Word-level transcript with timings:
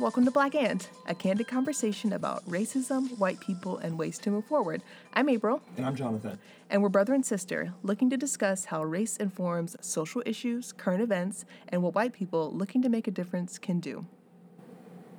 Welcome 0.00 0.24
to 0.24 0.32
Black 0.32 0.56
Ant, 0.56 0.90
a 1.06 1.14
candid 1.14 1.46
conversation 1.46 2.12
about 2.14 2.44
racism, 2.48 3.16
white 3.16 3.38
people, 3.38 3.78
and 3.78 3.96
ways 3.96 4.18
to 4.18 4.30
move 4.32 4.44
forward. 4.44 4.82
I'm 5.12 5.28
April. 5.28 5.62
And 5.76 5.86
I'm 5.86 5.94
Johnathan. 5.94 6.38
And 6.68 6.82
we're 6.82 6.88
brother 6.88 7.14
and 7.14 7.24
sister, 7.24 7.72
looking 7.84 8.10
to 8.10 8.16
discuss 8.16 8.64
how 8.64 8.82
race 8.82 9.16
informs 9.16 9.76
social 9.80 10.20
issues, 10.26 10.72
current 10.72 11.00
events, 11.00 11.44
and 11.68 11.80
what 11.80 11.94
white 11.94 12.12
people 12.12 12.50
looking 12.52 12.82
to 12.82 12.88
make 12.88 13.06
a 13.06 13.12
difference 13.12 13.56
can 13.56 13.78
do. 13.78 14.04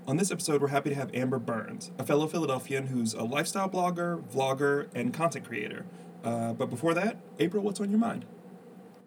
On 0.08 0.18
this 0.18 0.30
episode, 0.30 0.62
we're 0.62 0.68
happy 0.68 0.90
to 0.90 0.96
have 0.96 1.10
Amber 1.16 1.40
Burns, 1.40 1.92
a 1.98 2.04
fellow 2.04 2.28
Philadelphian 2.28 2.88
who's 2.88 3.14
a 3.14 3.24
lifestyle 3.24 3.70
blogger, 3.70 4.22
vlogger, 4.28 4.90
and 4.94 5.14
content 5.14 5.48
creator. 5.48 5.86
Uh, 6.22 6.52
but 6.52 6.70
before 6.70 6.94
that, 6.94 7.16
April, 7.40 7.64
what's 7.64 7.80
on 7.80 7.90
your 7.90 8.00
mind? 8.00 8.26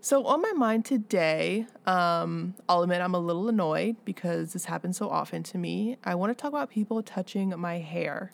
So, 0.01 0.25
on 0.27 0.41
my 0.41 0.53
mind 0.53 0.85
today, 0.85 1.67
um, 1.85 2.55
I'll 2.69 2.83
admit 2.83 3.01
I'm 3.01 3.15
a 3.15 3.19
little 3.19 3.49
annoyed 3.49 3.97
because 4.05 4.53
this 4.53 4.67
happens 4.67 4.97
so 4.97 5.09
often 5.09 5.43
to 5.45 5.59
me. 5.59 5.97
I 6.05 6.15
want 6.15 6.31
to 6.31 6.41
talk 6.41 6.51
about 6.51 6.71
people 6.71 7.03
touching 7.03 7.51
my 7.59 7.79
hair. 7.79 8.33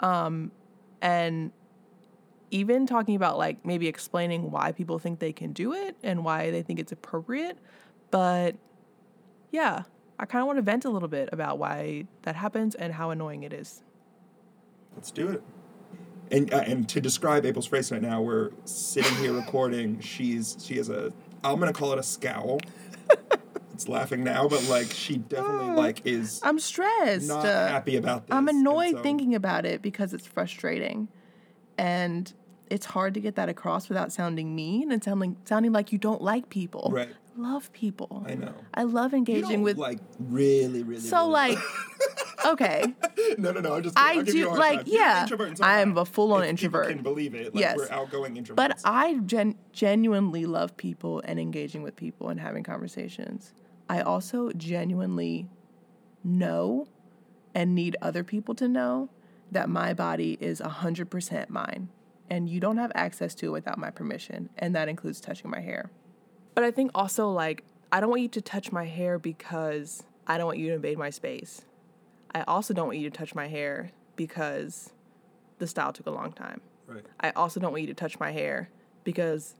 Um, 0.00 0.52
and 1.00 1.50
even 2.50 2.86
talking 2.86 3.14
about 3.14 3.38
like 3.38 3.64
maybe 3.64 3.88
explaining 3.88 4.50
why 4.50 4.72
people 4.72 4.98
think 4.98 5.18
they 5.18 5.32
can 5.32 5.52
do 5.52 5.72
it 5.72 5.96
and 6.02 6.24
why 6.24 6.50
they 6.50 6.62
think 6.62 6.78
it's 6.78 6.92
appropriate. 6.92 7.58
But 8.10 8.56
yeah, 9.50 9.84
I 10.18 10.26
kind 10.26 10.42
of 10.42 10.46
want 10.46 10.58
to 10.58 10.62
vent 10.62 10.84
a 10.84 10.90
little 10.90 11.08
bit 11.08 11.28
about 11.32 11.58
why 11.58 12.06
that 12.22 12.36
happens 12.36 12.74
and 12.74 12.92
how 12.92 13.10
annoying 13.10 13.42
it 13.42 13.52
is. 13.52 13.82
Let's 14.94 15.10
do 15.10 15.28
it. 15.28 15.42
And 16.30 16.52
uh, 16.52 16.58
and 16.58 16.88
to 16.90 17.00
describe 17.00 17.44
April's 17.46 17.66
face 17.66 17.90
right 17.90 18.02
now, 18.02 18.20
we're 18.20 18.50
sitting 18.64 19.14
here 19.16 19.32
recording. 19.32 20.00
She's 20.08 20.56
she 20.62 20.76
has 20.76 20.88
a 20.88 21.12
I'm 21.44 21.58
gonna 21.58 21.72
call 21.72 21.92
it 21.92 21.98
a 21.98 22.02
scowl. 22.02 22.60
it's 23.72 23.88
laughing 23.88 24.24
now, 24.24 24.48
but 24.48 24.68
like 24.68 24.90
she 24.90 25.18
definitely 25.18 25.74
like 25.74 26.06
is. 26.06 26.40
I'm 26.42 26.58
stressed. 26.58 27.28
Not 27.28 27.44
uh, 27.44 27.68
happy 27.68 27.96
about 27.96 28.26
this. 28.26 28.34
I'm 28.34 28.48
annoyed 28.48 28.96
so, 28.96 29.02
thinking 29.02 29.34
about 29.34 29.64
it 29.64 29.82
because 29.82 30.12
it's 30.12 30.26
frustrating, 30.26 31.08
and 31.76 32.32
it's 32.66 32.86
hard 32.86 33.14
to 33.14 33.20
get 33.20 33.36
that 33.36 33.48
across 33.48 33.88
without 33.88 34.12
sounding 34.12 34.54
mean 34.54 34.92
and 34.92 35.02
sounding 35.02 35.36
sounding 35.44 35.72
like 35.72 35.92
you 35.92 35.98
don't 35.98 36.22
like 36.22 36.50
people. 36.50 36.90
Right. 36.92 37.10
Love 37.38 37.72
people. 37.72 38.24
I 38.26 38.34
know. 38.34 38.54
I 38.74 38.82
love 38.82 39.14
engaging 39.14 39.62
with 39.62 39.78
like 39.78 40.00
really, 40.18 40.82
really. 40.82 41.00
So 41.00 41.18
really 41.18 41.32
like. 41.32 41.58
okay. 42.46 42.94
no, 43.38 43.52
no, 43.52 43.60
no. 43.60 43.74
I'm 43.74 43.82
just. 43.82 43.96
Kidding. 43.96 44.20
I 44.20 44.22
do 44.22 44.54
like 44.54 44.82
yeah. 44.86 45.26
I 45.60 45.80
am 45.80 45.96
a 45.96 46.04
full 46.04 46.32
on 46.32 46.44
introvert. 46.44 46.88
Can 46.88 47.02
believe 47.02 47.34
it. 47.34 47.54
Like, 47.54 47.60
yes, 47.60 47.76
we're 47.78 47.90
outgoing 47.90 48.34
introverts. 48.34 48.56
But 48.56 48.80
I 48.84 49.14
gen- 49.24 49.56
genuinely 49.72 50.44
love 50.44 50.76
people 50.76 51.22
and 51.24 51.38
engaging 51.38 51.82
with 51.82 51.96
people 51.96 52.28
and 52.28 52.40
having 52.40 52.64
conversations. 52.64 53.54
I 53.88 54.00
also 54.00 54.50
genuinely 54.52 55.48
know 56.22 56.86
and 57.54 57.74
need 57.74 57.96
other 58.02 58.22
people 58.22 58.54
to 58.56 58.68
know 58.68 59.08
that 59.50 59.68
my 59.68 59.94
body 59.94 60.36
is 60.40 60.60
100% 60.60 61.48
mine 61.48 61.88
and 62.28 62.48
you 62.48 62.60
don't 62.60 62.76
have 62.76 62.92
access 62.94 63.34
to 63.36 63.46
it 63.46 63.50
without 63.50 63.78
my 63.78 63.90
permission 63.90 64.50
and 64.58 64.74
that 64.74 64.88
includes 64.88 65.20
touching 65.20 65.50
my 65.50 65.60
hair. 65.60 65.90
But 66.54 66.64
I 66.64 66.70
think 66.70 66.90
also 66.94 67.30
like 67.30 67.64
I 67.90 68.00
don't 68.00 68.10
want 68.10 68.22
you 68.22 68.28
to 68.28 68.40
touch 68.40 68.70
my 68.72 68.84
hair 68.84 69.18
because 69.18 70.02
I 70.26 70.36
don't 70.36 70.46
want 70.46 70.58
you 70.58 70.68
to 70.68 70.74
invade 70.74 70.98
my 70.98 71.10
space. 71.10 71.62
I 72.34 72.42
also 72.42 72.74
don't 72.74 72.86
want 72.86 72.98
you 72.98 73.08
to 73.08 73.16
touch 73.16 73.34
my 73.34 73.48
hair 73.48 73.90
because 74.16 74.92
the 75.58 75.66
style 75.66 75.92
took 75.92 76.06
a 76.06 76.10
long 76.10 76.32
time. 76.32 76.60
Right. 76.86 77.04
I 77.20 77.30
also 77.30 77.60
don't 77.60 77.72
want 77.72 77.82
you 77.82 77.88
to 77.88 77.94
touch 77.94 78.20
my 78.20 78.30
hair 78.30 78.68
because 79.04 79.54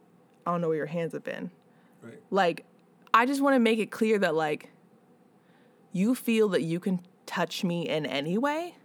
I 0.47 0.53
don't 0.53 0.61
know 0.61 0.69
where 0.69 0.77
your 0.77 0.86
hands 0.86 1.12
have 1.12 1.25
been. 1.25 1.50
Right. 2.03 2.20
Like, 2.30 2.64
I 3.14 3.25
just 3.25 3.41
want 3.41 3.55
to 3.55 3.61
make 3.61 3.78
it 3.78 3.91
clear 3.91 4.18
that, 4.18 4.34
like, 4.34 4.70
you 5.92 6.14
feel 6.14 6.48
that 6.51 6.63
you 6.63 6.79
can 6.80 7.01
touch 7.24 7.64
me 7.64 7.89
in 7.89 8.05
any 8.05 8.36
way 8.36 8.77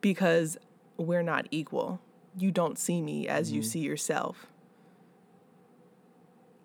because 0.00 0.56
we're 0.96 1.22
not 1.22 1.46
equal. 1.50 2.00
You 2.38 2.50
don't 2.50 2.78
see 2.78 3.02
me 3.02 3.28
as 3.28 3.48
mm-hmm. 3.48 3.56
you 3.56 3.62
see 3.62 3.80
yourself 3.80 4.46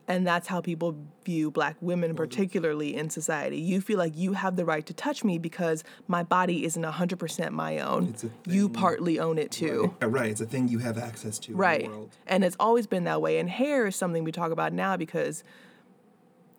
and 0.08 0.28
that's 0.28 0.48
how 0.48 0.62
people 0.62 0.96
view 1.24 1.50
black 1.50 1.76
women 1.82 2.10
mm-hmm. 2.10 2.18
particularly 2.18 2.96
in 2.96 3.10
society 3.10 3.58
you 3.58 3.82
feel 3.82 3.98
like 3.98 4.16
you 4.16 4.34
have 4.34 4.56
the 4.56 4.66
right 4.66 4.86
to 4.86 4.94
touch 4.94 5.24
me 5.24 5.38
because 5.38 5.84
my 6.08 6.24
body 6.24 6.66
isn't 6.66 6.84
100% 6.84 7.52
my 7.52 7.80
own 7.80 8.16
you 8.46 8.70
partly 8.70 9.20
own 9.20 9.38
it 9.38 9.52
too 9.52 9.94
right. 10.02 10.12
right. 10.12 10.32
it's 10.32 10.42
a 10.42 10.46
thing 10.46 10.68
you 10.68 10.80
have 10.80 10.98
access 10.98 11.40
to 11.40 11.56
right 11.56 11.90
and 12.28 12.44
it's 12.44 12.58
always 12.60 12.88
been 12.88 13.06
that 13.06 13.22
way 13.22 13.40
and 13.40 13.50
hair 13.50 13.88
is 13.88 13.96
something 13.96 14.24
we 14.24 14.32
talk 14.32 14.52
about 14.52 14.74
now 14.74 14.98
because 14.98 15.44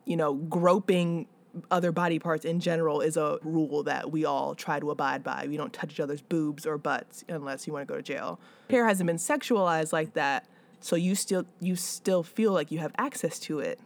you 0.04 0.16
know 0.16 0.34
groping 0.34 1.26
other 1.70 1.92
body 1.92 2.18
parts 2.18 2.44
in 2.44 2.60
general 2.60 3.00
is 3.00 3.16
a 3.16 3.38
rule 3.42 3.82
that 3.84 4.10
we 4.10 4.24
all 4.24 4.54
try 4.54 4.80
to 4.80 4.90
abide 4.90 5.22
by. 5.22 5.46
We 5.48 5.56
don't 5.56 5.72
touch 5.72 5.92
each 5.92 6.00
other's 6.00 6.20
boobs 6.20 6.66
or 6.66 6.78
butts 6.78 7.24
unless 7.28 7.66
you 7.66 7.72
want 7.72 7.86
to 7.86 7.92
go 7.92 7.96
to 7.96 8.02
jail. 8.02 8.40
Hair 8.70 8.86
hasn't 8.86 9.06
been 9.06 9.16
sexualized 9.16 9.92
like 9.92 10.14
that 10.14 10.46
so 10.84 10.96
you 10.96 11.14
still 11.14 11.46
you 11.60 11.76
still 11.76 12.22
feel 12.22 12.52
like 12.52 12.70
you 12.70 12.78
have 12.78 12.92
access 12.98 13.38
to 13.38 13.58
it 13.58 13.80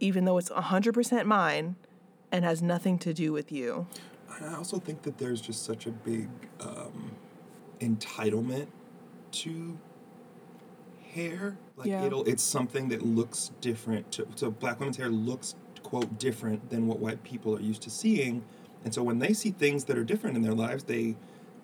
even 0.00 0.24
though 0.26 0.36
it's 0.36 0.50
100% 0.50 1.24
mine 1.24 1.76
and 2.30 2.44
has 2.44 2.60
nothing 2.60 2.98
to 2.98 3.14
do 3.14 3.32
with 3.32 3.50
you. 3.50 3.86
I 4.28 4.54
also 4.54 4.78
think 4.78 5.02
that 5.02 5.16
there's 5.16 5.40
just 5.40 5.64
such 5.64 5.86
a 5.86 5.90
big 5.90 6.28
um, 6.60 7.12
entitlement 7.80 8.66
to 9.32 9.78
hair. 11.12 11.56
Like 11.76 11.86
yeah. 11.86 12.04
it'll 12.04 12.24
it's 12.24 12.42
something 12.42 12.88
that 12.88 13.02
looks 13.02 13.52
different. 13.60 14.12
To, 14.12 14.26
so 14.34 14.50
black 14.50 14.80
women's 14.80 14.96
hair 14.96 15.08
looks 15.08 15.54
quote 15.82 16.18
different 16.18 16.70
than 16.70 16.86
what 16.86 16.98
white 16.98 17.22
people 17.22 17.56
are 17.56 17.60
used 17.60 17.82
to 17.82 17.90
seeing. 17.90 18.44
And 18.84 18.92
so 18.92 19.02
when 19.02 19.20
they 19.20 19.32
see 19.32 19.52
things 19.52 19.84
that 19.84 19.96
are 19.96 20.04
different 20.04 20.36
in 20.36 20.42
their 20.42 20.54
lives, 20.54 20.84
they 20.84 21.16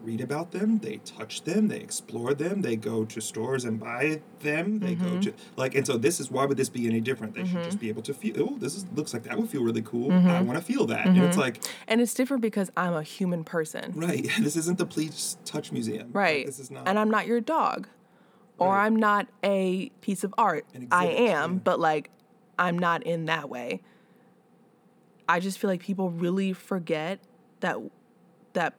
read 0.03 0.21
about 0.21 0.51
them, 0.51 0.79
they 0.79 0.97
touch 0.99 1.43
them, 1.43 1.69
they 1.69 1.81
explore 1.81 2.35
them, 2.35 2.63
they 2.63 2.77
go 2.77 3.05
to 3.05 3.21
stores 3.21 3.65
and 3.65 3.79
buy 3.79 4.21
them, 4.41 4.79
they 4.79 4.95
mm-hmm. 4.95 5.17
go 5.17 5.21
to 5.21 5.35
like 5.57 5.75
and 5.75 5.87
so 5.87 5.97
this 5.97 6.21
is 6.21 6.31
why 6.31 6.45
would 6.45 6.57
this 6.57 6.69
be 6.69 6.87
any 6.87 7.01
different? 7.01 7.35
They 7.35 7.43
mm-hmm. 7.43 7.53
should 7.53 7.65
just 7.65 7.77
mm-hmm. 7.77 7.87
be 7.87 7.89
able 7.89 8.03
to 8.03 8.15
feel 8.15 8.35
oh, 8.41 8.59
this 8.59 8.77
is 8.77 8.87
looks 8.95 9.13
like 9.13 9.25
that 9.25 9.39
would 9.39 9.51
feel 9.51 9.63
really 9.63 9.83
cool. 9.83 10.11
Mm-hmm. 10.11 10.29
I 10.29 10.43
want 10.43 10.59
to 10.59 10.65
feel 10.65 10.87
that. 10.87 11.07
And 11.07 11.17
it's 11.19 11.33
mm-hmm. 11.33 11.41
like 11.41 11.63
And 11.87 12.01
it's 12.01 12.15
different 12.15 12.43
because 12.43 12.71
I'm 12.77 12.95
a 12.95 13.03
human 13.03 13.45
person. 13.45 13.93
Right. 13.95 14.29
This 14.51 14.57
isn't 14.57 14.79
the 14.79 14.87
please 14.87 15.37
touch 15.45 15.71
museum. 15.71 16.11
Right. 16.13 16.39
Like, 16.39 16.47
this 16.47 16.59
is 16.59 16.71
not 16.71 16.89
And 16.89 16.99
I'm 16.99 17.11
not 17.11 17.27
your 17.27 17.41
dog. 17.41 17.89
Or. 18.59 18.77
I'm 18.77 18.97
not 18.97 19.27
a 19.43 19.89
piece 20.03 20.23
of 20.23 20.35
art. 20.37 20.67
Exhibit, 20.75 20.93
I 20.93 21.07
am, 21.07 21.53
yeah. 21.53 21.59
but 21.65 21.81
like 21.81 22.11
I'm 22.59 22.79
not 22.79 23.05
in 23.05 23.27
that 23.27 23.49
way. 23.49 23.81
I 25.29 25.41
just 25.41 25.59
feel 25.59 25.71
like 25.71 25.81
people 25.81 26.11
really 26.11 26.53
forget 26.53 27.21
that 27.61 27.79
that 28.53 28.75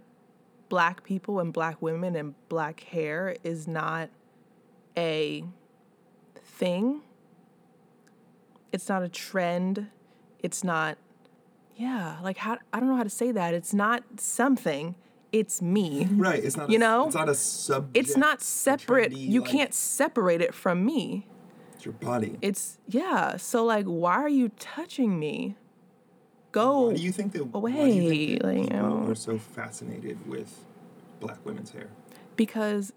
black 0.71 1.03
people 1.03 1.41
and 1.41 1.51
black 1.51 1.81
women 1.81 2.15
and 2.15 2.33
black 2.47 2.79
hair 2.79 3.35
is 3.43 3.67
not 3.67 4.09
a 4.97 5.43
thing. 6.37 7.01
It's 8.71 8.87
not 8.87 9.03
a 9.03 9.09
trend. 9.09 9.87
It's 10.39 10.63
not, 10.63 10.97
yeah, 11.75 12.19
like 12.23 12.37
how, 12.37 12.57
I 12.71 12.79
don't 12.79 12.87
know 12.87 12.95
how 12.95 13.03
to 13.03 13.09
say 13.09 13.33
that. 13.33 13.53
It's 13.53 13.73
not 13.73 14.03
something. 14.15 14.95
It's 15.33 15.61
me. 15.61 16.07
Right. 16.09 16.41
It's 16.41 16.55
not, 16.55 16.69
you 16.69 16.77
a, 16.77 16.79
know, 16.79 17.07
it's 17.07 17.15
not 17.15 17.27
a 17.27 17.35
subject. 17.35 17.97
It's 17.97 18.15
not 18.15 18.41
separate. 18.41 19.11
Trendy, 19.11 19.27
you 19.27 19.41
like, 19.41 19.51
can't 19.51 19.73
separate 19.73 20.41
it 20.41 20.53
from 20.53 20.85
me. 20.85 21.27
It's 21.73 21.83
your 21.83 21.95
body. 21.95 22.37
It's, 22.41 22.77
yeah. 22.87 23.35
So, 23.35 23.65
like, 23.65 23.87
why 23.87 24.13
are 24.13 24.29
you 24.29 24.49
touching 24.57 25.19
me? 25.19 25.57
Go 26.51 26.87
why 26.87 26.93
do 26.95 27.01
you 27.01 27.11
think 27.11 27.33
that 27.33 27.41
away. 27.53 27.71
Why 27.71 27.85
do 27.85 27.93
you 27.93 28.09
think 28.09 28.43
like, 28.43 28.69
people 28.69 28.77
know, 28.77 29.11
are 29.11 29.15
so 29.15 29.37
fascinated 29.37 30.27
with 30.27 30.65
black 31.19 31.45
women's 31.45 31.71
hair? 31.71 31.89
Because 32.35 32.93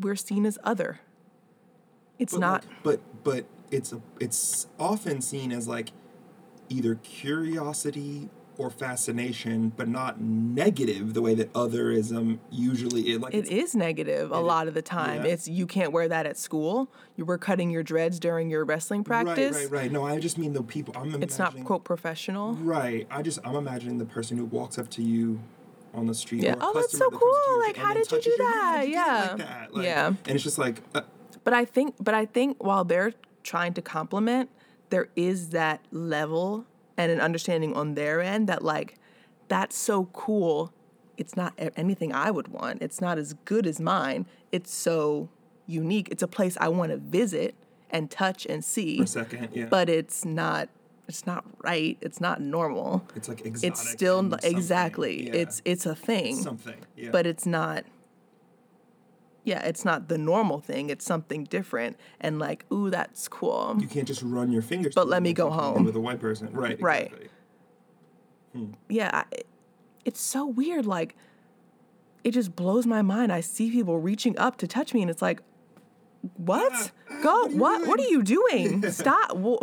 we're 0.00 0.16
seen 0.16 0.46
as 0.46 0.58
other. 0.64 1.00
It's 2.18 2.32
but 2.32 2.40
not. 2.40 2.64
Like, 2.64 2.82
but 2.82 3.00
but 3.24 3.44
it's 3.70 3.92
a, 3.92 4.00
it's 4.20 4.66
often 4.78 5.20
seen 5.20 5.52
as 5.52 5.68
like 5.68 5.90
either 6.68 6.96
curiosity 6.96 8.28
or 8.56 8.70
fascination, 8.70 9.72
but 9.76 9.88
not 9.88 10.20
negative 10.20 11.14
the 11.14 11.22
way 11.22 11.34
that 11.34 11.52
otherism 11.52 12.38
usually 12.50 13.10
is. 13.10 13.18
Like 13.18 13.34
it 13.34 13.48
is 13.48 13.74
negative 13.74 14.30
a 14.30 14.40
lot 14.40 14.68
of 14.68 14.74
the 14.74 14.82
time. 14.82 15.24
Yeah. 15.24 15.32
It's 15.32 15.48
you 15.48 15.66
can't 15.66 15.92
wear 15.92 16.08
that 16.08 16.26
at 16.26 16.36
school. 16.36 16.90
You 17.16 17.24
were 17.24 17.38
cutting 17.38 17.70
your 17.70 17.82
dreads 17.82 18.18
during 18.20 18.50
your 18.50 18.64
wrestling 18.64 19.04
practice. 19.04 19.56
Right, 19.56 19.62
right, 19.64 19.82
right. 19.82 19.92
No, 19.92 20.06
I 20.06 20.18
just 20.18 20.38
mean 20.38 20.52
the 20.52 20.62
people. 20.62 20.94
I'm. 20.96 21.22
It's 21.22 21.38
not 21.38 21.62
quote 21.64 21.84
professional. 21.84 22.54
Right. 22.54 23.06
I 23.10 23.22
just 23.22 23.40
I'm 23.44 23.56
imagining 23.56 23.98
the 23.98 24.04
person 24.04 24.36
who 24.36 24.44
walks 24.44 24.78
up 24.78 24.88
to 24.90 25.02
you 25.02 25.40
on 25.92 26.06
the 26.06 26.14
street. 26.14 26.42
Yeah. 26.42 26.56
oh, 26.60 26.72
that's 26.74 26.96
so 26.96 27.10
cool. 27.10 27.60
Like, 27.60 27.76
how 27.76 27.94
did 27.94 28.10
you 28.10 28.20
do 28.20 28.34
that? 28.38 28.84
Yeah. 28.88 29.28
Like 29.30 29.38
that? 29.38 29.74
Like, 29.74 29.84
yeah. 29.84 30.06
And 30.08 30.28
it's 30.28 30.44
just 30.44 30.58
like. 30.58 30.82
Uh, 30.94 31.02
but 31.44 31.54
I 31.54 31.64
think, 31.64 31.96
but 32.00 32.14
I 32.14 32.24
think 32.24 32.62
while 32.62 32.84
they're 32.84 33.12
trying 33.42 33.74
to 33.74 33.82
compliment, 33.82 34.50
there 34.90 35.08
is 35.14 35.50
that 35.50 35.84
level 35.90 36.66
and 36.96 37.10
an 37.10 37.20
understanding 37.20 37.74
on 37.74 37.94
their 37.94 38.20
end 38.20 38.48
that 38.48 38.62
like 38.62 38.96
that's 39.48 39.76
so 39.76 40.06
cool. 40.12 40.72
It's 41.16 41.36
not 41.36 41.52
anything 41.76 42.12
I 42.12 42.30
would 42.30 42.48
want. 42.48 42.82
It's 42.82 43.00
not 43.00 43.18
as 43.18 43.34
good 43.44 43.66
as 43.66 43.80
mine. 43.80 44.26
It's 44.50 44.72
so 44.72 45.28
unique. 45.66 46.08
It's 46.10 46.22
a 46.22 46.28
place 46.28 46.56
I 46.60 46.68
want 46.68 46.90
to 46.90 46.96
visit 46.98 47.54
and 47.90 48.10
touch 48.10 48.46
and 48.46 48.64
see. 48.64 48.98
For 48.98 49.04
a 49.04 49.06
second, 49.06 49.48
yeah. 49.52 49.66
But 49.66 49.88
it's 49.88 50.24
not 50.24 50.68
it's 51.06 51.26
not 51.26 51.44
right. 51.62 51.98
It's 52.00 52.20
not 52.20 52.40
normal. 52.40 53.06
It's 53.14 53.28
like 53.28 53.44
exotic. 53.44 53.70
It's 53.70 53.88
still 53.90 54.20
and 54.20 54.32
n- 54.32 54.40
something. 54.40 54.56
exactly. 54.56 55.26
Yeah. 55.26 55.34
It's 55.34 55.62
it's 55.64 55.86
a 55.86 55.94
thing. 55.94 56.36
something. 56.36 56.76
Yeah. 56.96 57.10
but 57.10 57.26
it's 57.26 57.46
not 57.46 57.84
yeah 59.44 59.60
it's 59.64 59.84
not 59.84 60.08
the 60.08 60.16
normal 60.18 60.58
thing 60.60 60.88
it's 60.90 61.04
something 61.04 61.44
different 61.44 61.96
and 62.20 62.38
like 62.38 62.64
ooh 62.72 62.90
that's 62.90 63.28
cool 63.28 63.76
you 63.78 63.86
can't 63.86 64.08
just 64.08 64.22
run 64.22 64.50
your 64.50 64.62
fingers. 64.62 64.94
But 64.94 65.06
let 65.08 65.22
me 65.22 65.32
go 65.32 65.50
home. 65.50 65.84
with 65.84 65.94
a 65.96 66.00
white 66.00 66.20
person. 66.20 66.48
Right. 66.52 66.80
Right. 66.80 67.12
Exactly. 67.12 67.28
yeah 68.88 69.10
I, 69.12 69.24
it's 70.04 70.20
so 70.20 70.46
weird 70.46 70.86
like 70.86 71.16
it 72.22 72.30
just 72.32 72.54
blows 72.56 72.86
my 72.86 73.02
mind 73.02 73.32
i 73.32 73.40
see 73.40 73.70
people 73.70 73.98
reaching 73.98 74.38
up 74.38 74.56
to 74.58 74.66
touch 74.66 74.94
me 74.94 75.02
and 75.02 75.10
it's 75.10 75.20
like 75.22 75.40
what 76.36 76.72
Ah, 76.72 76.90
go 77.22 77.46
what 77.48 77.52
are 77.52 77.56
what 77.80 77.88
what 77.88 78.00
are 78.00 78.08
you 78.08 78.22
doing 78.22 78.88
stop 78.90 79.36
Wha- 79.36 79.58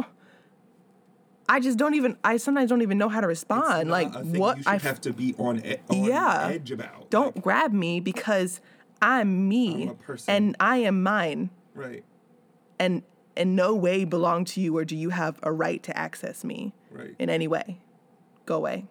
i 1.49 1.59
just 1.59 1.77
don't 1.77 1.95
even 1.95 2.17
i 2.23 2.37
sometimes 2.37 2.69
don't 2.69 2.81
even 2.81 2.97
know 2.97 3.09
how 3.09 3.21
to 3.21 3.27
respond 3.27 3.89
like 3.89 4.13
what 4.13 4.57
you 4.57 4.63
i 4.67 4.77
have 4.77 5.01
to 5.01 5.13
be 5.13 5.33
on, 5.39 5.65
e- 5.65 5.77
on 5.89 6.03
Yeah. 6.03 6.49
edge 6.51 6.71
about. 6.71 7.09
don't 7.09 7.35
Like, 7.35 7.43
grab 7.43 7.73
me 7.73 7.99
because 7.99 8.61
i'm 9.01 9.47
me 9.47 9.83
I'm 9.83 9.89
a 9.89 9.93
person. 9.95 10.33
and 10.33 10.55
i 10.59 10.77
am 10.77 11.01
mine 11.03 11.49
right. 11.73 12.03
and 12.79 13.03
in 13.35 13.55
no 13.55 13.73
way 13.75 14.03
belong 14.05 14.45
to 14.45 14.61
you 14.61 14.77
or 14.77 14.83
do 14.85 14.95
you 14.95 15.09
have 15.09 15.39
a 15.43 15.51
right 15.51 15.81
to 15.83 15.97
access 15.97 16.43
me 16.43 16.73
Right. 16.91 17.15
in 17.17 17.29
any 17.29 17.47
way 17.47 17.77
go 18.45 18.57
away 18.57 18.85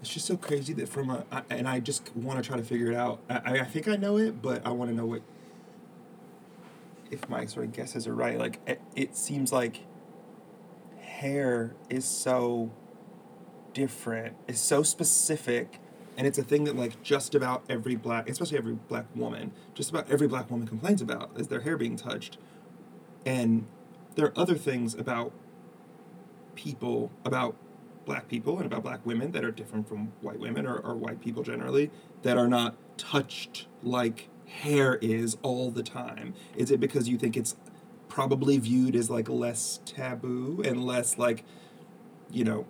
It's 0.00 0.10
just 0.12 0.26
so 0.26 0.36
crazy 0.36 0.72
that 0.74 0.88
from 0.88 1.08
a, 1.10 1.24
I, 1.30 1.42
and 1.50 1.68
I 1.68 1.78
just 1.78 2.14
want 2.16 2.42
to 2.42 2.46
try 2.48 2.56
to 2.56 2.64
figure 2.64 2.90
it 2.90 2.96
out. 2.96 3.20
I, 3.28 3.60
I 3.60 3.64
think 3.64 3.86
I 3.86 3.94
know 3.96 4.16
it, 4.16 4.40
but 4.42 4.66
I 4.66 4.70
want 4.70 4.90
to 4.90 4.96
know 4.96 5.06
what, 5.06 5.22
if 7.10 7.28
my 7.28 7.44
sort 7.46 7.66
of 7.66 7.72
guesses 7.72 8.06
are 8.08 8.14
right. 8.14 8.38
Like, 8.38 8.58
it, 8.66 8.80
it 8.96 9.14
seems 9.16 9.52
like 9.52 9.82
hair 11.00 11.74
is 11.88 12.04
so 12.04 12.70
different, 13.74 14.36
is 14.48 14.58
so 14.60 14.82
specific, 14.82 15.78
and 16.20 16.26
it's 16.26 16.36
a 16.36 16.42
thing 16.42 16.64
that, 16.64 16.76
like, 16.76 17.02
just 17.02 17.34
about 17.34 17.64
every 17.70 17.96
black, 17.96 18.28
especially 18.28 18.58
every 18.58 18.74
black 18.74 19.06
woman, 19.14 19.52
just 19.72 19.88
about 19.88 20.10
every 20.10 20.28
black 20.28 20.50
woman 20.50 20.68
complains 20.68 21.00
about 21.00 21.30
is 21.38 21.48
their 21.48 21.62
hair 21.62 21.78
being 21.78 21.96
touched. 21.96 22.36
And 23.24 23.66
there 24.16 24.26
are 24.26 24.32
other 24.38 24.56
things 24.56 24.92
about 24.92 25.32
people, 26.54 27.10
about 27.24 27.56
black 28.04 28.28
people 28.28 28.58
and 28.58 28.66
about 28.66 28.82
black 28.82 29.06
women 29.06 29.32
that 29.32 29.46
are 29.46 29.50
different 29.50 29.88
from 29.88 30.12
white 30.20 30.38
women 30.38 30.66
or, 30.66 30.76
or 30.76 30.94
white 30.94 31.22
people 31.22 31.42
generally 31.42 31.90
that 32.20 32.36
are 32.36 32.48
not 32.48 32.76
touched 32.98 33.66
like 33.82 34.28
hair 34.44 34.96
is 34.96 35.38
all 35.40 35.70
the 35.70 35.82
time? 35.82 36.34
Is 36.54 36.70
it 36.70 36.80
because 36.80 37.08
you 37.08 37.16
think 37.16 37.34
it's 37.34 37.56
probably 38.10 38.58
viewed 38.58 38.94
as 38.94 39.08
like 39.08 39.30
less 39.30 39.80
taboo 39.86 40.62
and 40.66 40.84
less 40.84 41.16
like, 41.16 41.44
you 42.30 42.44
know, 42.44 42.66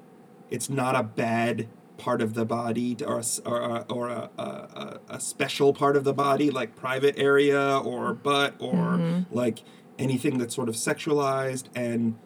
it's 0.51 0.71
not 0.71 0.95
a 0.95 1.03
bad 1.03 1.67
part 2.01 2.23
of 2.23 2.35
the 2.35 2.45
body 2.45 2.97
or 3.07 3.19
a, 3.21 3.49
or 3.49 3.61
a, 3.61 3.85
or 3.91 4.09
a, 4.09 4.31
a, 4.39 5.01
a, 5.11 5.21
special 5.21 5.73
part 5.75 5.97
of 5.97 6.05
the 6.05 6.15
body 6.15 6.51
like 6.51 6.75
private 6.75 7.15
area 7.19 7.79
or 7.79 8.15
butt 8.15 8.55
or 8.59 9.25
like 9.31 9.63
anything 9.99 10.39
that's 10.39 10.55
sort 10.55 10.69
of 10.69 10.75
sexualized 10.75 11.65
and 11.75 12.17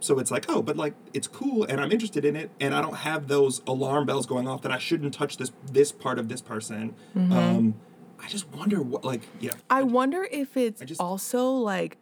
so 0.00 0.18
it's 0.18 0.30
like, 0.30 0.46
oh, 0.48 0.62
but 0.62 0.76
like 0.78 0.94
it's 1.12 1.28
cool 1.28 1.64
and 1.64 1.78
I'm 1.80 1.92
interested 1.92 2.24
in 2.24 2.34
it 2.34 2.50
and 2.58 2.74
I 2.74 2.80
don't 2.80 2.96
have 2.96 3.28
those 3.28 3.60
alarm 3.66 4.06
bells 4.06 4.24
going 4.24 4.48
off 4.48 4.62
that 4.62 4.72
I 4.72 4.78
shouldn't 4.78 5.12
touch 5.12 5.36
this 5.36 5.52
this 5.70 5.92
part 5.92 6.18
of 6.18 6.28
this 6.28 6.40
person. 6.40 6.94
Um, 7.14 7.74
I 8.18 8.26
just 8.28 8.48
wonder 8.48 8.80
what 8.80 9.04
like 9.04 9.22
yeah. 9.40 9.52
I 9.68 9.82
wonder 9.82 10.26
if 10.30 10.56
it's 10.56 10.80
I 10.80 10.86
just- 10.86 11.00
also 11.00 11.50
like, 11.50 11.98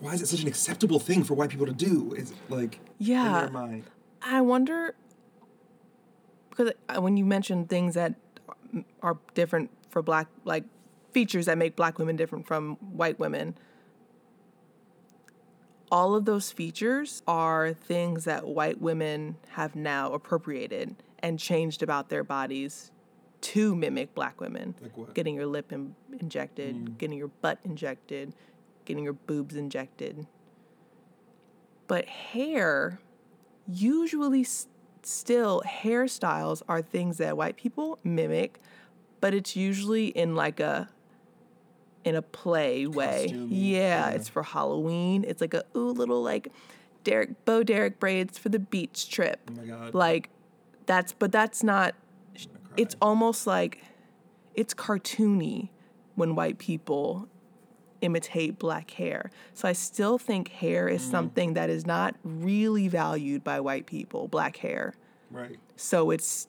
Why 0.00 0.12
is 0.12 0.20
it 0.20 0.28
such 0.28 0.42
an 0.42 0.48
acceptable 0.48 1.00
thing 1.00 1.24
for 1.24 1.32
white 1.34 1.48
people 1.48 1.66
to 1.66 1.72
do? 1.72 2.12
Is 2.14 2.32
it 2.32 2.36
like 2.50 2.78
Yeah. 2.98 3.26
in 3.26 3.32
their 3.32 3.62
mind? 3.62 3.84
I 4.20 4.40
wonder 4.42 4.94
because 6.52 6.72
uh, 6.94 7.00
when 7.00 7.16
you 7.16 7.24
mention 7.24 7.64
things 7.66 7.94
that 7.94 8.14
are 9.02 9.16
different 9.34 9.70
for 9.88 10.02
black, 10.02 10.26
like 10.44 10.64
features 11.12 11.46
that 11.46 11.56
make 11.56 11.76
black 11.76 11.98
women 11.98 12.14
different 12.16 12.46
from 12.46 12.76
white 12.76 13.18
women, 13.18 13.54
all 15.90 16.14
of 16.14 16.24
those 16.26 16.50
features 16.50 17.22
are 17.26 17.72
things 17.72 18.24
that 18.24 18.46
white 18.46 18.80
women 18.80 19.36
have 19.50 19.74
now 19.74 20.12
appropriated 20.12 20.94
and 21.20 21.38
changed 21.38 21.82
about 21.82 22.08
their 22.08 22.24
bodies 22.24 22.90
to 23.40 23.74
mimic 23.74 24.14
black 24.14 24.40
women. 24.40 24.74
Like? 25.06 25.14
Getting 25.14 25.34
your 25.34 25.46
lip 25.46 25.72
in- 25.72 25.94
injected, 26.20 26.74
getting 26.98 27.18
your 27.18 27.28
butt 27.28 27.58
injected, 27.64 28.34
getting 28.84 29.04
your 29.04 29.12
boobs 29.14 29.56
injected. 29.56 30.26
But 31.88 32.06
hair, 32.06 33.00
usually 33.66 34.42
s- 34.42 34.68
still 35.02 35.62
hairstyles 35.66 36.62
are 36.68 36.82
things 36.82 37.18
that 37.18 37.36
white 37.36 37.56
people 37.56 37.98
mimic, 38.04 38.60
but 39.20 39.34
it's 39.34 39.56
usually 39.56 40.06
in 40.08 40.34
like 40.34 40.60
a 40.60 40.88
in 42.04 42.14
a 42.14 42.22
play 42.22 42.86
way. 42.86 43.26
Yeah, 43.32 44.08
yeah. 44.08 44.10
it's 44.10 44.28
for 44.28 44.42
Halloween. 44.42 45.24
It's 45.26 45.40
like 45.40 45.54
a 45.54 45.64
ooh 45.76 45.90
little 45.90 46.22
like 46.22 46.48
Derek 47.04 47.44
Bo 47.44 47.62
Derek 47.62 47.98
braids 47.98 48.38
for 48.38 48.48
the 48.48 48.58
beach 48.58 49.08
trip. 49.08 49.40
Oh 49.50 49.60
my 49.60 49.66
god. 49.66 49.94
Like 49.94 50.30
that's 50.86 51.12
but 51.12 51.32
that's 51.32 51.62
not 51.62 51.94
I'm 52.34 52.44
gonna 52.46 52.58
cry. 52.58 52.74
it's 52.76 52.96
almost 53.00 53.46
like 53.46 53.84
it's 54.54 54.74
cartoony 54.74 55.70
when 56.14 56.34
white 56.34 56.58
people 56.58 57.28
imitate 58.02 58.58
black 58.58 58.90
hair. 58.92 59.30
So 59.54 59.68
I 59.68 59.72
still 59.72 60.18
think 60.18 60.48
hair 60.48 60.88
is 60.88 61.02
mm. 61.02 61.10
something 61.10 61.54
that 61.54 61.70
is 61.70 61.86
not 61.86 62.16
really 62.22 62.88
valued 62.88 63.42
by 63.42 63.60
white 63.60 63.86
people, 63.86 64.28
black 64.28 64.58
hair. 64.58 64.94
right. 65.30 65.58
So 65.76 66.10
it's 66.10 66.48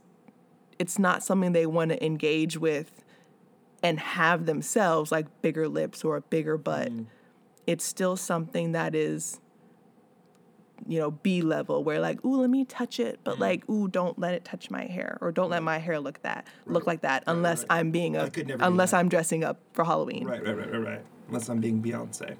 it's 0.79 0.99
not 0.99 1.23
something 1.23 1.53
they 1.53 1.65
want 1.65 1.91
to 1.91 2.03
engage 2.03 2.57
with 2.57 3.03
and 3.81 3.99
have 3.99 4.45
themselves 4.45 5.11
like 5.11 5.27
bigger 5.41 5.67
lips 5.67 6.03
or 6.03 6.17
a 6.17 6.21
bigger 6.21 6.57
butt. 6.57 6.89
Mm. 6.89 7.05
It's 7.67 7.85
still 7.85 8.17
something 8.17 8.73
that 8.73 8.95
is 8.95 9.39
you 10.87 10.99
know, 10.99 11.11
B 11.11 11.41
level 11.41 11.83
where 11.83 11.99
like, 11.99 12.23
ooh, 12.25 12.41
let 12.41 12.49
me 12.49 12.65
touch 12.65 12.99
it, 12.99 13.19
but 13.23 13.37
mm. 13.37 13.39
like, 13.39 13.69
ooh, 13.69 13.87
don't 13.87 14.17
let 14.19 14.33
it 14.33 14.43
touch 14.43 14.69
my 14.69 14.85
hair 14.85 15.17
or 15.21 15.31
don't 15.31 15.49
let 15.49 15.63
my 15.63 15.77
hair 15.77 15.99
look 15.99 16.21
that 16.23 16.47
look 16.65 16.87
like 16.87 17.01
that 17.01 17.23
unless 17.27 17.59
right. 17.61 17.79
I'm 17.79 17.91
being 17.91 18.15
a 18.15 18.25
I 18.25 18.29
could 18.29 18.47
never 18.47 18.63
unless. 18.63 18.93
I'm 18.93 19.09
dressing 19.09 19.43
up 19.43 19.59
for 19.73 19.85
Halloween. 19.85 20.25
Right, 20.25 20.43
right, 20.43 20.57
right, 20.57 20.71
right, 20.71 20.83
right. 20.83 21.01
Unless 21.27 21.49
I'm 21.49 21.59
being 21.59 21.81
Beyonce. 21.81 22.35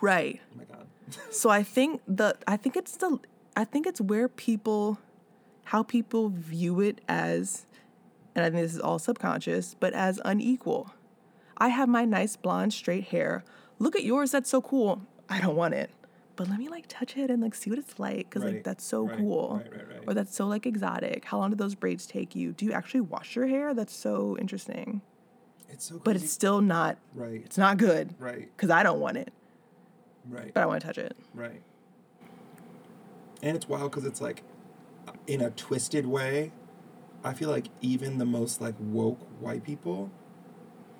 Right. 0.00 0.40
Oh 0.52 0.58
my 0.58 0.64
god. 0.64 0.86
So 1.30 1.48
I 1.48 1.62
think 1.62 2.02
the 2.06 2.36
I 2.46 2.56
think 2.56 2.76
it's 2.76 2.96
the 2.96 3.18
I 3.56 3.64
think 3.64 3.86
it's 3.86 4.00
where 4.00 4.28
people 4.28 4.98
how 5.64 5.82
people 5.82 6.28
view 6.28 6.80
it 6.80 7.00
as 7.08 7.66
and 8.34 8.44
I 8.44 8.50
think 8.50 8.62
this 8.62 8.74
is 8.74 8.80
all 8.80 8.98
subconscious, 8.98 9.74
but 9.78 9.92
as 9.94 10.20
unequal. 10.24 10.92
I 11.56 11.68
have 11.68 11.88
my 11.88 12.04
nice 12.04 12.36
blonde 12.36 12.72
straight 12.72 13.04
hair. 13.04 13.42
Look 13.78 13.96
at 13.96 14.04
yours, 14.04 14.30
that's 14.30 14.48
so 14.48 14.60
cool. 14.60 15.02
I 15.28 15.40
don't 15.40 15.56
want 15.56 15.74
it. 15.74 15.90
But 16.36 16.48
let 16.48 16.58
me 16.58 16.68
like 16.68 16.84
touch 16.88 17.16
it 17.16 17.30
and 17.30 17.42
like 17.42 17.54
see 17.54 17.68
what 17.68 17.78
it's 17.80 17.98
like 17.98 18.30
cuz 18.30 18.44
like 18.44 18.62
that's 18.62 18.84
so 18.84 19.06
right, 19.08 19.18
cool. 19.18 19.60
right, 19.62 19.72
right, 19.72 19.88
right. 19.88 20.04
Or 20.06 20.14
that's 20.14 20.34
so 20.36 20.46
like 20.46 20.66
exotic. 20.66 21.24
How 21.24 21.38
long 21.38 21.50
do 21.50 21.56
those 21.56 21.74
braids 21.74 22.06
take 22.06 22.36
you? 22.36 22.52
Do 22.52 22.64
you 22.64 22.72
actually 22.72 23.00
wash 23.00 23.34
your 23.34 23.46
hair? 23.48 23.74
That's 23.74 23.94
so 23.94 24.36
interesting. 24.38 25.00
It's 25.70 25.84
so 25.86 25.94
crazy. 25.94 26.02
But 26.04 26.16
it's 26.16 26.32
still 26.32 26.60
not 26.60 26.98
right, 27.14 27.42
it's 27.44 27.58
not 27.58 27.76
good 27.76 28.14
right, 28.18 28.48
cuz 28.56 28.70
I 28.70 28.82
don't 28.82 29.00
want 29.00 29.16
it, 29.16 29.32
right. 30.28 30.52
but 30.52 30.62
I 30.62 30.66
want 30.66 30.80
to 30.80 30.86
touch 30.86 30.98
it. 30.98 31.16
Right. 31.34 31.62
And 33.42 33.56
it's 33.56 33.68
wild 33.68 33.90
because 33.92 34.04
it's 34.04 34.20
like, 34.20 34.42
in 35.26 35.40
a 35.40 35.50
twisted 35.50 36.06
way, 36.06 36.50
I 37.22 37.34
feel 37.34 37.50
like 37.50 37.68
even 37.80 38.18
the 38.18 38.24
most 38.24 38.60
like 38.60 38.74
woke 38.80 39.20
white 39.40 39.62
people 39.64 40.10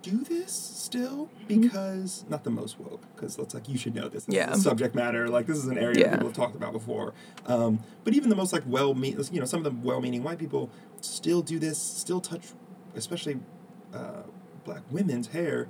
do 0.02 0.22
this 0.22 0.52
still 0.52 1.28
because 1.48 2.25
not 2.28 2.44
the 2.44 2.50
most 2.50 2.78
woke 2.78 3.02
because 3.14 3.37
it's 3.37 3.52
like 3.54 3.68
you 3.68 3.76
should 3.76 3.94
know 3.94 4.08
this. 4.08 4.25
This 4.26 4.34
Yeah. 4.37 4.52
subject 4.54 4.94
matter. 4.94 5.28
Like 5.28 5.46
this 5.46 5.58
is 5.58 5.66
an 5.66 5.78
area 5.78 6.00
Yeah. 6.00 6.10
people 6.12 6.28
have 6.28 6.37
talked 6.37 6.54
about 6.54 6.72
before. 6.72 7.12
Um, 7.46 7.80
but 8.04 8.14
even 8.14 8.28
the 8.30 8.37
most 8.37 8.52
like 8.52 8.62
well 8.66 8.94
mean, 8.94 9.18
you 9.32 9.40
know, 9.40 9.46
some 9.46 9.64
of 9.64 9.64
the 9.64 9.87
well-meaning 9.87 10.22
white 10.22 10.38
people 10.38 10.70
still 11.00 11.42
do 11.42 11.58
this. 11.58 11.78
Still 11.78 12.20
touch, 12.20 12.46
especially 12.94 13.40
uh, 13.92 14.22
black 14.68 14.82
women's 14.90 15.28
hair, 15.28 15.68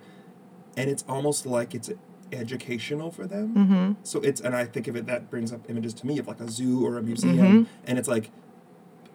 and 0.76 0.90
it's 0.90 1.04
almost 1.08 1.46
like 1.46 1.74
it's 1.74 1.90
educational 2.32 3.10
for 3.10 3.26
them. 3.26 3.54
Mhm. 3.54 3.96
So 4.02 4.20
it's 4.20 4.40
and 4.40 4.54
I 4.54 4.64
think 4.64 4.88
of 4.88 4.96
it 4.96 5.06
that 5.06 5.30
brings 5.30 5.52
up 5.52 5.68
images 5.70 5.94
to 5.94 6.06
me 6.06 6.18
of 6.18 6.26
like 6.26 6.40
a 6.40 6.50
zoo 6.50 6.84
or 6.86 6.98
a 6.98 7.02
museum, 7.02 7.66
and 7.86 7.98
it's 7.98 8.08
like 8.08 8.30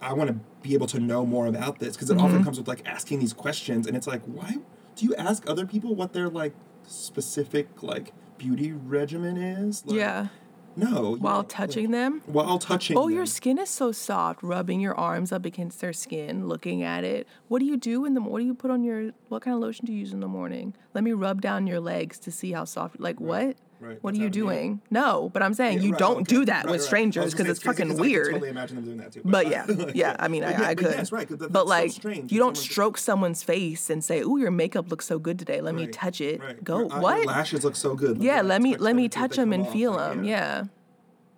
I 0.01 0.13
want 0.13 0.29
to 0.29 0.35
be 0.61 0.73
able 0.73 0.87
to 0.87 0.99
know 0.99 1.25
more 1.25 1.45
about 1.47 1.79
this 1.79 1.95
because 1.95 2.09
it 2.09 2.17
often 2.17 2.43
comes 2.43 2.57
with 2.57 2.67
like 2.67 2.81
asking 2.85 3.19
these 3.19 3.33
questions, 3.33 3.85
and 3.87 3.95
it's 3.95 4.07
like 4.07 4.23
why 4.25 4.57
do 4.95 5.05
you 5.05 5.13
ask 5.15 5.47
other 5.49 5.65
people 5.65 5.95
what 5.95 6.13
their 6.13 6.29
like 6.29 6.53
specific 6.87 7.83
like 7.83 8.13
beauty 8.37 8.71
regimen 8.71 9.37
is? 9.37 9.85
Like, 9.85 9.97
yeah. 9.97 10.27
No. 10.75 11.15
While 11.15 11.43
touching 11.43 11.91
them. 11.91 12.21
While 12.25 12.59
touching. 12.59 12.97
Oh, 12.97 13.07
your 13.07 13.25
skin 13.25 13.57
is 13.57 13.69
so 13.69 13.91
soft. 13.91 14.41
Rubbing 14.41 14.79
your 14.79 14.95
arms 14.95 15.31
up 15.31 15.45
against 15.45 15.81
their 15.81 15.93
skin, 15.93 16.47
looking 16.47 16.83
at 16.83 17.03
it. 17.03 17.27
What 17.47 17.59
do 17.59 17.65
you 17.65 17.77
do 17.77 18.05
in 18.05 18.13
the? 18.13 18.21
What 18.21 18.39
do 18.39 18.45
you 18.45 18.55
put 18.55 18.71
on 18.71 18.83
your? 18.83 19.11
What 19.29 19.41
kind 19.41 19.55
of 19.55 19.61
lotion 19.61 19.85
do 19.85 19.93
you 19.93 19.99
use 19.99 20.13
in 20.13 20.19
the 20.19 20.27
morning? 20.27 20.73
Let 20.93 21.03
me 21.03 21.13
rub 21.13 21.41
down 21.41 21.67
your 21.67 21.79
legs 21.79 22.19
to 22.19 22.31
see 22.31 22.51
how 22.51 22.65
soft. 22.65 22.99
Like 22.99 23.19
what? 23.19 23.57
Right, 23.83 23.97
What 24.01 24.11
that's 24.13 24.19
are 24.19 24.23
you 24.23 24.29
doing? 24.29 24.81
No, 24.89 25.29
but 25.33 25.43
I'm 25.43 25.53
saying 25.53 25.79
Yeah, 25.79 25.83
you 25.85 25.91
right, 25.91 25.99
don't 25.99 26.15
okay. 26.21 26.23
do 26.23 26.45
that 26.45 26.65
Right, 26.65 26.71
with. 26.71 26.81
Strangers 26.81 27.33
because 27.33 27.47
it's 27.49 27.59
'cause 27.59 27.75
fucking 27.77 27.91
I 27.91 27.95
could 27.95 28.01
weird. 28.01 28.31
totally 28.31 28.49
imagine 28.49 28.75
them 28.77 28.85
doing 28.85 28.97
that 28.97 29.11
too. 29.11 29.21
But 29.25 29.47
yeah, 29.49 29.65
yeah. 29.93 30.15
I 30.19 30.27
mean, 30.27 30.43
But 30.43 30.55
I, 30.55 30.69
I 30.71 30.75
but 30.75 30.83
could. 30.85 30.95
yes, 30.95 31.11
right. 31.11 31.27
that- 31.27 31.51
but 31.51 31.63
so 31.63 31.65
like, 31.69 31.91
strange 31.91 32.31
you 32.31 32.39
don't 32.39 32.55
stroke 32.57 32.97
someone's 32.97 33.43
face 33.43 33.89
and 33.89 34.03
say, 34.03 34.21
"Ooh, 34.21 34.37
your 34.37 34.51
makeup 34.51 34.89
looks 34.89 35.05
so 35.05 35.19
good 35.19 35.37
today. 35.37 35.59
Let 35.61 35.75
me 35.75 35.87
touch 35.87 36.21
it." 36.21 36.63
Go 36.63 36.79
Your, 36.79 36.93
uh, 36.93 37.15
your 37.17 37.25
lashes 37.25 37.63
look 37.63 37.75
so 37.75 37.95
good. 37.95 38.21
yeah, 38.23 38.41
let 38.41 38.61
me 38.61 38.77
let 38.77 38.95
me 38.95 39.05
and 39.05 39.13
see 39.13 39.17
if 39.19 39.21
touch 39.29 39.35
them 39.37 39.51
and 39.53 39.67
feel 39.67 39.97
them. 39.97 40.23
Yeah. 40.23 40.63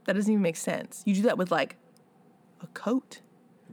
that 0.05 0.13
doesn't 0.13 0.31
even 0.31 0.43
make 0.43 0.55
sense. 0.57 1.01
You 1.05 1.15
do 1.15 1.21
that 1.23 1.37
with 1.37 1.49
like 1.51 1.77
a 2.61 2.67
coat, 2.67 3.21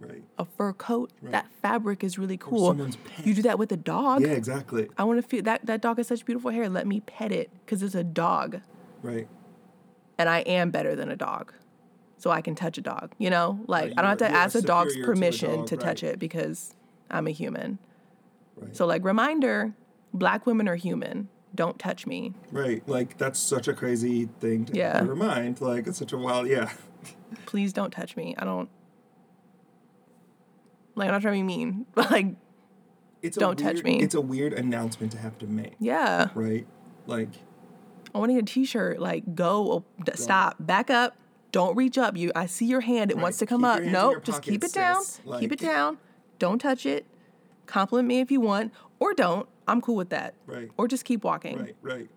Right. 0.02 0.22
a 0.38 0.44
fur 0.44 0.72
coat. 0.72 1.12
Right. 1.22 1.32
That 1.32 1.46
fabric 1.62 2.02
is 2.02 2.18
really 2.18 2.36
cool. 2.36 2.68
someone's 2.68 2.98
You 3.24 3.34
do 3.34 3.42
that 3.42 3.58
with 3.58 3.70
a 3.72 3.76
dog. 3.76 4.22
Yeah, 4.22 4.28
exactly. 4.28 4.88
I 4.98 5.04
want 5.04 5.22
to 5.22 5.26
feel 5.26 5.42
that 5.44 5.64
that 5.66 5.80
dog 5.80 5.98
has 5.98 6.08
such 6.08 6.24
beautiful 6.24 6.50
hair. 6.50 6.68
Let 6.68 6.86
me 6.86 7.00
pet 7.00 7.30
it 7.32 7.50
because 7.64 7.82
it's 7.82 7.94
a 7.94 8.04
dog. 8.04 8.60
Right. 9.02 9.28
and 10.18 10.28
I 10.28 10.40
am 10.40 10.70
better 10.70 10.94
than 10.94 11.08
a 11.10 11.16
dog. 11.16 11.52
So 12.18 12.30
I 12.30 12.40
can 12.40 12.54
touch 12.54 12.78
a 12.78 12.80
dog, 12.80 13.12
you 13.18 13.30
know? 13.30 13.58
Like 13.66 13.86
Right, 13.90 13.94
I 13.98 14.02
don't 14.02 14.08
have 14.10 14.18
to 14.18 14.28
ask 14.30 14.54
a 14.54 14.60
dog's 14.62 14.92
superior 14.92 15.06
to 15.06 15.12
permission 15.12 15.56
dog, 15.56 15.66
to 15.68 15.76
touch 15.76 16.02
it 16.04 16.18
because 16.20 16.74
I'm 17.10 17.26
a 17.26 17.32
human. 17.32 17.78
Right. 18.56 18.76
So 18.76 18.86
like 18.86 19.04
reminder, 19.04 19.74
black 20.14 20.46
women 20.46 20.68
are 20.68 20.76
human. 20.76 21.28
Don't 21.54 21.78
touch 21.80 22.06
me. 22.06 22.32
Right. 22.52 22.86
Like 22.88 23.18
that's 23.18 23.40
such 23.40 23.66
a 23.66 23.72
crazy 23.74 24.28
thing 24.40 24.66
to, 24.66 24.74
Yeah. 24.76 25.00
to 25.00 25.04
remind. 25.06 25.60
Like 25.60 25.86
it's 25.88 25.98
such 25.98 26.12
a 26.12 26.16
wild. 26.16 26.46
Yeah. 26.46 26.70
Please 27.46 27.72
don't 27.72 27.90
touch 27.90 28.16
me. 28.16 28.34
I 28.38 28.44
don't 28.44 28.68
like 30.94 31.08
I'm 31.08 31.14
not 31.14 31.22
trying 31.22 31.34
to 31.34 31.38
be 31.40 31.42
mean, 31.42 31.86
but 31.94 32.10
like 32.10 32.26
It's 33.22 33.36
Don't 33.36 33.60
a 33.60 33.62
touch 33.62 33.82
me. 33.82 34.00
It's 34.00 34.14
a 34.14 34.20
weird 34.20 34.52
announcement 34.52 35.12
to 35.12 35.18
have 35.18 35.38
to 35.38 35.46
make. 35.46 35.74
yeah. 35.78 36.28
Right. 36.34 36.66
Like. 37.06 37.30
I 38.14 38.18
want 38.18 38.28
to 38.28 38.34
get 38.34 38.42
a 38.42 38.46
t-shirt 38.46 39.00
like 39.00 39.34
go 39.34 39.72
oh, 39.72 39.84
d- 40.04 40.12
stop, 40.16 40.56
back 40.60 40.90
up. 40.90 41.16
Don't 41.50 41.74
reach 41.76 41.96
up. 41.96 42.16
You 42.16 42.30
I 42.34 42.46
see 42.46 42.66
your 42.66 42.80
hand. 42.80 43.10
It 43.10 43.16
wants 43.16 43.38
to 43.38 43.46
come 43.46 43.62
Keep 43.62 43.68
up. 43.68 43.82
Nope, 43.82 44.24
just 44.24 44.42
keep 44.42 44.62
it 44.64 44.72
down. 44.72 45.02
sis. 45.02 45.20
keep 45.38 45.52
it 45.52 45.58
down. 45.58 45.98
Don't 46.38 46.58
touch 46.58 46.84
it. 46.84 47.06
Compliment 47.66 48.08
me 48.08 48.20
if 48.20 48.30
you 48.30 48.40
want 48.40 48.72
or 48.98 49.14
don't. 49.14 49.48
I'm 49.66 49.80
cool 49.80 49.96
with 49.96 50.10
that. 50.10 50.34
Right. 50.46 50.70
Or 50.76 50.88
just 50.88 51.04
keep 51.04 51.24
walking. 51.24 51.58
Right. 51.58 51.76
Right. 51.82 52.08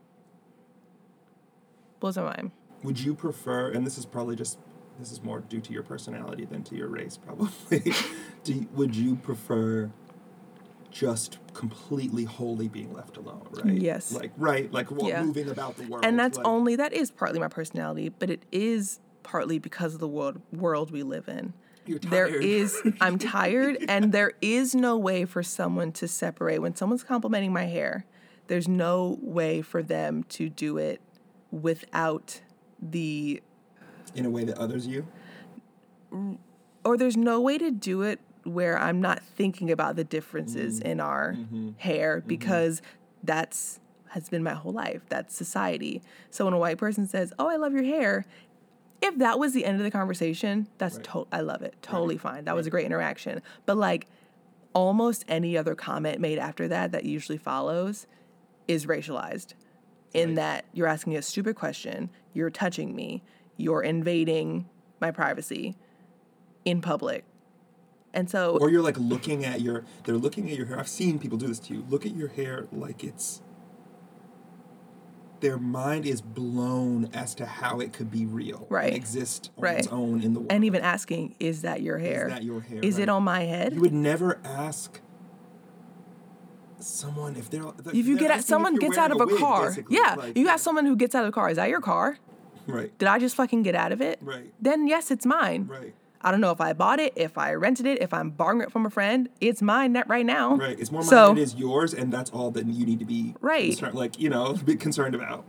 Blows 2.00 2.18
my 2.18 2.24
mind. 2.24 2.52
Would 2.84 3.00
you 3.00 3.16
prefer? 3.16 3.72
And 3.72 3.86
this 3.86 3.98
is 3.98 4.06
probably 4.06 4.36
just. 4.36 4.60
This 5.00 5.12
is 5.12 5.24
more 5.24 5.42
due 5.42 5.60
to 5.62 5.74
your 5.74 5.84
personality 5.84 6.46
than 6.46 6.64
to 6.64 6.76
your 6.76 6.88
race, 6.88 7.18
probably. 7.18 7.94
Do 8.44 8.68
would 8.74 8.96
you 8.96 9.16
prefer 9.18 9.90
just 10.92 11.40
completely 11.54 12.24
wholly 12.24 12.70
being 12.70 12.94
left 12.94 13.18
alone, 13.18 13.46
right? 13.52 13.74
Yes. 13.74 14.14
Like 14.14 14.32
right, 14.38 14.72
like 14.72 14.88
Yeah. 15.02 15.24
moving 15.24 15.50
about 15.50 15.76
the 15.76 15.84
world. 15.84 16.06
And 16.06 16.18
that's 16.18 16.38
like, 16.38 16.48
only 16.48 16.78
that 16.78 16.94
is 16.94 17.12
partly 17.12 17.40
my 17.40 17.50
personality, 17.50 18.10
but 18.10 18.30
it 18.30 18.44
is 18.52 19.00
partly 19.24 19.60
because 19.60 19.94
of 19.94 20.00
the 20.00 20.08
world 20.08 20.42
world 20.54 20.92
we 20.92 21.04
live 21.04 21.28
in. 21.28 21.54
You're 21.86 22.00
tired. 22.00 22.44
is 22.44 22.82
I'm 23.02 23.18
tired 23.20 23.78
and 23.90 24.12
there 24.12 24.32
is 24.42 24.74
no 24.74 24.98
way 24.98 25.26
for 25.26 25.44
someone 25.44 25.92
to 25.94 26.08
separate 26.08 26.60
when 26.60 26.76
someone's 26.76 27.04
complimenting 27.04 27.52
my 27.52 27.66
hair. 27.66 28.06
There's 28.48 28.68
no 28.68 29.18
way 29.22 29.62
for 29.62 29.84
them 29.84 30.24
to 30.30 30.50
do 30.50 30.78
it 30.78 31.02
without 31.52 32.42
the 32.82 33.42
in 34.16 34.26
a 34.26 34.30
way 34.30 34.44
that 34.46 34.58
others 34.58 34.88
you. 34.88 35.06
or 36.84 36.98
there's 36.98 37.18
no 37.18 37.42
way 37.42 37.58
to 37.58 37.72
do 37.72 38.02
it 38.04 38.20
where 38.44 38.78
I'm 38.80 39.02
not 39.02 39.22
thinking 39.24 39.72
about 39.72 39.96
the 39.96 40.04
differences 40.04 40.80
mm-hmm. 40.80 40.90
in 40.90 41.00
our 41.00 41.34
mm-hmm. 41.34 41.72
hair 41.78 42.20
mm-hmm. 42.20 42.28
because 42.28 42.82
that's 43.24 43.80
has 44.10 44.30
been 44.30 44.44
my 44.44 44.54
whole 44.54 44.72
life. 44.72 45.02
That's 45.10 45.36
society. 45.36 46.02
So 46.30 46.46
when 46.46 46.54
a 46.54 46.58
white 46.58 46.78
person 46.78 47.06
says, 47.06 47.34
"Oh, 47.38 47.50
I 47.50 47.58
love 47.58 47.74
your 47.74 47.84
hair," 47.84 48.26
if 49.02 49.18
that 49.18 49.40
was 49.40 49.54
the 49.54 49.66
end 49.66 49.78
of 49.78 49.84
the 49.84 49.92
conversation, 49.92 50.68
that's 50.78 51.00
to- 51.00 51.28
I 51.32 51.42
love 51.42 51.62
it. 51.64 51.76
Totally 51.82 52.18
fine. 52.18 52.46
That 52.46 52.56
was 52.56 52.68
a 52.68 52.70
great 52.70 52.86
interaction. 52.86 53.42
But 53.66 53.78
like 53.78 54.08
almost 54.74 55.26
any 55.28 55.58
other 55.58 55.76
comment 55.76 56.20
made 56.20 56.38
after 56.38 56.68
that 56.68 56.92
that 56.92 57.06
usually 57.06 57.38
follows 57.38 58.08
is 58.68 58.86
racialized 58.86 59.54
in 60.14 60.30
Right. 60.30 60.36
that 60.36 60.66
you're 60.74 60.88
asking 60.88 61.16
a 61.16 61.22
stupid 61.22 61.56
question, 61.56 62.10
you're 62.34 62.50
touching 62.50 62.96
me, 62.96 63.24
you're 63.58 63.82
invading 63.84 64.68
my 65.02 65.12
privacy 65.12 65.76
in 66.64 66.82
public. 66.82 67.24
And 68.14 68.30
so 68.30 68.58
Or 68.62 68.70
you're 68.70 68.82
like 68.82 68.98
looking 68.98 69.44
at 69.44 69.60
your. 69.62 69.84
They're 70.06 70.16
looking 70.18 70.50
at 70.50 70.56
your 70.58 70.66
hair. 70.68 70.80
I've 70.80 70.88
seen 70.88 71.20
people 71.20 71.38
do 71.38 71.48
this 71.48 71.60
to 71.60 71.74
you. 71.74 71.86
Look 71.90 72.06
at 72.06 72.16
your 72.16 72.30
hair 72.30 72.68
like 72.72 73.04
it's. 73.04 73.42
Their 75.42 75.58
mind 75.58 76.06
is 76.06 76.22
blown 76.22 77.10
as 77.14 77.36
to 77.36 77.46
how 77.46 77.82
it 77.82 77.92
could 77.92 78.10
be 78.10 78.26
real, 78.26 78.68
Right. 78.70 78.88
And 78.88 78.96
exist 78.96 79.52
on 79.58 79.64
Right. 79.64 79.80
its 79.80 79.88
own 79.90 80.22
in 80.24 80.34
the 80.34 80.40
world. 80.40 80.52
and 80.52 80.64
even 80.64 80.82
asking, 80.82 81.36
is 81.42 81.62
that 81.64 81.82
your 81.82 81.98
hair? 81.98 82.30
that 82.30 82.44
your 82.44 82.62
hair, 82.62 82.80
Is 82.82 82.98
it 83.00 83.10
on 83.10 83.24
my 83.24 83.42
head? 83.44 83.74
You 83.74 83.82
would 83.82 83.94
never 83.94 84.40
ask 84.46 85.02
someone 86.80 87.36
if 87.36 87.50
they're. 87.50 87.64
If 87.64 87.94
you 87.94 88.04
they're 88.16 88.16
get 88.16 88.32
out, 88.32 88.40
if 88.40 88.46
someone 88.46 88.76
gets 88.76 88.98
out 88.98 89.12
of 89.12 89.18
wearing 89.18 89.32
a 89.32 89.34
wig, 89.34 89.42
car. 89.42 89.76
Yeah, 89.90 90.16
Like, 90.18 90.38
you 90.38 90.46
got 90.46 90.60
someone 90.62 90.86
who 90.86 90.96
gets 90.96 91.14
out 91.16 91.24
of 91.26 91.30
a 91.30 91.32
car. 91.34 91.50
Is 91.50 91.58
that 91.58 91.70
your 91.70 91.82
car? 91.82 92.18
Right. 92.68 92.98
Did 92.98 93.08
I 93.08 93.20
just 93.20 93.36
fucking 93.36 93.64
get 93.64 93.76
out 93.76 93.92
of 93.92 94.02
it? 94.02 94.20
Right. 94.22 94.52
Then 94.62 94.88
yes, 94.88 95.12
it's 95.12 95.26
mine. 95.26 95.68
Right. 95.68 95.94
I 96.22 96.32
don't 96.32 96.42
know 96.42 96.50
if 96.52 96.60
I 96.60 96.74
bought 96.74 97.00
it, 97.00 97.14
if 97.16 97.38
I 97.38 97.54
rented 97.54 97.86
it, 97.86 98.02
if 98.02 98.12
I'm 98.12 98.32
borrowing 98.32 98.62
it 98.62 98.72
from 98.72 98.86
a 98.86 98.90
friend. 98.90 99.30
It's 99.40 99.62
mine 99.62 99.94
net 99.94 100.08
right 100.10 100.26
now. 100.26 100.56
Right. 100.56 100.80
It's 100.80 100.92
more 100.92 101.02
mine 101.02 101.10
So- 101.10 101.28
than 101.28 101.38
it 101.38 101.42
is 101.42 101.56
yours, 101.56 101.94
and 101.94 102.12
that's 102.12 102.32
all 102.32 102.50
that 102.52 102.66
you 102.66 102.86
need 102.86 102.98
to 103.00 103.06
be 103.06 103.36
Right. 103.42 103.70
concerned, 103.70 103.94
like 103.96 104.20
you 104.20 104.30
know, 104.30 104.54
be 104.66 104.76
concerned 104.76 105.14
about. 105.14 105.46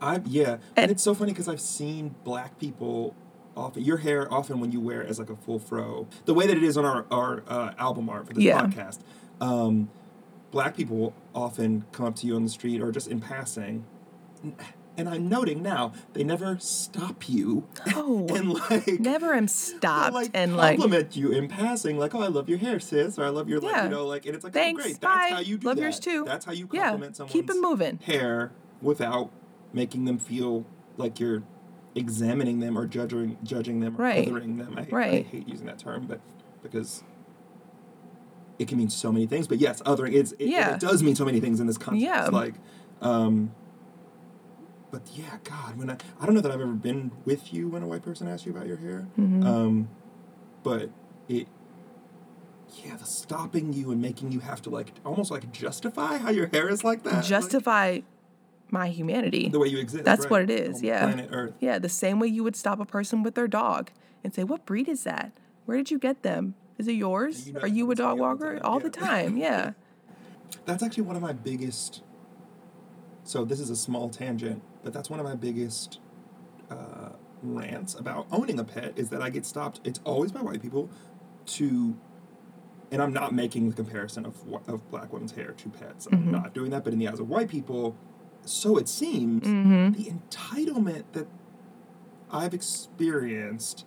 I 0.00 0.20
yeah, 0.26 0.52
and, 0.52 0.60
And- 0.76 0.90
it's 0.90 1.02
so 1.02 1.14
funny 1.14 1.32
because 1.32 1.48
I've 1.48 1.60
seen 1.60 2.14
black 2.24 2.58
people 2.58 3.14
often 3.56 3.82
your 3.82 3.96
hair 3.96 4.32
often 4.32 4.60
when 4.60 4.70
you 4.70 4.78
wear 4.78 5.00
it 5.02 5.08
as 5.08 5.18
like 5.18 5.30
a 5.30 5.36
full 5.36 5.58
fro, 5.58 6.06
the 6.26 6.34
way 6.34 6.46
that 6.46 6.56
it 6.56 6.62
is 6.62 6.76
on 6.76 6.84
our 6.84 7.06
our 7.10 7.42
uh, 7.48 7.72
album 7.78 8.08
art 8.10 8.26
for 8.26 8.34
this 8.34 8.44
Yeah. 8.44 8.60
podcast. 8.62 8.98
Um, 9.40 9.88
black 10.50 10.76
people 10.76 11.14
often 11.34 11.84
come 11.92 12.04
up 12.06 12.14
to 12.16 12.26
you 12.26 12.36
on 12.36 12.42
the 12.44 12.48
street 12.50 12.80
or 12.82 12.92
just 12.92 13.08
in 13.08 13.20
passing, 13.20 13.84
and 14.98 15.08
I'm 15.08 15.28
noting 15.28 15.62
now 15.62 15.92
they 16.12 16.24
never 16.24 16.58
stop 16.60 17.28
you 17.28 17.66
Oh, 17.94 18.26
and 18.34 18.52
like 18.52 19.00
never 19.00 19.32
am 19.32 19.48
stopped 19.48 20.12
like 20.12 20.30
and 20.34 20.56
like 20.56 20.76
compliment 20.76 21.16
you 21.16 21.30
in 21.32 21.48
passing, 21.48 21.96
like, 21.98 22.14
"Oh, 22.14 22.20
I 22.20 22.26
love 22.26 22.48
your 22.48 22.58
hair, 22.58 22.80
sis," 22.80 23.18
or 23.18 23.24
"I 23.24 23.28
love 23.30 23.48
your, 23.48 23.60
like, 23.60 23.84
you 23.84 23.88
know, 23.88 24.06
like," 24.06 24.26
and 24.26 24.34
it's 24.34 24.44
like, 24.44 24.52
Thanks, 24.52 24.82
"Oh, 24.82 24.86
great, 24.88 25.00
bye. 25.00 25.08
that's 25.08 25.32
how 25.34 25.40
you 25.40 25.56
do 25.56 25.66
Love 25.68 25.76
that. 25.76 25.82
yours 25.82 26.00
too. 26.00 26.24
That's 26.26 26.44
how 26.44 26.52
you 26.52 26.68
Yeah, 26.72 26.82
compliment 26.90 27.16
someone's 27.16 27.32
keep 27.32 27.48
it 27.48 27.56
moving. 27.60 27.98
hair 28.04 28.52
without 28.82 29.30
making 29.72 30.04
them 30.04 30.18
feel 30.18 30.66
like 30.96 31.20
you're 31.20 31.42
examining 31.94 32.60
them 32.60 32.76
or 32.76 32.86
judging 32.86 33.38
judging 33.42 33.80
them 33.80 33.94
or 33.96 34.02
Right. 34.02 34.28
othering 34.28 34.58
them. 34.58 34.74
I, 34.76 34.96
I 34.96 35.20
hate 35.22 35.48
using 35.48 35.66
that 35.66 35.78
term, 35.78 36.06
but 36.06 36.20
because 36.62 37.02
it 38.58 38.66
can 38.68 38.78
mean 38.78 38.90
so 38.90 39.12
many 39.12 39.26
things. 39.26 39.46
But 39.46 39.58
yes, 39.58 39.80
othering 39.82 40.12
it's 40.14 40.32
it, 40.32 40.48
Yeah. 40.48 40.74
it 40.74 40.80
does 40.80 41.02
mean 41.02 41.14
so 41.14 41.24
many 41.24 41.40
things 41.40 41.60
in 41.60 41.66
this 41.66 41.78
context. 41.78 42.04
Yeah. 42.04 42.26
Like, 42.26 42.54
um, 43.00 43.52
but 44.90 45.02
yeah, 45.14 45.38
God, 45.44 45.76
when 45.76 45.90
I 45.90 45.96
I 46.20 46.26
don't 46.26 46.34
know 46.34 46.40
that 46.40 46.50
I've 46.52 46.60
ever 46.60 46.72
been 46.72 47.10
with 47.24 47.52
you 47.52 47.68
when 47.68 47.82
a 47.82 47.86
white 47.86 48.02
person 48.02 48.28
asks 48.28 48.46
you 48.46 48.52
about 48.52 48.66
your 48.66 48.76
hair. 48.78 49.06
Mm-hmm. 49.18 49.46
Um, 49.46 49.88
but 50.62 50.90
it, 51.28 51.46
yeah, 52.84 52.96
the 52.96 53.04
stopping 53.04 53.72
you 53.72 53.90
and 53.90 54.00
making 54.00 54.32
you 54.32 54.40
have 54.40 54.62
to 54.62 54.70
like 54.70 54.92
almost 55.04 55.30
like 55.30 55.50
justify 55.52 56.18
how 56.18 56.30
your 56.30 56.46
hair 56.48 56.68
is 56.68 56.84
like 56.84 57.02
that. 57.04 57.14
like, 57.14 57.24
justify 57.24 58.00
my 58.70 58.88
humanity. 58.88 59.48
the 59.48 59.58
way 59.58 59.68
you 59.68 59.78
exist. 59.78 60.04
That's 60.04 60.22
right, 60.22 60.30
what 60.30 60.42
it 60.42 60.50
is, 60.50 60.76
on 60.76 60.84
yeah. 60.84 61.06
Planet 61.06 61.28
Earth. 61.32 61.54
Yeah, 61.60 61.78
the 61.78 61.88
same 61.88 62.18
way 62.18 62.28
you 62.28 62.44
would 62.44 62.56
stop 62.56 62.80
a 62.80 62.84
person 62.84 63.22
with 63.22 63.34
their 63.34 63.48
dog 63.48 63.90
and 64.22 64.34
say, 64.34 64.44
"What 64.44 64.66
breed 64.66 64.88
is 64.88 65.04
that? 65.04 65.32
Where 65.66 65.76
did 65.76 65.90
you 65.90 65.98
get 65.98 66.22
them? 66.22 66.54
Is 66.78 66.86
it 66.88 66.92
yours? 66.92 67.46
You 67.46 67.54
know 67.54 67.60
Are 67.60 67.68
you 67.68 67.90
a 67.90 67.94
dog 67.94 68.18
me 68.18 68.24
all 68.24 68.36
the 68.36 68.44
walker?" 68.44 68.58
time, 68.58 68.64
All 68.64 68.78
yeah. 68.78 68.82
the 68.82 68.90
time. 68.90 69.36
Yeah. 69.36 69.72
That's 70.66 70.82
actually 70.82 71.04
one 71.04 71.16
of 71.16 71.22
my 71.22 71.32
biggest. 71.32 72.02
So 73.28 73.44
this 73.44 73.60
is 73.60 73.68
a 73.68 73.76
small 73.76 74.08
tangent, 74.08 74.62
but 74.82 74.94
that's 74.94 75.10
one 75.10 75.20
of 75.20 75.26
my 75.26 75.34
biggest 75.34 76.00
uh, 76.70 77.10
rants 77.42 77.94
about 77.94 78.26
owning 78.32 78.58
a 78.58 78.64
pet 78.64 78.94
is 78.96 79.10
that 79.10 79.20
I 79.20 79.28
get 79.28 79.44
stopped. 79.44 79.80
It's 79.84 80.00
always 80.04 80.32
by 80.32 80.40
white 80.40 80.62
people 80.62 80.88
to, 81.58 81.94
and 82.90 83.02
I'm 83.02 83.12
not 83.12 83.34
making 83.34 83.68
the 83.68 83.76
comparison 83.76 84.24
of 84.24 84.34
of 84.66 84.90
black 84.90 85.12
women's 85.12 85.32
hair 85.32 85.52
to 85.52 85.68
pets. 85.68 86.08
I'm 86.10 86.20
Mm-hmm. 86.20 86.30
not 86.30 86.54
doing 86.54 86.70
that. 86.70 86.84
But 86.84 86.94
in 86.94 86.98
the 86.98 87.06
eyes 87.06 87.20
of 87.20 87.28
white 87.28 87.50
people, 87.50 87.94
so 88.46 88.78
it 88.78 88.88
seems 88.88 89.42
Mm-hmm. 89.46 89.92
the 89.92 90.10
entitlement 90.10 91.04
that 91.12 91.26
I've 92.30 92.54
experienced 92.54 93.84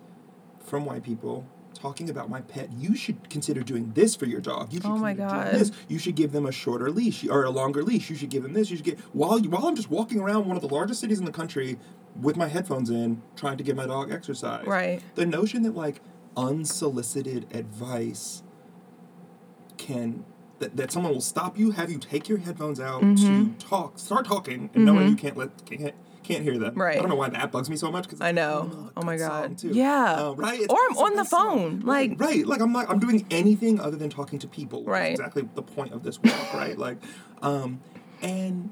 from 0.60 0.84
white 0.84 1.02
people 1.02 1.46
talking 1.82 2.08
about 2.08 2.30
my 2.30 2.40
pet. 2.42 2.70
You 2.78 2.94
should 2.94 3.28
consider 3.28 3.62
doing 3.62 3.90
this 3.94 4.14
for 4.14 4.26
your 4.26 4.40
dog. 4.40 4.72
You 4.72 4.80
should 4.80 4.86
Oh 4.90 4.96
my 4.96 5.14
God. 5.14 5.52
this. 5.52 5.72
You 5.88 5.98
should 5.98 6.14
give 6.14 6.30
them 6.30 6.46
a 6.46 6.52
shorter 6.52 6.90
leash 6.90 7.26
or 7.26 7.42
a 7.42 7.50
longer 7.50 7.82
leash. 7.82 8.08
You 8.08 8.14
should 8.14 8.30
give 8.30 8.44
them 8.44 8.52
this. 8.52 8.70
You 8.70 8.76
should 8.76 8.86
get 8.86 9.00
while 9.12 9.40
you, 9.40 9.50
while 9.50 9.66
I'm 9.66 9.74
just 9.74 9.90
walking 9.90 10.20
around 10.20 10.46
one 10.46 10.56
of 10.56 10.62
the 10.62 10.72
largest 10.72 11.00
cities 11.00 11.18
in 11.18 11.24
the 11.24 11.32
country 11.32 11.78
with 12.20 12.36
my 12.36 12.46
headphones 12.46 12.88
in, 12.88 13.20
trying 13.34 13.56
to 13.56 13.64
give 13.64 13.74
my 13.74 13.86
dog 13.86 14.12
exercise. 14.12 14.64
Right. 14.64 15.02
The 15.16 15.26
notion 15.26 15.62
that 15.64 15.74
like 15.74 16.00
unsolicited 16.36 17.46
advice 17.54 18.42
can 19.76 20.24
that, 20.60 20.76
that 20.76 20.92
someone 20.92 21.12
will 21.12 21.20
stop 21.20 21.58
you, 21.58 21.72
have 21.72 21.90
you 21.90 21.98
take 21.98 22.28
your 22.28 22.38
headphones 22.38 22.78
out 22.78 23.02
Mm-hmm. 23.02 23.54
to 23.54 23.66
talk, 23.66 23.98
start 23.98 24.24
talking, 24.24 24.70
and 24.74 24.84
knowing 24.84 25.08
you 25.08 25.16
can't 25.16 25.36
let 25.36 25.64
can't 25.66 25.94
can't 26.22 26.42
hear 26.42 26.58
them. 26.58 26.74
Right. 26.74 26.96
I 26.96 27.00
don't 27.00 27.08
know 27.08 27.16
why 27.16 27.28
that 27.30 27.50
bugs 27.52 27.68
me 27.68 27.76
so 27.76 27.90
much. 27.90 28.08
Cause 28.08 28.20
I 28.20 28.32
know. 28.32 28.70
like, 28.72 28.92
Oh 28.96 29.02
my 29.02 29.16
God. 29.16 29.62
Yeah. 29.62 30.14
Uh, 30.28 30.32
right. 30.32 30.60
It's 30.60 30.72
Or 30.72 30.78
I'm 30.78 30.92
it's 30.92 31.00
on 31.00 31.16
the 31.16 31.24
song. 31.24 31.58
phone, 31.58 31.80
like- 31.80 32.20
right. 32.20 32.46
Like 32.46 32.60
I'm 32.60 32.72
not. 32.72 32.88
I'm 32.90 32.98
doing 32.98 33.26
anything 33.30 33.80
other 33.80 33.96
than 33.96 34.10
talking 34.10 34.38
to 34.40 34.46
people. 34.48 34.84
Right. 34.84 35.10
Exactly 35.12 35.48
the 35.54 35.62
point 35.62 35.92
of 35.92 36.02
this 36.02 36.18
walk. 36.22 36.54
right. 36.54 36.78
Like, 36.78 36.98
um, 37.42 37.80
and 38.22 38.70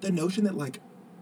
the 0.00 0.10
notion 0.10 0.44
that 0.44 0.56
like 0.56 0.80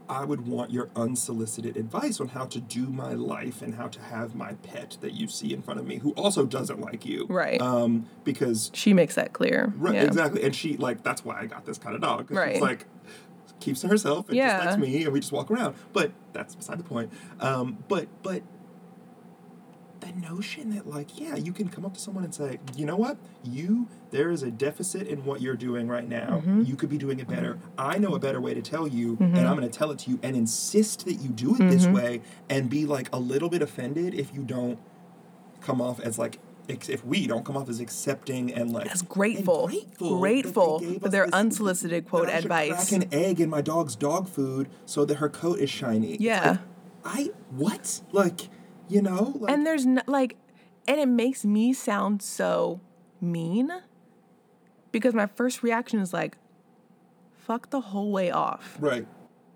I 0.09 0.25
would 0.25 0.47
want 0.47 0.71
your 0.73 0.91
unsolicited 0.95 1.77
advice 1.77 2.21
on 2.21 2.29
how 2.29 2.45
to 2.47 2.61
do 2.61 2.87
my 2.89 3.13
life 3.15 3.63
and 3.63 3.75
how 3.77 3.87
to 3.89 4.01
have 4.01 4.35
my 4.35 4.55
pet 4.55 4.99
that 5.01 5.13
you 5.15 5.27
see 5.29 5.55
in 5.55 5.63
front 5.63 5.81
of 5.81 5.87
me, 5.87 5.99
who 5.99 6.11
also 6.13 6.45
doesn't 6.45 6.81
like 6.81 7.07
you. 7.07 7.27
Right. 7.31 7.61
Um, 7.63 8.07
because 8.25 8.71
She 8.75 8.93
makes 8.93 9.15
that 9.15 9.33
clear. 9.33 9.73
Right, 9.77 9.95
yeah. 9.95 10.03
exactly. 10.05 10.43
And 10.43 10.55
she 10.55 10.77
like 10.77 11.03
that's 11.03 11.25
why 11.25 11.41
I 11.41 11.47
got 11.47 11.65
this 11.65 11.79
kind 11.79 11.95
of 11.95 12.03
dog. 12.03 12.31
Right. 12.31 12.55
She's 12.55 12.63
like 12.63 12.87
keeps 13.63 13.81
to 13.83 13.89
herself 13.89 14.29
and 14.29 14.37
Yeah. 14.37 14.65
just 14.65 14.79
me, 14.79 15.05
and 15.05 15.13
we 15.13 15.21
just 15.21 15.33
walk 15.33 15.51
around. 15.51 15.75
But 15.93 16.13
that's 16.33 16.55
beside 16.55 16.79
the 16.79 16.85
point. 16.85 17.13
Um, 17.41 17.79
but 17.89 18.09
but 18.23 18.43
the 20.01 20.13
notion 20.21 20.71
that 20.75 20.87
like 20.89 21.21
yeah, 21.21 21.37
you 21.37 21.53
can 21.53 21.69
come 21.69 21.85
up 21.87 21.95
to 21.95 22.01
someone 22.01 22.25
and 22.25 22.35
say, 22.35 22.59
you 22.77 22.85
know 22.85 22.97
what, 22.97 23.17
you 23.45 23.87
there 24.11 24.31
is 24.31 24.43
a 24.43 24.51
deficit 24.51 25.07
in 25.07 25.25
what 25.25 25.41
you're 25.41 25.55
doing 25.57 25.87
right 25.89 26.09
now. 26.09 26.43
Mm-hmm. 26.45 26.63
You 26.63 26.75
could 26.75 26.89
be 26.91 26.99
doing 26.99 27.21
it 27.21 27.29
better. 27.29 27.59
I 27.79 27.99
know 27.99 28.15
a 28.15 28.19
better 28.19 28.41
way 28.41 28.53
to 28.53 28.61
tell 28.63 28.87
you, 28.89 29.17
and 29.21 29.39
I'm 29.39 29.57
going 29.57 29.69
to 29.69 29.79
tell 29.79 29.91
it 29.93 30.01
to 30.01 30.11
you, 30.11 30.19
and 30.23 30.35
insist 30.37 31.05
that 31.07 31.15
you 31.15 31.29
do 31.31 31.55
it 31.55 31.59
this 31.71 31.85
Mm-hmm. 31.85 31.95
way, 31.95 32.21
and 32.51 32.69
be 32.69 32.85
like 32.85 33.09
a 33.13 33.19
little 33.19 33.49
bit 33.49 33.63
offended 33.63 34.13
if 34.15 34.35
you 34.35 34.43
don't 34.43 34.79
come 35.61 35.81
off 35.81 36.01
as 36.01 36.19
like 36.19 36.39
if 36.69 37.05
we 37.05 37.27
don't 37.27 37.45
come 37.45 37.57
off 37.57 37.69
as 37.69 37.81
accepting 37.81 38.53
and 38.55 38.73
like 38.73 38.87
As 38.91 39.03
grateful. 39.03 39.67
grateful, 39.69 40.19
Grateful 40.21 40.81
for 41.01 41.09
their 41.09 41.29
unsolicited 41.35 42.09
quote 42.09 42.29
advice. 42.29 42.89
Crack 42.89 42.93
an 43.03 43.09
egg 43.13 43.41
in 43.41 43.51
my 43.51 43.61
dog's 43.61 43.97
dog 43.97 44.29
food 44.29 44.69
so 44.87 45.05
that 45.05 45.17
her 45.17 45.29
coat 45.29 45.59
is 45.59 45.69
shiny. 45.71 46.17
Yeah. 46.19 46.51
like, 46.51 46.59
I 47.05 47.31
what 47.51 48.01
like 48.13 48.49
you 48.89 49.03
know 49.03 49.33
like, 49.37 49.53
And 49.53 49.67
there's 49.67 49.85
no, 49.85 50.03
like, 50.07 50.37
and 50.87 51.01
it 51.01 51.09
makes 51.09 51.45
me 51.45 51.73
sound 51.73 52.23
so 52.23 52.81
mean 53.21 53.71
because 54.93 55.15
my 55.15 55.27
first 55.27 55.63
reaction 55.63 56.01
is 56.01 56.13
like, 56.13 56.37
fuck 57.35 57.71
the 57.71 57.81
whole 57.81 58.13
way 58.13 58.31
off. 58.31 58.77
right. 58.81 59.07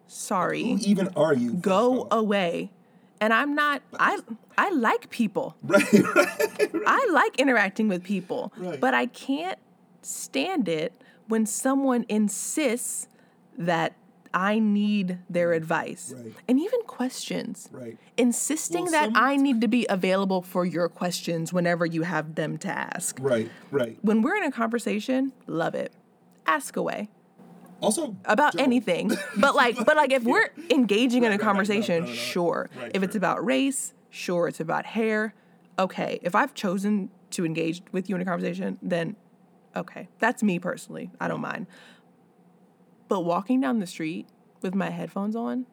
Sorry. 0.09 0.63
Who 0.63 0.79
even 0.83 1.09
are 1.17 1.35
you? 1.35 1.55
Go 1.55 2.07
away. 2.11 2.71
And 3.21 3.33
I'm 3.33 3.55
not, 3.55 3.83
I, 3.99 4.19
I 4.59 4.71
like 4.71 5.11
people. 5.11 5.57
Right, 5.63 5.93
right. 5.93 6.71
I 6.87 7.09
like 7.13 7.37
interacting 7.39 7.89
with 7.89 8.03
people, 8.05 8.53
Right. 8.57 8.81
but 8.81 8.95
I 8.95 9.07
can't 9.07 9.59
stand 10.03 10.69
it 10.69 10.93
when 11.29 11.47
someone 11.47 12.05
insists 12.09 13.09
that 13.59 13.95
I 14.35 14.59
need 14.59 15.19
their 15.31 15.53
advice 15.55 16.13
Right. 16.17 16.35
and 16.47 16.61
even 16.61 16.81
questions. 16.87 17.69
Right. 17.73 17.97
Insisting 18.19 18.85
Well, 18.85 18.93
that 18.93 19.11
I 19.15 19.37
need 19.37 19.61
to 19.63 19.69
be 19.69 19.87
available 19.89 20.43
for 20.43 20.65
your 20.67 20.89
questions 20.89 21.53
whenever 21.53 21.87
you 21.87 22.03
have 22.03 22.35
them 22.35 22.59
to 22.59 22.69
ask. 22.69 23.19
Right, 23.21 23.51
right. 23.71 23.99
When 24.03 24.21
we're 24.23 24.37
in 24.37 24.45
a 24.45 24.53
conversation, 24.53 25.33
love 25.47 25.75
it. 25.75 25.93
Ask 26.47 26.77
away 26.77 27.09
Also 27.81 28.17
about 28.25 28.59
anything. 28.59 29.11
But 29.37 29.55
like 29.55 29.77
but 29.85 29.97
like 29.97 30.13
if 30.13 30.25
we're 30.25 30.49
engaging 30.71 31.25
in 31.25 31.31
Right, 31.31 31.39
a 31.39 31.39
right, 31.39 31.39
right. 31.39 31.39
No, 31.39 31.45
conversation, 31.45 32.03
no, 32.05 32.09
no. 32.09 32.15
sure. 32.15 32.71
Right, 32.79 32.91
if 32.95 33.03
it's 33.03 33.15
about 33.17 33.45
race, 33.45 33.93
sure. 34.11 34.49
It's 34.49 34.61
about 34.61 34.87
hair, 34.87 35.35
okay. 35.79 36.19
If 36.23 36.35
I've 36.35 36.55
chosen 36.55 37.11
to 37.31 37.45
engage 37.45 37.83
with 37.93 38.09
you 38.09 38.15
in 38.17 38.23
a 38.23 38.25
conversation, 38.25 38.79
then 38.83 39.17
okay. 39.75 40.09
That's 40.19 40.43
me 40.43 40.59
personally. 40.59 41.11
I 41.21 41.29
don't 41.29 41.41
mind. 41.43 41.67
But 43.09 43.21
walking 43.21 43.61
down 43.61 43.79
the 43.79 43.87
street 43.87 44.27
with 44.63 44.75
my 44.75 44.91
headphones 44.91 45.37
on, 45.37 45.67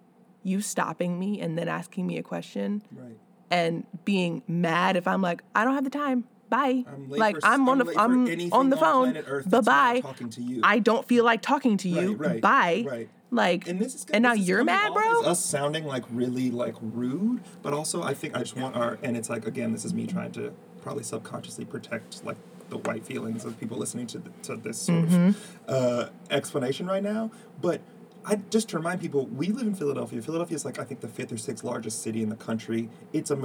you 0.44 0.62
stopping 0.62 1.18
me 1.18 1.39
and 1.39 1.58
then 1.58 1.68
asking 1.68 2.06
me 2.06 2.18
a 2.18 2.24
question 2.24 2.84
Right. 2.92 3.18
and 3.50 3.86
being 4.06 4.44
mad 4.48 4.98
if 4.98 5.08
I'm 5.08 5.22
like, 5.22 5.42
I 5.56 5.63
don't 5.63 5.74
have 5.74 5.84
the 5.86 5.89
time. 5.89 6.26
Bye. 6.49 6.86
I'm 6.88 7.10
like 7.10 7.36
for- 7.39 7.45
I'm 7.47 7.67
on 7.69 7.82
I'm 7.82 7.88
the 7.88 7.99
I'm 8.43 8.53
on 8.53 8.69
the 8.69 8.77
phone. 8.77 9.13
Bye 9.47 9.62
bye. 9.62 9.99
talking 10.01 10.29
to 10.32 10.41
you. 10.41 10.62
I 10.63 10.79
don't 10.79 11.08
feel 11.08 11.23
like 11.25 11.41
talking 11.41 11.77
to 11.77 11.89
you. 11.89 12.13
Right, 12.13 12.32
right, 12.34 12.41
Bye. 12.41 12.86
right. 12.88 13.10
Like 13.32 13.67
And 13.67 13.79
this 13.79 13.95
is 13.95 14.06
and 14.13 14.21
now 14.23 14.34
this 14.34 14.41
is 14.43 14.47
you're 14.49 14.63
mad, 14.63 14.93
bro. 14.93 15.23
Us 15.23 15.43
sounding 15.43 15.86
like 15.86 16.03
really 16.12 16.51
like 16.51 16.75
rude, 16.82 17.41
but 17.63 17.73
also 17.73 18.03
I 18.03 18.13
think 18.13 18.36
I 18.38 18.39
just 18.39 18.56
want 18.56 18.75
our 18.75 18.99
and 19.01 19.17
it's 19.17 19.29
like 19.29 19.47
again 19.47 19.71
this 19.71 19.84
is 19.86 19.93
me 19.93 20.06
trying 20.06 20.32
to 20.34 20.53
probably 20.84 21.03
subconsciously 21.03 21.65
protect 21.65 22.23
like 22.23 22.38
the 22.69 22.77
white 22.77 23.03
feelings 23.06 23.43
of 23.45 23.60
people 23.60 23.77
listening 23.77 24.06
to 24.08 24.19
th- 24.19 24.32
to 24.43 24.56
this 24.56 24.77
sort 24.77 25.06
Mm-hmm. 25.06 25.29
of 25.67 25.75
uh, 25.75 26.10
explanation 26.29 26.86
right 26.86 27.01
now. 27.03 27.32
But 27.62 27.82
I 28.25 28.36
just 28.51 28.69
to 28.69 28.77
remind 28.77 29.01
people, 29.01 29.25
we 29.25 29.47
live 29.47 29.65
in 29.67 29.73
Philadelphia. 29.75 30.21
Philadelphia 30.21 30.56
is 30.56 30.63
like 30.65 30.77
I 30.77 30.84
think 30.84 30.99
the 31.01 31.08
fifth 31.08 31.32
or 31.32 31.38
sixth 31.38 31.63
largest 31.63 32.03
city 32.03 32.21
in 32.21 32.29
the 32.29 32.36
country. 32.36 32.89
It's 33.13 33.32
a 33.32 33.36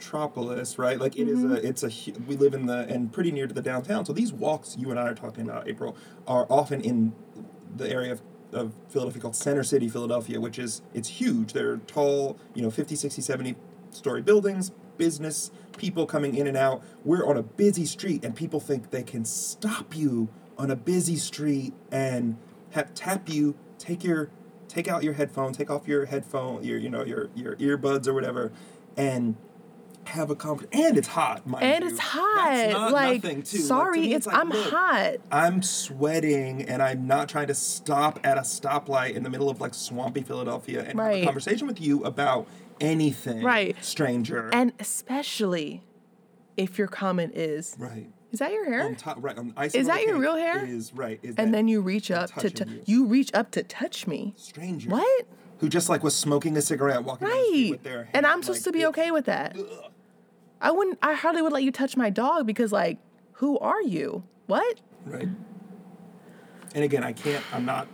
metropolis, 0.00 0.78
right? 0.78 0.98
Like 0.98 1.16
it 1.18 1.28
is 1.28 1.40
Mm-hmm. 1.40 1.52
a 1.52 1.56
it's 1.56 1.82
a 1.82 1.90
we 2.26 2.36
live 2.36 2.54
in 2.54 2.66
the 2.66 2.86
and 2.88 3.12
pretty 3.12 3.30
near 3.32 3.46
to 3.46 3.54
the 3.54 3.62
downtown. 3.62 4.04
So 4.04 4.12
these 4.12 4.32
walks 4.32 4.76
you 4.78 4.90
and 4.90 4.98
I 4.98 5.08
are 5.08 5.14
talking 5.14 5.48
about, 5.48 5.68
April, 5.68 5.96
are 6.26 6.46
often 6.50 6.80
in 6.80 7.12
the 7.76 7.88
area 7.90 8.12
of, 8.12 8.22
of 8.52 8.72
Philadelphia 8.88 9.22
called 9.22 9.36
Center 9.36 9.62
City, 9.62 9.88
Philadelphia, 9.88 10.40
which 10.40 10.58
is 10.58 10.82
it's 10.94 11.08
huge. 11.08 11.52
They're 11.52 11.78
tall, 11.78 12.38
you 12.54 12.62
know, 12.62 12.70
50, 12.70 12.96
60, 12.96 13.22
70 13.22 13.56
story 13.90 14.22
buildings, 14.22 14.72
business, 14.98 15.50
people 15.76 16.06
coming 16.06 16.34
in 16.36 16.46
and 16.46 16.56
out. 16.56 16.82
We're 17.04 17.26
on 17.26 17.36
a 17.36 17.42
busy 17.42 17.84
street 17.86 18.24
and 18.24 18.34
people 18.34 18.60
think 18.60 18.90
they 18.90 19.02
can 19.02 19.24
stop 19.24 19.94
you 19.96 20.28
on 20.58 20.70
a 20.70 20.76
busy 20.76 21.16
street 21.16 21.72
and 21.90 22.36
ha- 22.74 22.84
tap 22.94 23.28
you, 23.28 23.54
take 23.78 24.02
your 24.04 24.30
take 24.68 24.86
out 24.88 25.02
your 25.02 25.14
headphone, 25.14 25.52
take 25.52 25.68
off 25.70 25.88
your 25.88 26.06
headphone, 26.06 26.62
your 26.64 26.78
you 26.78 26.88
know, 26.90 27.04
your 27.04 27.28
your 27.34 27.56
earbuds 27.56 28.06
or 28.08 28.14
whatever 28.14 28.52
and 28.96 29.36
have 30.06 30.30
a 30.30 30.34
conversation. 30.34 30.86
And 30.86 30.98
it's 30.98 31.08
hot, 31.08 31.46
mind 31.46 31.64
and 31.64 31.84
you. 31.84 31.90
it's 31.90 32.00
hot. 32.00 32.90
like 32.92 33.22
nothing, 33.22 33.42
too. 33.42 33.58
Like, 33.58 33.66
sorry, 33.66 34.00
me, 34.00 34.14
it's, 34.14 34.26
like, 34.26 34.36
I'm 34.36 34.48
look, 34.48 34.70
hot. 34.70 35.14
I'm 35.30 35.62
sweating 35.62 36.62
and 36.62 36.82
I'm 36.82 37.06
not 37.06 37.28
trying 37.28 37.46
to 37.48 37.54
stop 37.54 38.18
at 38.24 38.36
a 38.38 38.42
stoplight 38.42 39.14
in 39.14 39.22
the 39.22 39.30
middle 39.30 39.50
of 39.50 39.60
like 39.60 39.74
swampy 39.74 40.22
Philadelphia 40.22 40.84
and 40.84 40.98
have 40.98 41.12
a 41.14 41.24
conversation 41.24 41.66
with 41.66 41.80
you 41.80 42.02
about 42.04 42.48
anything, 42.80 43.42
Right. 43.42 43.76
stranger. 43.84 44.48
And 44.52 44.72
especially 44.80 45.82
if 46.56 46.78
your 46.78 46.88
comment 46.88 47.34
is, 47.36 47.76
right. 47.78 48.08
is 48.32 48.38
that 48.40 48.52
your 48.52 48.64
hair? 48.64 48.82
On 48.84 48.96
top, 48.96 49.18
right. 49.20 49.74
Is 49.74 49.86
that 49.86 50.02
your 50.02 50.18
real 50.18 50.36
hair? 50.36 50.64
Is 50.64 50.92
right. 50.94 51.20
Is 51.22 51.34
and 51.36 51.54
then 51.54 51.68
you 51.68 51.80
reach 51.82 52.10
up 52.10 52.32
to, 52.36 52.48
you. 52.48 52.82
you 52.86 53.06
reach 53.06 53.30
up 53.34 53.50
to 53.52 53.62
touch 53.62 54.06
me. 54.06 54.34
stranger. 54.36 54.90
What? 54.90 55.26
Who 55.60 55.68
just 55.68 55.88
like 55.88 56.02
was 56.02 56.16
smoking 56.16 56.56
a 56.56 56.62
cigarette, 56.62 57.04
walking 57.04 57.28
down 57.28 57.36
the 57.36 57.42
street 57.44 57.62
Right. 57.64 57.70
with 57.72 57.82
their 57.82 58.08
And 58.14 58.26
I'm 58.26 58.42
supposed 58.42 58.66
like, 58.66 58.72
to 58.72 58.78
be 58.78 58.86
okay 58.86 59.10
with 59.10 59.26
that. 59.26 59.56
I 60.60 60.70
wouldn't 60.70 60.98
I 61.02 61.14
hardly 61.14 61.42
would 61.42 61.52
let 61.52 61.62
you 61.62 61.72
touch 61.72 61.96
my 61.96 62.10
dog 62.10 62.46
because 62.46 62.72
like, 62.72 62.98
who 63.34 63.58
are 63.58 63.82
you? 63.82 64.24
What? 64.46 64.80
Right. 65.06 65.28
And 66.74 66.84
again, 66.84 67.04
I 67.04 67.12
can't. 67.12 67.44
I'm 67.52 67.64
not 67.64 67.88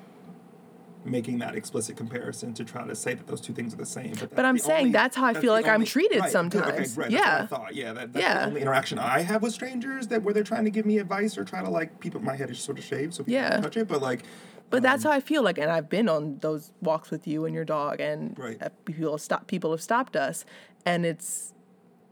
making 1.05 1.39
that 1.39 1.55
explicit 1.55 1.97
comparison 1.97 2.53
to 2.53 2.65
try 2.65 2.85
to 2.85 2.95
say 2.95 3.15
that 3.15 3.29
those 3.29 3.41
two 3.41 3.53
things 3.53 3.73
are 3.73 3.77
the 3.77 3.87
same. 3.87 4.13
But, 4.19 4.35
But 4.35 4.45
I'm 4.45 4.59
saying 4.59 4.79
only- 4.87 4.93
that's 4.93 5.15
how 5.17 5.25
I 5.25 5.35
feel 5.35 5.43
the 5.55 5.61
like 5.63 5.69
I'm 5.69 5.85
treated 5.85 6.19
right, 6.21 6.33
good, 6.33 6.53
okay, 6.53 6.59
sometimes. 6.59 6.97
right, 6.97 7.11
Yeah. 7.11 7.19
That's 7.39 7.51
what 7.53 7.61
I 7.61 7.65
thought. 7.65 7.75
Yeah. 7.77 7.93
That, 7.93 8.13
that's 8.13 8.23
Yeah. 8.25 8.39
the 8.41 8.47
only 8.47 8.61
interaction 8.63 8.99
I 8.99 9.21
have 9.21 9.41
with 9.43 9.53
strangers 9.53 10.09
that 10.09 10.23
where 10.25 10.35
they're 10.35 10.43
trying 10.43 10.65
to 10.65 10.71
give 10.71 10.85
me 10.85 10.99
advice 10.99 11.39
or 11.39 11.45
try 11.45 11.63
to 11.63 11.71
like 11.71 12.01
people. 12.01 12.21
My 12.21 12.35
head 12.35 12.51
is 12.51 12.59
sort 12.59 12.79
of 12.79 12.85
shaved, 12.85 13.15
so 13.15 13.23
people 13.23 13.35
Yeah. 13.35 13.51
can 13.51 13.63
touch 13.63 13.77
it. 13.77 13.87
But 13.87 14.03
like, 14.03 14.25
But 14.71 14.83
that's 14.83 15.05
Um, 15.05 15.11
how 15.11 15.17
I 15.17 15.21
feel 15.21 15.43
like, 15.43 15.59
and 15.59 15.71
I've 15.71 15.89
been 15.89 16.09
on 16.09 16.39
those 16.41 16.73
walks 16.83 17.11
with 17.11 17.27
you 17.27 17.45
and 17.45 17.55
your 17.55 17.65
dog, 17.65 18.01
and 18.01 18.39
Right. 18.39 18.61
uh, 18.61 18.69
people 18.85 19.13
have 19.13 19.21
stopped. 19.21 19.47
People 19.47 19.71
have 19.71 19.83
stopped 19.83 20.17
us, 20.17 20.45
and 20.85 21.05
it's 21.07 21.53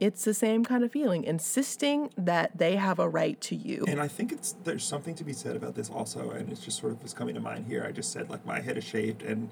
it's 0.00 0.24
the 0.24 0.34
same 0.34 0.64
kind 0.64 0.82
of 0.82 0.90
feeling, 0.90 1.22
insisting 1.24 2.10
that 2.18 2.58
they 2.58 2.74
have 2.76 2.98
a 2.98 3.08
right 3.08 3.40
to 3.40 3.54
you. 3.54 3.84
And 3.86 4.00
I 4.00 4.08
think 4.08 4.32
it's 4.32 4.54
there's 4.64 4.84
something 4.84 5.14
to 5.14 5.24
be 5.24 5.32
said 5.32 5.56
about 5.56 5.74
this 5.76 5.88
also, 5.88 6.30
and 6.30 6.50
it's 6.50 6.64
just 6.64 6.80
sort 6.80 6.92
of 6.92 7.02
was 7.02 7.14
coming 7.14 7.34
to 7.36 7.40
mind 7.40 7.66
here. 7.66 7.84
I 7.88 7.92
just 7.92 8.12
said 8.12 8.28
like 8.28 8.44
my 8.44 8.60
head 8.60 8.76
is 8.76 8.84
shaved, 8.84 9.22
and 9.22 9.50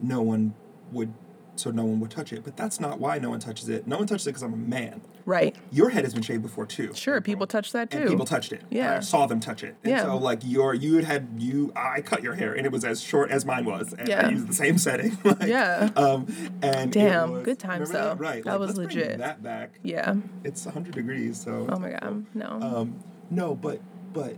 no 0.00 0.20
one 0.22 0.54
would, 0.92 1.12
so 1.56 1.70
no 1.70 1.84
one 1.84 2.00
would 2.00 2.10
touch 2.10 2.32
it. 2.32 2.44
But 2.44 2.56
that's 2.56 2.80
not 2.80 2.98
why 3.00 3.18
no 3.18 3.30
one 3.30 3.40
touches 3.40 3.68
it. 3.68 3.86
No 3.86 3.98
one 3.98 4.06
touches 4.06 4.26
it 4.26 4.30
because 4.30 4.42
I'm 4.42 4.52
a 4.54 4.56
man. 4.56 5.00
Right? 5.26 5.54
Your 5.70 5.90
head 5.90 6.04
has 6.04 6.14
been 6.14 6.22
shaved 6.22 6.42
before 6.42 6.66
too. 6.66 6.92
Sure, 6.94 7.20
people 7.20 7.46
touch 7.46 7.72
that 7.72 7.92
And 7.94 8.04
too. 8.04 8.10
people 8.10 8.24
touched 8.26 8.52
it. 8.52 8.62
Yeah. 8.70 8.96
I 8.96 9.00
saw 9.00 9.26
them 9.26 9.40
touch 9.40 9.62
it. 9.64 9.76
And 9.84 9.90
Yeah. 9.92 10.02
so 10.04 10.16
like 10.16 10.40
your 10.44 10.74
you 10.74 10.96
had 10.96 11.04
had 11.04 11.28
you 11.38 11.72
I 11.76 12.00
cut 12.00 12.22
your 12.22 12.34
hair 12.34 12.54
and 12.54 12.64
it 12.66 12.72
was 12.72 12.84
as 12.84 13.00
short 13.02 13.30
as 13.30 13.44
mine 13.44 13.64
was. 13.64 13.92
And 13.92 14.08
Yeah. 14.08 14.26
I 14.26 14.30
used 14.30 14.48
the 14.48 14.54
same 14.54 14.78
setting. 14.78 15.18
like, 15.24 15.42
Yeah. 15.42 15.90
Um 15.96 16.26
and 16.62 16.92
Damn, 16.92 17.32
was- 17.32 17.44
good 17.44 17.58
times, 17.58 17.88
remember 17.90 18.08
that? 18.10 18.18
though. 18.18 18.24
Right. 18.24 18.44
That 18.44 18.60
like, 18.60 18.68
was 18.68 18.76
legit. 18.76 19.18
that 19.18 19.42
back. 19.42 19.78
yeah. 19.82 20.14
It's 20.44 20.64
100 20.66 20.94
degrees, 20.94 21.40
so 21.40 21.66
Oh 21.68 21.78
my 21.78 21.90
god. 21.90 22.26
No. 22.34 22.46
um, 22.60 22.96
no, 23.30 23.54
but 23.54 23.80
but 24.12 24.36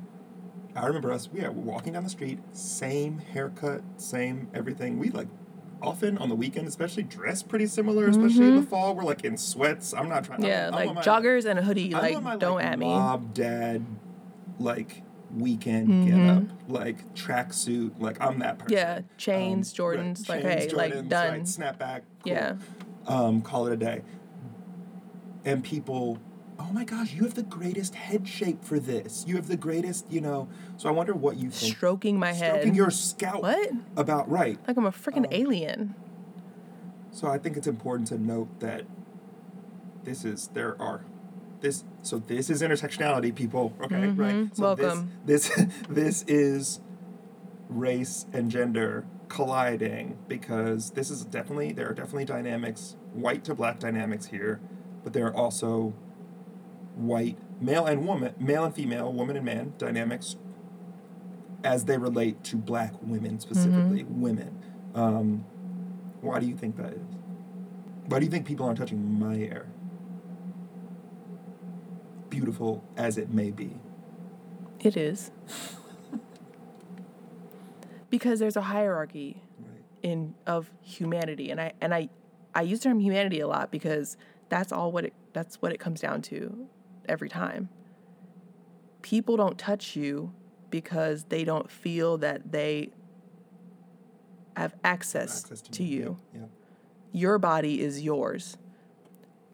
I 0.77 0.87
remember 0.87 1.12
us. 1.12 1.29
Yeah, 1.33 1.49
we're 1.51 1.62
walking 1.73 1.92
down 1.92 2.03
the 2.05 2.11
street, 2.11 2.40
same 2.53 3.18
haircut, 3.18 3.83
same 3.97 4.49
everything. 4.55 4.99
We 4.99 5.11
like 5.11 5.29
often 5.85 6.18
on 6.18 6.29
the 6.29 6.35
weekend, 6.35 6.66
especially 6.66 7.03
dress 7.03 7.42
pretty 7.42 7.66
similar. 7.66 8.09
Especially 8.09 8.47
in 8.47 8.57
the 8.57 8.62
fall, 8.62 8.94
we're 8.94 9.05
like 9.05 9.25
in 9.25 9.37
sweats. 9.37 9.92
I'm 9.94 10.09
not 10.09 10.25
trying. 10.25 10.40
Mm-hmm. 10.40 10.49
yeah, 10.49 10.66
I'm, 10.68 10.73
like 10.73 10.83
I'm 10.83 10.88
on 10.88 10.94
my- 10.97 11.03
joggers 11.03 11.44
and 11.44 11.59
a 11.59 11.62
hoodie. 11.62 11.94
I'm 11.94 12.03
like, 12.03 12.23
my, 12.23 12.37
don't 12.37 12.57
like, 12.57 12.64
at 12.64 12.79
me. 12.79 12.87
Mob 12.87 13.35
dad, 13.35 13.85
like 14.59 15.03
weekend 15.37 16.09
get 16.09 16.29
up, 16.31 16.44
like 16.68 17.14
tracksuit, 17.14 18.01
like 18.01 18.20
I'm 18.20 18.38
that 18.40 18.59
person. 18.59 18.77
Mm-hmm. 18.77 18.99
Yeah, 18.99 19.01
chains, 19.16 19.75
Jordans, 19.75 20.29
like, 20.29 20.42
hey, 20.42 20.68
like, 20.70 20.92
Jordans, 20.92 21.09
done. 21.09 21.31
right, 21.31 21.42
snapback. 21.42 22.03
cool. 22.23 22.33
Yeah. 22.33 22.57
Um, 23.07 23.42
call 23.42 23.66
it 23.66 23.73
a 23.73 23.77
day. 23.77 24.03
And 25.44 25.62
people, 25.62 26.18
oh 26.59 26.71
my 26.73 26.85
gosh, 26.85 27.12
you 27.12 27.25
have 27.25 27.35
the 27.35 27.43
greatest 27.43 27.95
head 27.95 28.27
shape 28.29 28.64
for 28.64 28.79
this. 28.79 29.25
You 29.27 29.37
have 29.37 29.49
the 29.49 29.57
greatest, 29.57 30.11
you 30.11 30.21
know. 30.21 30.49
So 30.77 30.88
I 30.88 30.93
wonder 30.93 31.14
what 31.14 31.37
you 31.37 31.51
think. 31.51 31.77
Stroking 31.77 32.19
my 32.19 32.33
head. 32.33 32.53
Stroking 32.53 32.75
your 32.75 32.90
scalp. 32.90 33.43
What? 33.43 33.71
About 33.97 34.31
right. 34.31 34.59
like 34.67 34.77
I'm 34.77 34.87
a 34.87 34.93
freaking 34.93 35.27
alien. 35.31 35.95
So 37.11 37.29
I 37.29 37.38
think 37.38 37.57
it's 37.57 37.67
important 37.67 38.09
to 38.09 38.19
note 38.19 38.61
that 38.61 38.85
this 40.05 40.25
is 40.25 40.49
there 40.49 40.81
are 40.81 41.05
this 41.61 41.85
so 42.03 42.19
this 42.19 42.51
is 42.51 42.61
intersectionality 42.61 43.35
people 43.35 43.73
okay 43.81 44.09
right 44.09 44.55
so 44.55 44.62
Mm-hmm. 44.64 44.83
Welcome. 44.83 45.12
this 45.25 45.49
this 45.49 45.67
this 45.88 46.25
is 46.29 46.81
race 47.69 48.27
and 48.33 48.51
gender 48.51 49.07
colliding 49.29 50.19
because 50.29 50.90
this 50.90 51.11
is 51.11 51.25
definitely 51.25 51.73
there 51.73 51.88
are 51.88 51.95
definitely 51.95 52.27
dynamics 52.27 52.97
white 53.14 53.45
to 53.45 53.55
black 53.55 53.79
dynamics 53.79 54.27
here 54.27 54.61
but 55.03 55.12
there 55.12 55.27
are 55.27 55.35
also 55.35 55.95
white 56.94 57.37
male 57.61 57.87
and 57.87 58.07
woman 58.07 58.35
male 58.38 58.64
and 58.64 58.74
female 58.74 59.12
woman 59.12 59.37
and 59.37 59.44
man 59.44 59.72
dynamics 59.78 60.37
as 61.64 61.87
they 61.87 61.96
relate 61.96 62.44
to 62.44 62.57
black 62.57 62.92
women 63.02 63.40
specifically 63.40 64.04
women. 64.04 64.62
Um, 64.94 65.44
why 66.20 66.38
do 66.38 66.46
you 66.46 66.54
think 66.54 66.76
that 66.76 66.92
is? 66.92 67.00
Why 68.07 68.18
do 68.18 68.26
you 68.26 68.30
think 68.30 68.46
people 68.46 68.66
aren't 68.66 68.78
touching 68.78 69.18
my 69.18 69.37
hair? 69.37 69.66
Beautiful 72.28 72.85
as 72.96 73.16
it 73.16 73.30
may 73.30 73.50
be. 73.50 73.80
It 74.80 74.96
is. 74.96 75.30
because 78.11 78.38
there's 78.38 78.57
a 78.57 78.62
hierarchy 78.62 79.42
right. 79.59 79.83
in 80.02 80.35
of 80.46 80.70
humanity 80.83 81.50
and 81.50 81.61
I 81.61 81.72
and 81.80 81.94
I 81.94 82.11
I 82.54 82.62
use 82.62 82.80
the 82.80 82.90
term 82.90 83.00
humanity 83.00 83.40
a 83.40 83.48
lot 83.48 83.70
because 83.70 84.18
that's 84.50 84.70
all 84.70 84.92
what 84.92 85.07
it 85.07 85.14
that's 85.33 85.57
what 85.57 85.72
it 85.72 85.80
comes 85.80 86.00
down 86.00 86.20
to 86.22 86.68
every 87.09 87.29
time. 87.29 87.69
People 89.03 89.37
don't 89.37 89.59
touch 89.59 89.97
you 89.97 90.33
because 90.71 91.25
they 91.25 91.45
don't 91.45 91.71
feel 91.71 92.19
that 92.19 92.51
they 92.53 92.90
have 94.57 94.75
access, 94.83 95.43
access 95.43 95.62
to, 95.62 95.71
to 95.73 95.85
you. 95.85 96.19
yeah, 96.33 96.40
yeah. 96.40 96.47
Your 97.12 97.38
body 97.38 97.81
is 97.81 98.03
yours. 98.03 98.57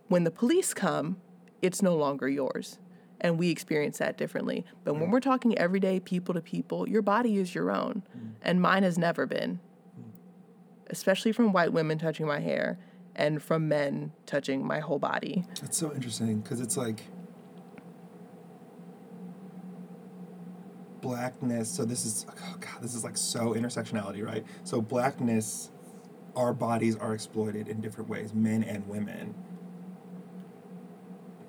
When 0.09 0.25
the 0.25 0.31
police 0.31 0.73
come, 0.73 1.19
it's 1.63 1.83
no 1.83 1.95
longer 1.95 2.29
yours. 2.29 2.79
And 3.21 3.39
we 3.39 3.51
experience 3.51 3.99
that 3.99 4.17
differently. 4.17 4.65
But 4.83 4.95
when 4.95 5.11
we're 5.11 5.21
talking 5.21 5.57
everyday 5.59 6.01
people 6.01 6.33
to 6.35 6.41
people, 6.41 6.89
your 6.89 7.03
body 7.03 7.37
is 7.37 7.55
your 7.55 7.71
own. 7.71 8.03
Mm. 8.17 8.31
And 8.41 8.63
mine 8.63 8.83
has 8.83 8.97
never 8.97 9.27
been. 9.27 9.61
Mm. 10.01 10.05
Especially 10.89 11.33
from 11.33 11.53
white 11.53 11.71
women 11.71 11.99
touching 11.99 12.27
my 12.27 12.41
hair 12.41 12.79
and 13.15 13.43
from 13.43 13.69
men 13.69 14.13
touching 14.25 14.67
my 14.67 14.81
whole 14.81 14.99
body. 14.99 15.45
It's 15.63 15.77
so 15.77 15.93
interesting 15.93 16.41
because 16.41 16.61
it's 16.61 16.79
like 16.79 17.03
blackness. 21.01 21.69
So 21.71 21.85
this 21.85 22.05
is 22.05 22.27
oh 22.29 22.57
god, 22.61 22.81
this 22.83 22.95
is 22.95 23.05
like 23.05 23.17
so 23.17 23.55
intersectionality, 23.55 24.25
right? 24.25 24.45
So 24.65 24.81
blackness, 24.81 25.71
our 26.37 26.53
bodies 26.53 26.97
are 26.97 27.15
exploited 27.15 27.69
in 27.69 27.81
different 27.81 28.09
ways, 28.09 28.33
men 28.35 28.63
and 28.65 28.87
women. 28.89 29.35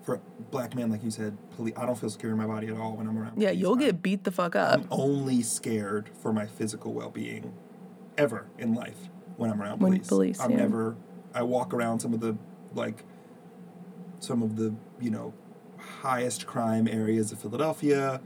For 0.04 0.20
black 0.50 0.74
men, 0.76 0.90
like 0.90 1.04
you 1.04 1.12
said, 1.12 1.38
police, 1.56 1.76
I 1.78 1.86
don't 1.86 1.96
feel 1.98 2.10
secure 2.10 2.32
in 2.32 2.38
my 2.38 2.48
body 2.48 2.68
at 2.68 2.78
all 2.78 2.96
when 2.98 3.08
I'm 3.08 3.18
around. 3.20 3.40
Yeah, 3.40 3.52
you'll 3.52 3.72
I'm- 3.74 3.80
get 3.80 4.02
beat 4.02 4.24
the 4.24 4.32
fuck 4.32 4.56
up. 4.56 4.80
I'm 4.82 4.88
only 4.90 5.44
scared 5.44 6.10
for 6.20 6.34
my 6.34 6.48
physical 6.48 6.92
well-being, 6.94 7.54
ever 8.18 8.48
in 8.58 8.74
life 8.74 9.10
when 9.38 9.52
I'm 9.52 9.62
around 9.62 9.80
When 9.80 9.92
police. 9.94 10.08
police, 10.08 10.40
I'm 10.40 10.52
yeah. 10.52 10.58
never. 10.58 10.96
I 11.36 11.44
walk 11.44 11.74
around 11.74 12.00
some 12.00 12.14
of 12.16 12.20
the 12.20 12.36
like, 12.74 13.04
some 14.20 14.42
of 14.42 14.56
the 14.56 14.74
you 15.00 15.12
know, 15.12 15.34
highest 15.78 16.48
crime 16.48 16.88
areas 16.88 17.32
of 17.32 17.40
Philadelphia. 17.40 18.22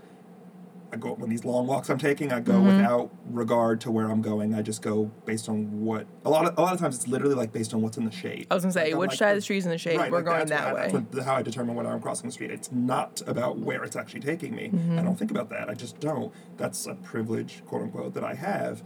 I 0.93 0.97
go 0.97 1.17
on 1.21 1.27
these 1.29 1.43
long 1.43 1.67
walks 1.67 1.89
I'm 1.89 1.97
taking. 1.97 2.31
I 2.31 2.39
go 2.39 2.53
Mm-hmm. 2.53 2.77
without 2.77 3.11
regard 3.29 3.81
to 3.81 3.91
where 3.91 4.09
I'm 4.09 4.21
going. 4.21 4.53
I 4.53 4.61
just 4.61 4.81
go 4.81 5.05
based 5.25 5.49
on 5.49 5.83
what. 5.83 6.05
A 6.23 6.29
lot 6.29 6.45
of 6.45 6.57
a 6.57 6.61
lot 6.61 6.73
of 6.73 6.79
times 6.79 6.95
it's 6.95 7.07
literally 7.07 7.35
like 7.35 7.51
based 7.51 7.73
on 7.73 7.81
what's 7.81 7.97
in 7.97 8.05
the 8.05 8.11
shade. 8.11 8.47
I 8.49 8.53
was 8.53 8.63
gonna 8.63 8.71
say, 8.71 8.91
Like, 8.91 8.99
which 8.99 9.09
like, 9.11 9.17
side 9.19 9.29
of 9.31 9.37
the 9.37 9.41
street's 9.41 9.65
in 9.65 9.71
the 9.71 9.77
shade? 9.77 9.97
Right, 9.97 10.11
we're 10.11 10.19
like, 10.19 10.25
going 10.25 10.47
that 10.47 10.71
what 10.73 10.81
I- 10.81 10.85
way. 10.87 10.91
That's 10.93 11.15
what, 11.15 11.23
how 11.25 11.35
I 11.35 11.41
determine 11.41 11.75
whether 11.75 11.89
I'm 11.89 11.99
crossing 12.01 12.27
the 12.27 12.31
street. 12.33 12.51
It's 12.51 12.71
not 12.71 13.21
about 13.27 13.57
where 13.57 13.83
it's 13.83 13.95
actually 13.95 14.21
taking 14.21 14.55
me. 14.55 14.69
Mm-hmm. 14.73 14.99
I 14.99 15.01
don't 15.01 15.17
think 15.17 15.31
about 15.31 15.49
that. 15.49 15.69
I 15.69 15.73
just 15.73 15.99
don't. 15.99 16.31
That's 16.57 16.85
a 16.85 16.95
privilege, 16.95 17.63
quote 17.65 17.81
unquote, 17.81 18.13
that 18.13 18.23
I 18.23 18.35
have. 18.35 18.81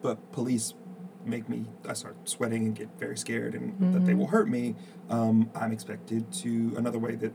But 0.00 0.32
police 0.32 0.74
make 1.24 1.48
me. 1.48 1.66
I 1.86 1.92
start 1.92 2.16
sweating 2.28 2.64
and 2.64 2.74
get 2.74 2.88
very 2.98 3.16
scared, 3.18 3.54
and 3.54 3.78
that 3.78 3.84
Mm-hmm. 3.98 4.04
they 4.06 4.14
will 4.14 4.28
hurt 4.28 4.48
me. 4.48 4.76
Um, 5.10 5.50
I'm 5.54 5.72
expected 5.72 6.32
to 6.44 6.74
another 6.76 6.98
way 6.98 7.16
that 7.16 7.32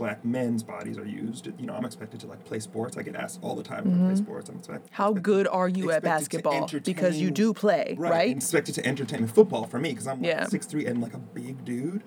black 0.00 0.24
men's 0.24 0.62
bodies 0.62 0.96
are 0.96 1.04
used. 1.04 1.50
You 1.58 1.66
know, 1.66 1.74
I'm 1.74 1.84
expected 1.84 2.20
to 2.20 2.26
like 2.26 2.42
play 2.42 2.58
sports. 2.58 2.96
I 2.96 3.02
get 3.02 3.14
asked 3.14 3.38
all 3.42 3.54
the 3.54 3.62
time 3.62 3.86
if 3.86 3.94
I 3.94 4.06
play 4.06 4.16
sports. 4.16 4.48
I'm 4.48 4.56
expected. 4.56 4.86
Mm-hmm. 4.86 4.94
How 4.94 5.12
good 5.12 5.46
are 5.46 5.68
you 5.68 5.90
at 5.90 6.02
basketball? 6.02 6.66
Because 6.66 7.20
you 7.20 7.30
do 7.30 7.52
play, 7.52 7.96
right? 7.98 8.10
right? 8.10 8.36
Expected 8.36 8.74
to 8.76 8.86
entertain 8.86 9.26
football 9.26 9.66
for 9.66 9.78
me 9.78 9.90
because 9.90 10.06
I'm 10.06 10.24
Yeah. 10.24 10.46
six 10.46 10.64
three 10.64 10.86
and 10.86 11.02
like 11.02 11.12
a 11.12 11.18
big 11.18 11.66
dude. 11.66 12.02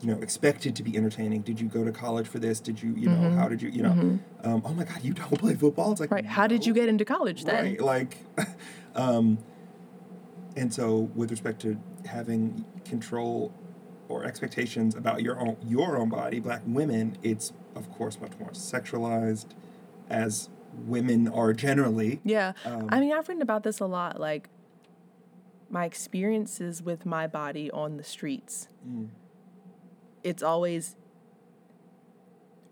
You 0.00 0.14
know, 0.14 0.22
expected 0.22 0.74
to 0.76 0.82
be 0.82 0.96
entertaining. 0.96 1.42
Did 1.42 1.60
you 1.60 1.68
go 1.68 1.84
to 1.84 1.92
college 1.92 2.26
for 2.26 2.38
this? 2.38 2.60
Did 2.60 2.82
you, 2.82 2.94
you 2.96 3.10
know, 3.10 3.30
how 3.32 3.46
did 3.48 3.60
you, 3.60 3.68
you 3.68 3.82
know? 3.82 4.18
Um, 4.42 4.62
oh 4.64 4.72
my 4.72 4.84
God, 4.84 5.02
you 5.02 5.12
don't 5.12 5.38
play 5.44 5.54
football? 5.54 5.92
It's 5.92 6.00
like 6.00 6.08
Mm-hmm. 6.08 6.14
Right. 6.14 6.24
How 6.26 6.46
did 6.46 6.64
you 6.64 6.72
get 6.72 6.88
into 6.88 7.04
college 7.04 7.44
then? 7.44 7.64
Right, 7.64 7.80
like, 7.80 8.16
um, 8.94 9.36
and 10.56 10.72
so 10.72 11.10
with 11.14 11.30
respect 11.30 11.60
to 11.62 11.78
having 12.06 12.64
control 12.86 13.52
or 14.08 14.24
expectations 14.24 14.94
about 14.94 15.22
your 15.22 15.38
own 15.40 15.56
your 15.66 15.96
own 15.96 16.08
body, 16.08 16.40
black 16.40 16.62
women, 16.66 17.16
it's 17.22 17.52
of 17.74 17.90
course 17.92 18.20
much 18.20 18.32
more 18.38 18.50
sexualized, 18.50 19.46
as 20.08 20.48
women 20.86 21.28
are 21.28 21.52
generally. 21.52 22.20
Yeah. 22.24 22.52
Um, 22.64 22.88
I 22.90 23.00
mean, 23.00 23.12
I've 23.12 23.28
written 23.28 23.42
about 23.42 23.62
this 23.62 23.80
a 23.80 23.86
lot. 23.86 24.20
Like, 24.20 24.48
my 25.70 25.84
experiences 25.84 26.82
with 26.82 27.04
my 27.06 27.26
body 27.26 27.70
on 27.70 27.96
the 27.96 28.04
streets. 28.04 28.68
Mm. 28.88 29.08
It's 30.22 30.42
always 30.42 30.96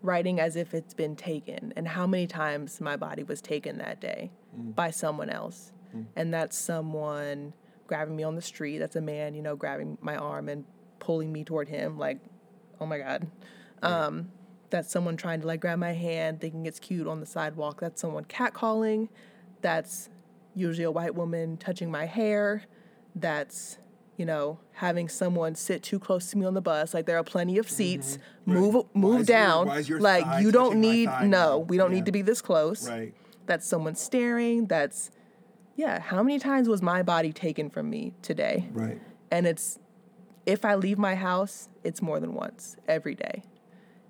writing 0.01 0.39
as 0.39 0.55
if 0.55 0.73
it's 0.73 0.93
been 0.93 1.15
taken, 1.15 1.73
and 1.75 1.87
how 1.89 2.05
many 2.05 2.27
times 2.27 2.79
my 2.79 2.95
body 2.95 3.23
was 3.23 3.41
taken 3.41 3.77
that 3.79 3.99
day 3.99 4.31
Mm. 4.57 4.75
by 4.75 4.91
someone 4.91 5.29
else. 5.29 5.71
And 6.17 6.33
that's 6.33 6.57
someone 6.57 7.53
grabbing 7.87 8.17
me 8.17 8.23
on 8.23 8.35
the 8.35 8.41
street. 8.41 8.79
That's 8.79 8.97
a 8.97 9.01
man, 9.01 9.33
you 9.33 9.41
know, 9.41 9.55
grabbing 9.55 9.97
my 10.01 10.17
arm 10.17 10.49
and 10.49 10.65
pulling 11.05 11.31
me 11.31 11.43
toward 11.43 11.69
him. 11.69 11.99
Like, 11.99 12.17
oh 12.81 12.85
my 12.87 12.97
God. 12.97 13.27
Um, 13.83 14.31
that's 14.71 14.91
someone 14.91 15.15
trying 15.17 15.41
to 15.41 15.47
like 15.47 15.61
grab 15.61 15.77
my 15.77 15.91
hand, 15.93 16.41
thinking 16.41 16.65
it's 16.65 16.79
cute 16.79 17.05
on 17.07 17.19
the 17.19 17.25
sidewalk. 17.27 17.79
That's 17.79 18.01
someone 18.01 18.25
catcalling. 18.25 19.09
That's 19.61 20.09
usually 20.55 20.83
a 20.85 20.89
white 20.91 21.13
woman 21.13 21.57
touching 21.57 21.91
my 21.91 22.05
hair. 22.07 22.63
That's, 23.15 23.77
you 24.17 24.25
know, 24.25 24.57
having 24.71 25.07
someone 25.07 25.53
sit 25.53 25.83
too 25.83 25.99
close 25.99 26.31
to 26.31 26.37
me 26.39 26.45
on 26.47 26.55
the 26.55 26.61
bus. 26.61 26.95
Like 26.95 27.05
there 27.05 27.17
are 27.17 27.23
plenty 27.23 27.59
of 27.59 27.69
seats. 27.69 28.17
Move 28.47 28.73
Why 28.73 28.81
move 28.95 29.21
is 29.21 29.29
your- 29.29 29.37
down. 29.37 29.69
is 29.69 29.87
your 29.87 29.99
like 29.99 30.41
you 30.41 30.51
don't 30.51 30.81
need 30.81 31.05
thigh 31.09 31.27
no, 31.27 31.27
now? 31.27 31.57
we 31.59 31.77
don't 31.77 31.91
Yeah. 31.91 31.97
need 31.97 32.05
to 32.07 32.11
be 32.11 32.23
this 32.23 32.41
close. 32.41 32.89
Right. 32.89 33.13
That's 33.45 33.67
someone 33.67 33.93
staring. 33.93 34.65
That's 34.65 35.11
yeah, 35.75 35.99
how 35.99 36.23
many 36.23 36.39
times 36.39 36.67
was 36.67 36.81
my 36.81 37.03
body 37.03 37.31
taken 37.31 37.69
from 37.69 37.89
me 37.91 38.13
today? 38.23 38.67
Right. 38.71 38.99
And 39.29 39.45
it's 39.45 39.77
if 40.45 40.63
I 40.63 40.75
leave 40.75 40.97
my 40.97 41.15
house, 41.15 41.69
it's 41.83 42.01
more 42.01 42.19
than 42.19 42.33
once 42.33 42.77
every 42.87 43.15
day. 43.15 43.43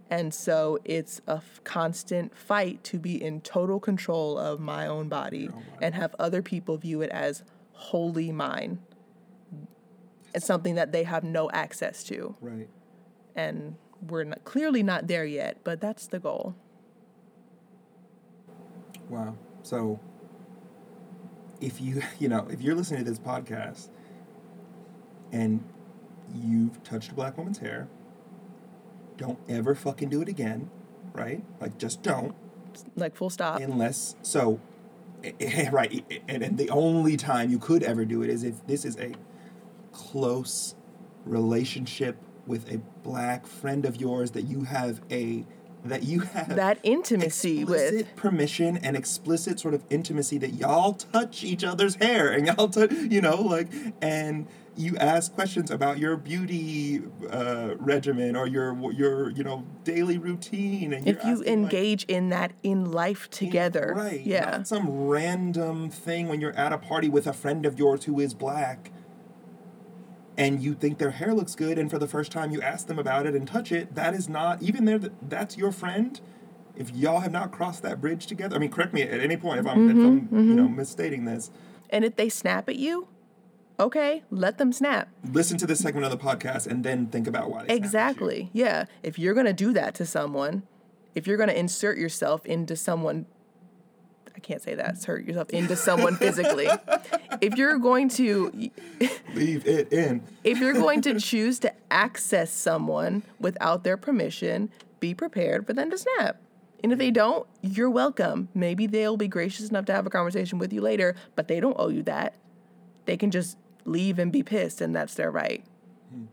And 0.09 0.33
so 0.33 0.79
it's 0.85 1.19
a 1.27 1.37
f- 1.37 1.61
constant 1.63 2.37
fight 2.37 2.83
to 2.85 2.99
be 2.99 3.21
in 3.21 3.41
total 3.41 3.79
control 3.79 4.37
of 4.37 4.59
my 4.59 4.85
own 4.85 5.09
body 5.09 5.49
oh, 5.51 5.61
and 5.81 5.95
have 5.95 6.15
other 6.19 6.41
people 6.41 6.77
view 6.77 7.01
it 7.01 7.09
as 7.09 7.43
wholly 7.71 8.31
mine. 8.31 8.79
It's 10.33 10.45
something 10.45 10.75
that 10.75 10.91
they 10.91 11.03
have 11.03 11.23
no 11.23 11.49
access 11.51 12.03
to. 12.05 12.35
Right. 12.39 12.69
And 13.35 13.77
we're 14.07 14.25
not, 14.25 14.43
clearly 14.43 14.83
not 14.83 15.07
there 15.07 15.25
yet, 15.25 15.59
but 15.63 15.81
that's 15.81 16.07
the 16.07 16.19
goal. 16.19 16.55
Wow. 19.09 19.35
So 19.63 19.99
if 21.61 21.81
you 21.81 22.03
you 22.19 22.27
know, 22.27 22.47
if 22.49 22.61
you're 22.61 22.75
listening 22.75 23.03
to 23.03 23.09
this 23.09 23.19
podcast 23.19 23.89
and 25.31 25.63
you've 26.33 26.81
touched 26.83 27.11
a 27.11 27.13
black 27.13 27.37
woman's 27.37 27.59
hair, 27.59 27.87
don't 29.17 29.39
ever 29.47 29.75
fucking 29.75 30.09
do 30.09 30.21
it 30.21 30.27
again, 30.27 30.69
right? 31.13 31.43
Like 31.61 31.77
just 31.77 32.01
don't 32.03 32.35
Like 32.95 33.15
full 33.15 33.29
stop. 33.29 33.59
unless 33.61 34.15
so 34.21 34.59
eh, 35.23 35.31
eh, 35.39 35.69
right 35.71 36.03
eh, 36.11 36.17
and, 36.27 36.43
and 36.43 36.57
the 36.57 36.69
only 36.69 37.15
time 37.17 37.49
you 37.49 37.59
could 37.59 37.83
ever 37.83 38.03
do 38.05 38.21
it 38.23 38.29
is 38.29 38.43
if 38.43 38.65
this 38.67 38.83
is 38.85 38.97
a 38.97 39.13
close 39.91 40.75
relationship 41.25 42.17
with 42.45 42.71
a 42.71 42.77
black 43.03 43.47
friend 43.47 43.85
of 43.85 43.95
yours 43.99 44.31
that 44.31 44.43
you 44.43 44.61
have 44.63 45.01
a 45.09 45.45
that 45.83 46.03
you 46.03 46.21
have 46.21 46.55
That 46.55 46.79
intimacy 46.81 47.63
with. 47.63 47.75
explicit 47.79 48.07
with. 48.07 48.15
permission 48.15 48.77
and 48.77 48.97
explicit 48.97 49.59
sort 49.59 49.75
of 49.75 49.83
intimacy 49.91 50.39
that 50.39 50.55
y'all 50.55 50.93
touch 50.93 51.43
each 51.43 51.63
other's 51.63 51.95
hair 51.95 52.31
and 52.31 52.47
y'all 52.47 52.67
touch, 52.69 52.91
you 52.91 53.21
know, 53.21 53.39
like, 53.39 53.67
and 54.01 54.47
you 54.77 54.97
ask 54.97 55.33
questions 55.33 55.71
about 55.71 55.99
your 55.99 56.17
beauty 56.17 57.01
uh, 57.31 57.75
regimen 57.79 58.35
or 58.35 58.45
your 58.47 58.91
your 58.91 59.29
you 59.29 59.43
know 59.43 59.65
daily 59.83 60.17
routine 60.17 60.93
and 60.93 61.07
If 61.07 61.23
you 61.23 61.31
asking, 61.31 61.63
like, 61.63 61.73
engage 61.73 62.03
in 62.05 62.29
that 62.29 62.51
in 62.63 62.91
life 62.91 63.29
together. 63.29 63.93
right 63.95 64.21
Yeah. 64.21 64.51
not 64.51 64.67
some 64.67 64.89
random 65.07 65.89
thing 65.89 66.27
when 66.27 66.41
you're 66.41 66.55
at 66.55 66.73
a 66.73 66.77
party 66.77 67.07
with 67.09 67.25
a 67.27 67.33
friend 67.33 67.65
of 67.65 67.79
yours 67.79 68.03
who 68.05 68.19
is 68.19 68.33
black 68.33 68.91
and 70.37 70.61
you 70.61 70.73
think 70.73 70.97
their 70.97 71.11
hair 71.11 71.33
looks 71.33 71.55
good 71.55 71.77
and 71.77 71.89
for 71.89 71.97
the 71.97 72.07
first 72.07 72.31
time 72.31 72.51
you 72.51 72.61
ask 72.61 72.87
them 72.87 72.99
about 72.99 73.25
it 73.25 73.35
and 73.35 73.47
touch 73.47 73.71
it 73.71 73.95
that 73.95 74.13
is 74.13 74.27
not 74.27 74.61
even 74.61 74.85
there 74.85 74.99
that's 75.21 75.57
your 75.57 75.71
friend 75.71 76.19
if 76.75 76.93
y'all 76.93 77.21
have 77.21 77.31
not 77.31 77.51
crossed 77.53 77.81
that 77.83 78.01
bridge 78.01 78.25
together 78.27 78.55
i 78.55 78.59
mean 78.59 78.69
correct 78.69 78.93
me 78.93 79.01
at 79.01 79.21
any 79.21 79.37
point 79.37 79.59
if 79.59 79.65
i'm, 79.65 79.89
if 79.89 79.95
I'm 79.95 80.27
you 80.49 80.53
know 80.55 80.67
misstating 80.67 81.23
this 81.23 81.49
And 81.89 82.03
if 82.03 82.15
they 82.17 82.27
snap 82.29 82.67
at 82.67 82.75
you, 82.75 83.07
okay, 83.79 84.23
let 84.29 84.57
them 84.57 84.71
snap. 84.71 85.09
listen 85.31 85.57
to 85.57 85.67
this 85.67 85.79
segment 85.79 86.05
of 86.05 86.11
the 86.11 86.17
podcast 86.17 86.67
and 86.67 86.83
then 86.83 87.07
think 87.07 87.27
about 87.27 87.49
why 87.49 87.63
they 87.63 87.67
snapped 87.67 87.71
at 87.71 87.73
you. 87.73 87.85
Exactly. 87.85 88.49
Yeah. 88.53 88.85
If 89.03 89.19
you're 89.19 89.33
going 89.33 89.45
to 89.45 89.53
do 89.53 89.73
that 89.73 89.95
to 89.95 90.05
someone, 90.05 90.63
if 91.13 91.27
you're 91.27 91.37
going 91.37 91.49
to 91.49 91.57
insert 91.57 91.97
yourself 91.97 92.45
into 92.45 92.75
someone, 92.75 93.25
I 94.35 94.39
can't 94.39 94.61
say 94.61 94.75
that, 94.75 94.89
insert 94.91 95.25
yourself 95.25 95.49
into 95.51 95.75
someone 95.75 96.15
physically. 96.17 96.67
If 97.41 97.57
you're 97.57 97.77
going 97.79 98.09
to, 98.09 98.51
leave 99.33 99.67
it 99.67 99.91
in 99.91 100.23
if 100.43 100.59
you're 100.59 100.73
going 100.73 101.01
to 101.01 101.19
choose 101.19 101.59
to 101.59 101.73
access 101.91 102.51
someone 102.51 103.23
without 103.39 103.83
their 103.83 103.97
permission, 103.97 104.69
be 104.99 105.13
prepared 105.13 105.65
for 105.65 105.73
them 105.73 105.89
to 105.91 105.97
snap. 105.97 106.41
And 106.83 106.91
if 106.91 106.99
they 106.99 107.11
don't, 107.11 107.47
you're 107.61 107.89
welcome. 107.89 108.49
Maybe 108.53 108.85
they'll 108.85 109.17
be 109.17 109.27
gracious 109.27 109.69
enough 109.69 109.85
to 109.85 109.93
have 109.93 110.05
a 110.05 110.09
conversation 110.09 110.59
with 110.59 110.71
you 110.71 110.81
later, 110.81 111.15
but 111.35 111.47
they 111.47 111.59
don't 111.59 111.75
owe 111.79 111.89
you 111.89 112.03
that. 112.03 112.35
They 113.05 113.17
can 113.17 113.31
just 113.31 113.57
leave 113.85 114.19
and 114.19 114.31
be 114.31 114.43
pissed, 114.43 114.81
and 114.81 114.95
that's 114.95 115.13
their 115.15 115.31
right. 115.31 115.63
Hmm. 116.11 116.25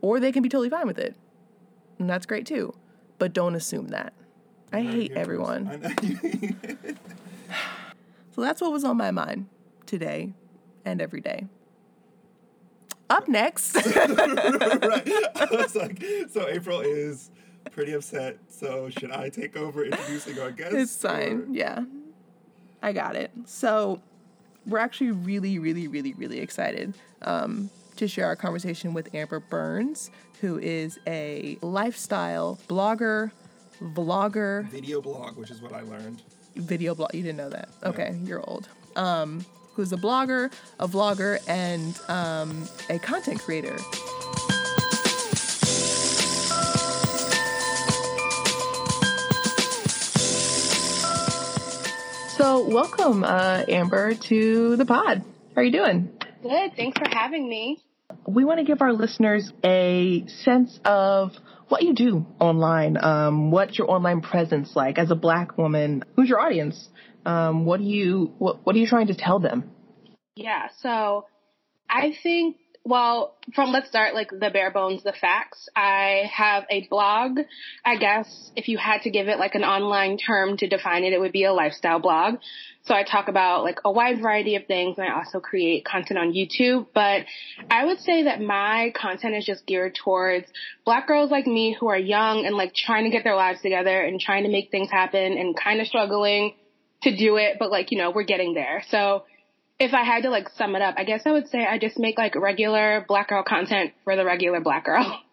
Or 0.00 0.20
they 0.20 0.32
can 0.32 0.42
be 0.42 0.48
totally 0.48 0.70
fine 0.70 0.86
with 0.86 0.98
it. 0.98 1.16
And 1.98 2.08
that's 2.08 2.24
great 2.26 2.46
too. 2.46 2.74
But 3.18 3.32
don't 3.32 3.54
assume 3.54 3.88
that. 3.88 4.12
I 4.72 4.80
hate 4.82 5.12
everyone. 5.12 5.68
I. 5.84 6.54
So 8.34 8.40
that's 8.40 8.60
what 8.60 8.72
was 8.72 8.82
on 8.82 8.96
my 8.96 9.12
mind 9.12 9.46
today 9.86 10.32
and 10.84 11.00
every 11.00 11.20
day. 11.20 11.46
Up 13.08 13.28
next. 13.28 13.76
right. 13.76 13.86
I 13.96 15.46
was 15.52 15.76
like, 15.76 16.04
so 16.32 16.48
April 16.48 16.80
is 16.80 17.30
pretty 17.70 17.92
upset. 17.92 18.38
So 18.48 18.90
should 18.90 19.12
I 19.12 19.28
take 19.28 19.56
over 19.56 19.84
introducing 19.84 20.40
our 20.40 20.50
guest? 20.50 20.74
It's 20.74 21.04
or- 21.04 21.46
Yeah. 21.48 21.84
I 22.82 22.92
got 22.92 23.14
it. 23.14 23.30
So 23.44 24.02
we're 24.66 24.78
actually 24.78 25.10
really, 25.12 25.58
really, 25.58 25.88
really, 25.88 26.14
really 26.14 26.40
excited 26.40 26.94
um, 27.22 27.70
to 27.96 28.08
share 28.08 28.26
our 28.26 28.36
conversation 28.36 28.94
with 28.94 29.14
Amber 29.14 29.40
Burns, 29.40 30.10
who 30.40 30.58
is 30.58 30.98
a 31.06 31.58
lifestyle 31.62 32.58
blogger, 32.68 33.30
vlogger, 33.82 34.68
Video 34.70 35.00
blog, 35.00 35.36
which 35.36 35.50
is 35.50 35.60
what 35.62 35.72
I 35.72 35.82
learned. 35.82 36.22
video 36.56 36.94
blog. 36.94 37.14
You 37.14 37.22
didn't 37.22 37.38
know 37.38 37.50
that? 37.50 37.68
Okay, 37.84 38.16
you're 38.24 38.42
old. 38.48 38.68
Um, 38.96 39.44
who's 39.74 39.92
a 39.92 39.96
blogger, 39.96 40.52
a 40.78 40.86
vlogger, 40.86 41.38
and 41.48 41.98
um, 42.08 42.68
a 42.88 42.98
content 42.98 43.40
creator. 43.40 43.76
So, 52.44 52.68
welcome, 52.68 53.24
uh, 53.24 53.64
Amber, 53.66 54.14
to 54.28 54.76
the 54.76 54.84
pod. 54.84 55.24
How 55.54 55.62
are 55.62 55.64
you 55.64 55.72
doing? 55.72 56.10
Good. 56.42 56.72
Thanks 56.76 56.98
for 56.98 57.08
having 57.08 57.48
me. 57.48 57.82
we 58.28 58.44
want 58.44 58.58
to 58.58 58.66
give 58.66 58.82
our 58.82 58.92
listeners 58.92 59.50
a 59.64 60.26
sense 60.26 60.78
of 60.84 61.32
what 61.68 61.82
you 61.82 61.94
do 61.94 62.26
online. 62.38 63.02
Um, 63.02 63.50
what's 63.50 63.78
your 63.78 63.90
online 63.90 64.20
presence 64.20 64.76
like 64.76 64.98
as 64.98 65.10
a 65.10 65.14
black 65.14 65.56
woman? 65.56 66.04
Who's 66.16 66.28
your 66.28 66.38
audience? 66.38 66.86
Um, 67.24 67.64
what 67.64 67.80
do 67.80 67.86
you 67.86 68.34
what, 68.36 68.58
what 68.66 68.76
are 68.76 68.78
you 68.78 68.88
trying 68.88 69.06
to 69.06 69.14
tell 69.14 69.38
them? 69.38 69.70
Yeah. 70.36 70.68
So 70.82 71.24
I 71.88 72.12
think, 72.22 72.56
well, 72.84 73.34
from 73.54 73.72
let's 73.72 73.88
start 73.88 74.14
like 74.14 74.28
the 74.28 74.50
bare 74.52 74.70
bones, 74.70 75.02
the 75.02 75.14
facts. 75.18 75.68
I 75.74 76.30
have 76.30 76.64
a 76.70 76.86
blog. 76.88 77.38
I 77.82 77.96
guess 77.96 78.50
if 78.56 78.68
you 78.68 78.76
had 78.76 79.02
to 79.02 79.10
give 79.10 79.26
it 79.28 79.38
like 79.38 79.54
an 79.54 79.64
online 79.64 80.18
term 80.18 80.58
to 80.58 80.68
define 80.68 81.02
it, 81.02 81.14
it 81.14 81.20
would 81.20 81.32
be 81.32 81.44
a 81.44 81.52
lifestyle 81.54 81.98
blog. 81.98 82.36
So 82.82 82.94
I 82.94 83.02
talk 83.02 83.28
about 83.28 83.64
like 83.64 83.78
a 83.86 83.90
wide 83.90 84.20
variety 84.20 84.56
of 84.56 84.66
things 84.66 84.98
and 84.98 85.08
I 85.08 85.16
also 85.16 85.40
create 85.40 85.86
content 85.86 86.18
on 86.18 86.34
YouTube. 86.34 86.88
But 86.92 87.22
I 87.70 87.86
would 87.86 88.00
say 88.00 88.24
that 88.24 88.42
my 88.42 88.92
content 88.94 89.34
is 89.34 89.46
just 89.46 89.64
geared 89.64 89.94
towards 89.94 90.46
black 90.84 91.08
girls 91.08 91.30
like 91.30 91.46
me 91.46 91.74
who 91.78 91.88
are 91.88 91.98
young 91.98 92.44
and 92.44 92.54
like 92.54 92.74
trying 92.74 93.04
to 93.04 93.10
get 93.10 93.24
their 93.24 93.36
lives 93.36 93.62
together 93.62 94.02
and 94.02 94.20
trying 94.20 94.42
to 94.42 94.50
make 94.50 94.70
things 94.70 94.90
happen 94.90 95.38
and 95.38 95.56
kind 95.58 95.80
of 95.80 95.86
struggling 95.86 96.54
to 97.04 97.16
do 97.16 97.36
it, 97.36 97.56
but 97.58 97.70
like, 97.70 97.90
you 97.90 97.98
know, 97.98 98.10
we're 98.10 98.24
getting 98.24 98.52
there. 98.52 98.82
So 98.88 99.24
if 99.78 99.92
I 99.92 100.04
had 100.04 100.22
to 100.22 100.30
like 100.30 100.48
sum 100.56 100.76
it 100.76 100.82
up, 100.82 100.94
I 100.98 101.04
guess 101.04 101.22
I 101.26 101.32
would 101.32 101.48
say 101.48 101.64
I 101.64 101.78
just 101.78 101.98
make 101.98 102.16
like 102.18 102.34
regular 102.36 103.04
black 103.08 103.28
girl 103.28 103.42
content 103.42 103.92
for 104.04 104.16
the 104.16 104.24
regular 104.24 104.60
black 104.60 104.84
girl. 104.84 105.20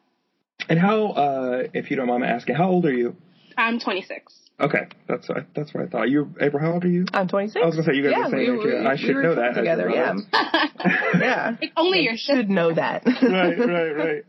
And 0.70 0.78
how, 0.78 1.08
uh, 1.08 1.64
if 1.74 1.90
you 1.90 1.98
don't 1.98 2.06
mind 2.06 2.22
me 2.22 2.28
asking, 2.28 2.54
how 2.54 2.70
old 2.70 2.86
are 2.86 2.94
you? 2.94 3.16
I'm 3.58 3.80
26. 3.80 4.32
Okay, 4.60 4.88
that's 5.08 5.28
what 5.28 5.48
that's 5.56 5.74
what 5.74 5.84
I 5.84 5.88
thought. 5.88 6.10
You, 6.10 6.36
April, 6.40 6.62
how 6.64 6.74
old 6.74 6.86
are 6.86 6.88
you? 6.88 7.06
I'm 7.14 7.28
26. 7.28 7.60
I 7.62 7.66
was 7.66 7.76
gonna 7.76 7.88
say 7.88 7.96
you 7.96 8.04
guys 8.04 8.12
yeah, 8.16 8.28
are 8.28 8.30
the 8.30 8.38
we, 8.38 8.46
same 8.46 8.60
age. 8.60 8.66
we. 8.66 8.86
I 8.86 8.96
should 8.96 9.16
were 9.16 9.24
know 9.24 9.36
that. 9.36 9.56
together. 9.56 9.90
Yeah, 9.90 10.14
yeah. 11.20 11.56
Like 11.60 11.72
only 11.78 12.02
your 12.02 12.12
You 12.12 12.18
should 12.20 12.50
know 12.52 12.72
that. 12.72 13.04
that. 13.06 13.24
right, 13.24 13.58
right, 13.58 14.24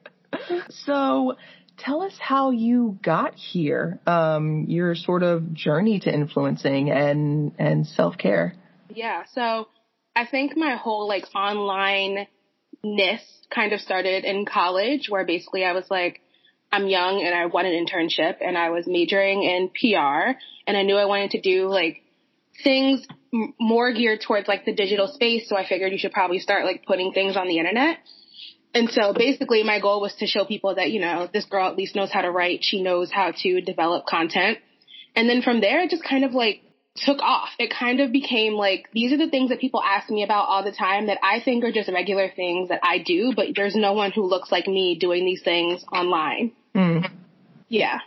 right. 0.49 0.63
So, 0.87 1.35
tell 1.77 2.03
us 2.03 2.15
how 2.19 2.51
you 2.51 2.99
got 3.03 3.35
here. 3.35 4.01
Um, 4.07 4.65
your 4.69 4.95
sort 4.95 5.23
of 5.23 5.53
journey 5.53 6.01
to 6.01 6.13
influencing 6.13 6.91
and 6.91 7.53
and 7.59 7.87
self 7.87 8.17
care. 8.17 8.55
Yeah. 8.89 9.25
So 9.35 9.69
I 10.15 10.27
think 10.27 10.57
my 10.57 10.77
whole 10.77 11.09
like 11.09 11.25
online 11.35 12.27
ness 12.85 13.23
kind 13.55 13.73
of 13.73 13.81
started 13.81 14.25
in 14.25 14.45
college 14.45 15.09
where 15.09 15.25
basically 15.25 15.65
I 15.65 15.73
was 15.73 15.85
like, 15.91 16.21
I'm 16.71 16.87
young 16.87 17.23
and 17.23 17.35
I 17.35 17.47
want 17.47 17.67
an 17.67 17.87
internship 17.87 18.37
and 18.41 18.57
I 18.57 18.71
was 18.71 18.87
majoring 18.87 19.43
in 19.43 19.69
PR 19.69 20.39
and 20.67 20.77
I 20.77 20.83
knew 20.83 20.97
I 20.97 21.05
wanted 21.05 21.33
to 21.33 21.41
do 21.41 21.69
like 21.69 22.03
things 22.65 23.07
m- 23.33 23.55
more 23.61 23.93
geared 23.93 24.21
towards 24.21 24.49
like 24.49 24.65
the 24.65 24.75
digital 24.75 25.09
space. 25.09 25.49
So 25.49 25.57
I 25.57 25.67
figured 25.67 25.93
you 25.93 25.99
should 25.99 26.13
probably 26.13 26.39
start 26.39 26.65
like 26.65 26.85
putting 26.87 27.13
things 27.13 27.37
on 27.37 27.47
the 27.47 27.59
internet. 27.59 27.99
And 28.75 28.89
so 28.89 29.13
basically 29.13 29.63
my 29.63 29.81
goal 29.81 30.01
was 30.01 30.15
to 30.17 30.27
show 30.27 30.47
people 30.47 30.75
that, 30.75 30.91
you 30.91 31.01
know, 31.01 31.29
this 31.31 31.45
girl 31.45 31.69
at 31.69 31.77
least 31.77 31.95
knows 31.95 32.11
how 32.11 32.23
to 32.23 32.31
write. 32.31 32.61
She 32.63 32.83
knows 32.83 33.11
how 33.11 33.33
to 33.43 33.61
develop 33.61 34.07
content. 34.07 34.59
And 35.15 35.29
then 35.29 35.43
from 35.43 35.61
there, 35.61 35.83
it 35.83 35.91
just 35.91 36.05
kind 36.05 36.25
of 36.25 36.33
like 36.33 36.63
took 36.95 37.21
off. 37.21 37.49
It 37.59 37.73
kind 37.73 38.01
of 38.01 38.13
became 38.13 38.55
like, 38.55 38.89
these 38.93 39.13
are 39.13 39.17
the 39.17 39.31
things 39.31 39.51
that 39.51 39.61
people 39.61 39.83
ask 39.83 40.11
me 40.11 40.23
about 40.23 40.49
all 40.49 40.63
the 40.63 40.73
time 40.73 41.07
that 41.07 41.19
I 41.23 41.41
think 41.41 41.65
are 41.65 41.73
just 41.73 41.91
regular 41.91 42.29
things 42.29 42.69
that 42.69 42.81
I 42.83 42.99
do, 42.99 43.33
but 43.35 43.49
there's 43.57 43.75
no 43.75 43.95
one 43.95 44.13
who 44.13 44.27
looks 44.27 44.53
like 44.53 44.67
me 44.67 44.99
doing 44.99 45.25
these 45.25 45.43
things 45.43 45.85
online. 45.91 46.53
Mm. 46.75 47.11
Yeah. 47.69 48.01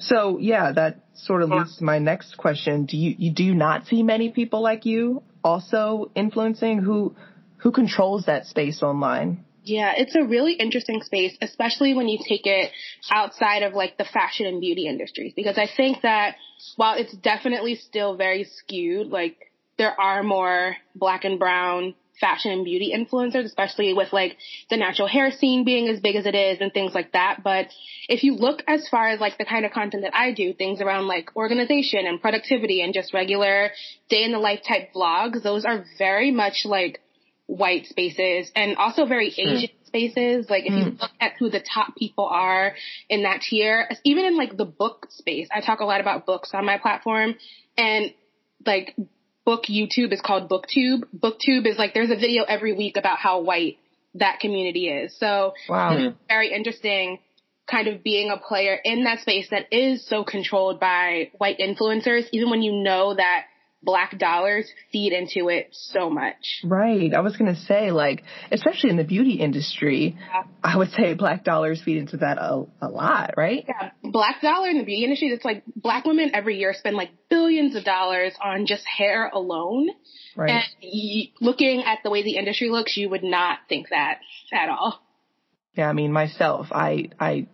So 0.00 0.38
yeah, 0.38 0.72
that 0.72 1.00
sort 1.14 1.42
of 1.42 1.50
leads 1.50 1.78
to 1.78 1.84
my 1.84 1.98
next 1.98 2.36
question. 2.36 2.84
Do 2.84 2.96
you, 2.96 3.14
you 3.16 3.32
do 3.32 3.44
you 3.44 3.54
not 3.54 3.86
see 3.86 4.02
many 4.02 4.30
people 4.30 4.62
like 4.62 4.84
you 4.84 5.22
also 5.42 6.10
influencing 6.14 6.80
who 6.80 7.14
who 7.58 7.72
controls 7.72 8.26
that 8.26 8.46
space 8.46 8.82
online? 8.82 9.45
Yeah, 9.66 9.94
it's 9.96 10.14
a 10.14 10.22
really 10.22 10.52
interesting 10.52 11.02
space, 11.02 11.36
especially 11.42 11.92
when 11.92 12.06
you 12.06 12.18
take 12.18 12.46
it 12.46 12.70
outside 13.10 13.64
of 13.64 13.74
like 13.74 13.98
the 13.98 14.04
fashion 14.04 14.46
and 14.46 14.60
beauty 14.60 14.86
industries. 14.86 15.32
Because 15.34 15.58
I 15.58 15.66
think 15.76 16.02
that 16.02 16.36
while 16.76 16.96
it's 16.96 17.12
definitely 17.16 17.74
still 17.74 18.16
very 18.16 18.44
skewed, 18.44 19.08
like 19.08 19.50
there 19.76 20.00
are 20.00 20.22
more 20.22 20.76
black 20.94 21.24
and 21.24 21.40
brown 21.40 21.96
fashion 22.20 22.52
and 22.52 22.64
beauty 22.64 22.94
influencers, 22.96 23.44
especially 23.44 23.92
with 23.92 24.12
like 24.12 24.36
the 24.70 24.76
natural 24.76 25.08
hair 25.08 25.32
scene 25.32 25.64
being 25.64 25.88
as 25.88 25.98
big 25.98 26.14
as 26.14 26.26
it 26.26 26.36
is 26.36 26.58
and 26.60 26.72
things 26.72 26.94
like 26.94 27.12
that. 27.12 27.40
But 27.42 27.66
if 28.08 28.22
you 28.22 28.36
look 28.36 28.62
as 28.68 28.88
far 28.88 29.08
as 29.08 29.18
like 29.18 29.36
the 29.36 29.44
kind 29.44 29.66
of 29.66 29.72
content 29.72 30.04
that 30.04 30.16
I 30.16 30.32
do, 30.32 30.52
things 30.52 30.80
around 30.80 31.08
like 31.08 31.34
organization 31.34 32.06
and 32.06 32.20
productivity 32.20 32.82
and 32.82 32.94
just 32.94 33.12
regular 33.12 33.70
day 34.08 34.22
in 34.22 34.30
the 34.30 34.38
life 34.38 34.60
type 34.66 34.94
vlogs, 34.94 35.42
those 35.42 35.64
are 35.64 35.84
very 35.98 36.30
much 36.30 36.62
like 36.64 37.00
white 37.46 37.86
spaces 37.86 38.50
and 38.56 38.76
also 38.76 39.06
very 39.06 39.28
Asian 39.28 39.70
spaces. 39.84 40.50
Like 40.50 40.64
if 40.66 40.72
you 40.72 40.90
hmm. 40.90 41.00
look 41.00 41.10
at 41.20 41.34
who 41.38 41.48
the 41.48 41.60
top 41.60 41.96
people 41.96 42.26
are 42.26 42.74
in 43.08 43.22
that 43.22 43.42
tier, 43.42 43.88
even 44.04 44.24
in 44.24 44.36
like 44.36 44.56
the 44.56 44.64
book 44.64 45.06
space, 45.10 45.48
I 45.54 45.60
talk 45.60 45.80
a 45.80 45.84
lot 45.84 46.00
about 46.00 46.26
books 46.26 46.50
on 46.54 46.64
my 46.64 46.78
platform 46.78 47.34
and 47.76 48.12
like 48.64 48.96
book 49.44 49.64
YouTube 49.68 50.12
is 50.12 50.20
called 50.20 50.50
BookTube. 50.50 51.04
BookTube 51.16 51.66
is 51.66 51.78
like 51.78 51.94
there's 51.94 52.10
a 52.10 52.16
video 52.16 52.42
every 52.42 52.72
week 52.72 52.96
about 52.96 53.18
how 53.18 53.40
white 53.40 53.78
that 54.14 54.40
community 54.40 54.88
is. 54.88 55.16
So 55.18 55.54
Wow. 55.68 56.14
very 56.28 56.52
interesting 56.52 57.20
kind 57.70 57.88
of 57.88 58.02
being 58.02 58.30
a 58.30 58.36
player 58.36 58.78
in 58.84 59.04
that 59.04 59.20
space 59.20 59.48
that 59.50 59.66
is 59.72 60.06
so 60.06 60.24
controlled 60.24 60.78
by 60.78 61.30
white 61.38 61.58
influencers, 61.58 62.24
even 62.32 62.48
when 62.50 62.62
you 62.62 62.72
know 62.72 63.14
that 63.14 63.46
black 63.82 64.18
dollars 64.18 64.68
feed 64.90 65.12
into 65.12 65.48
it 65.48 65.68
so 65.72 66.10
much. 66.10 66.62
Right. 66.64 67.14
I 67.14 67.20
was 67.20 67.36
going 67.36 67.54
to 67.54 67.60
say, 67.62 67.92
like, 67.92 68.24
especially 68.50 68.90
in 68.90 68.96
the 68.96 69.04
beauty 69.04 69.34
industry, 69.34 70.16
yeah. 70.18 70.42
I 70.62 70.76
would 70.76 70.90
say 70.90 71.14
black 71.14 71.44
dollars 71.44 71.80
feed 71.84 71.98
into 71.98 72.18
that 72.18 72.38
a, 72.38 72.64
a 72.82 72.88
lot, 72.88 73.34
right? 73.36 73.64
Yeah. 73.66 73.90
Black 74.02 74.40
dollar 74.42 74.68
in 74.68 74.78
the 74.78 74.84
beauty 74.84 75.04
industry, 75.04 75.28
it's 75.28 75.44
like 75.44 75.62
black 75.76 76.04
women 76.04 76.32
every 76.34 76.58
year 76.58 76.74
spend 76.74 76.96
like 76.96 77.10
billions 77.30 77.76
of 77.76 77.84
dollars 77.84 78.32
on 78.42 78.66
just 78.66 78.84
hair 78.84 79.30
alone. 79.32 79.88
Right. 80.34 80.50
And 80.50 80.64
y- 80.82 81.30
looking 81.40 81.82
at 81.82 81.98
the 82.02 82.10
way 82.10 82.22
the 82.22 82.36
industry 82.36 82.70
looks, 82.70 82.96
you 82.96 83.08
would 83.10 83.24
not 83.24 83.60
think 83.68 83.90
that 83.90 84.18
at 84.52 84.68
all. 84.68 85.00
Yeah, 85.74 85.90
I 85.90 85.92
mean 85.92 86.12
myself, 86.12 86.68
I 86.72 87.10
I 87.20 87.48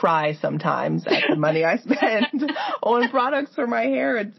cry 0.00 0.34
sometimes 0.40 1.06
at 1.06 1.22
the 1.28 1.36
money 1.36 1.64
I 1.64 1.76
spend 1.76 2.52
on 2.82 3.08
products 3.10 3.54
for 3.54 3.66
my 3.66 3.82
hair. 3.82 4.16
It, 4.16 4.32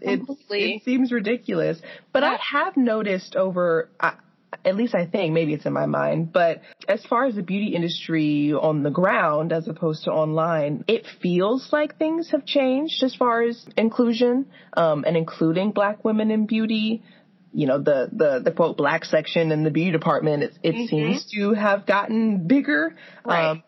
seems 0.83 1.11
ridiculous. 1.11 1.79
But 2.11 2.23
I 2.23 2.37
have 2.51 2.75
noticed 2.75 3.35
over, 3.35 3.89
at 4.01 4.75
least 4.75 4.95
I 4.95 5.05
think, 5.05 5.33
maybe 5.33 5.53
it's 5.53 5.65
in 5.65 5.73
my 5.73 5.85
mind, 5.85 6.33
but 6.33 6.61
as 6.87 7.05
far 7.05 7.25
as 7.25 7.35
the 7.35 7.41
beauty 7.41 7.73
industry 7.73 8.53
on 8.53 8.83
the 8.83 8.89
ground 8.89 9.53
as 9.53 9.67
opposed 9.67 10.03
to 10.05 10.11
online, 10.11 10.83
it 10.87 11.05
feels 11.21 11.69
like 11.71 11.97
things 11.97 12.31
have 12.31 12.45
changed 12.45 13.01
as 13.01 13.15
far 13.15 13.41
as 13.41 13.65
inclusion 13.77 14.47
um, 14.75 15.05
and 15.07 15.15
including 15.15 15.71
black 15.71 16.03
women 16.03 16.31
in 16.31 16.45
beauty 16.45 17.01
you 17.53 17.67
know 17.67 17.77
the 17.81 18.09
the 18.11 18.41
the 18.43 18.51
quote 18.51 18.75
black 18.75 19.05
section 19.05 19.53
in 19.53 19.63
the 19.63 19.71
beauty 19.71 19.91
department 19.91 20.43
it, 20.43 20.53
it 20.61 20.75
mm-hmm. 20.75 20.87
seems 20.87 21.25
to 21.31 21.53
have 21.53 21.85
gotten 21.85 22.45
bigger 22.47 22.93
right. 23.23 23.51
Um, 23.51 23.63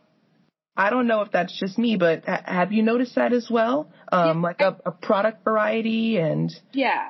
I 0.78 0.92
don't 0.92 1.08
know 1.08 1.22
if 1.22 1.32
that's 1.32 1.58
just 1.60 1.78
me, 1.78 1.98
but 1.98 2.26
ha- 2.26 2.44
have 2.46 2.72
you 2.72 2.84
noticed 2.84 3.16
that 3.16 3.34
as 3.34 3.50
well? 3.50 3.90
Um, 4.12 4.44
like 4.44 4.62
a, 4.62 4.78
a 4.86 4.92
product 4.92 5.44
variety 5.44 6.18
and 6.18 6.54
yeah, 6.72 7.10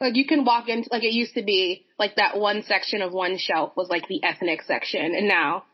like 0.00 0.16
you 0.16 0.26
can 0.26 0.44
walk 0.44 0.68
into 0.68 0.88
like 0.90 1.04
it 1.04 1.12
used 1.12 1.34
to 1.34 1.42
be 1.42 1.84
like 1.98 2.16
that 2.16 2.38
one 2.38 2.62
section 2.64 3.02
of 3.02 3.12
one 3.12 3.36
shelf 3.38 3.72
was 3.76 3.88
like 3.88 4.08
the 4.08 4.24
ethnic 4.24 4.62
section, 4.62 5.14
and 5.14 5.28
now 5.28 5.64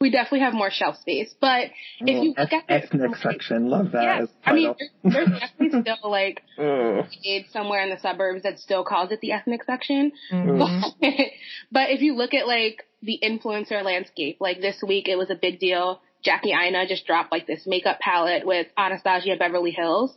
we 0.00 0.10
definitely 0.10 0.40
have 0.40 0.54
more 0.54 0.70
shelf 0.70 0.96
space. 0.98 1.34
But 1.40 1.70
if 2.00 2.22
you 2.22 2.34
look 2.36 2.52
at 2.52 2.64
ethnic 2.68 3.12
it, 3.12 3.18
section, 3.22 3.68
love 3.68 3.92
that. 3.92 4.02
Yeah, 4.02 4.26
I 4.44 4.52
mean, 4.52 4.74
there's, 5.02 5.14
there's 5.14 5.40
definitely 5.40 5.80
still 5.82 6.10
like 6.10 6.42
aid 7.24 7.46
somewhere 7.52 7.82
in 7.82 7.90
the 7.90 7.98
suburbs 7.98 8.42
that 8.44 8.58
still 8.58 8.84
calls 8.84 9.10
it 9.10 9.20
the 9.20 9.32
ethnic 9.32 9.64
section. 9.64 10.12
Mm-hmm. 10.32 10.58
But, 11.00 11.08
but 11.72 11.90
if 11.90 12.02
you 12.02 12.14
look 12.14 12.34
at 12.34 12.46
like 12.46 12.84
the 13.02 13.18
influencer 13.22 13.82
landscape, 13.84 14.38
like 14.40 14.60
this 14.60 14.76
week 14.86 15.08
it 15.08 15.16
was 15.16 15.30
a 15.30 15.36
big 15.36 15.58
deal 15.58 16.00
Jackie 16.24 16.52
Aina 16.52 16.86
just 16.86 17.06
dropped 17.06 17.30
like 17.30 17.46
this 17.46 17.66
makeup 17.66 18.00
palette 18.00 18.46
with 18.46 18.66
Anastasia 18.76 19.36
Beverly 19.38 19.70
Hills. 19.70 20.12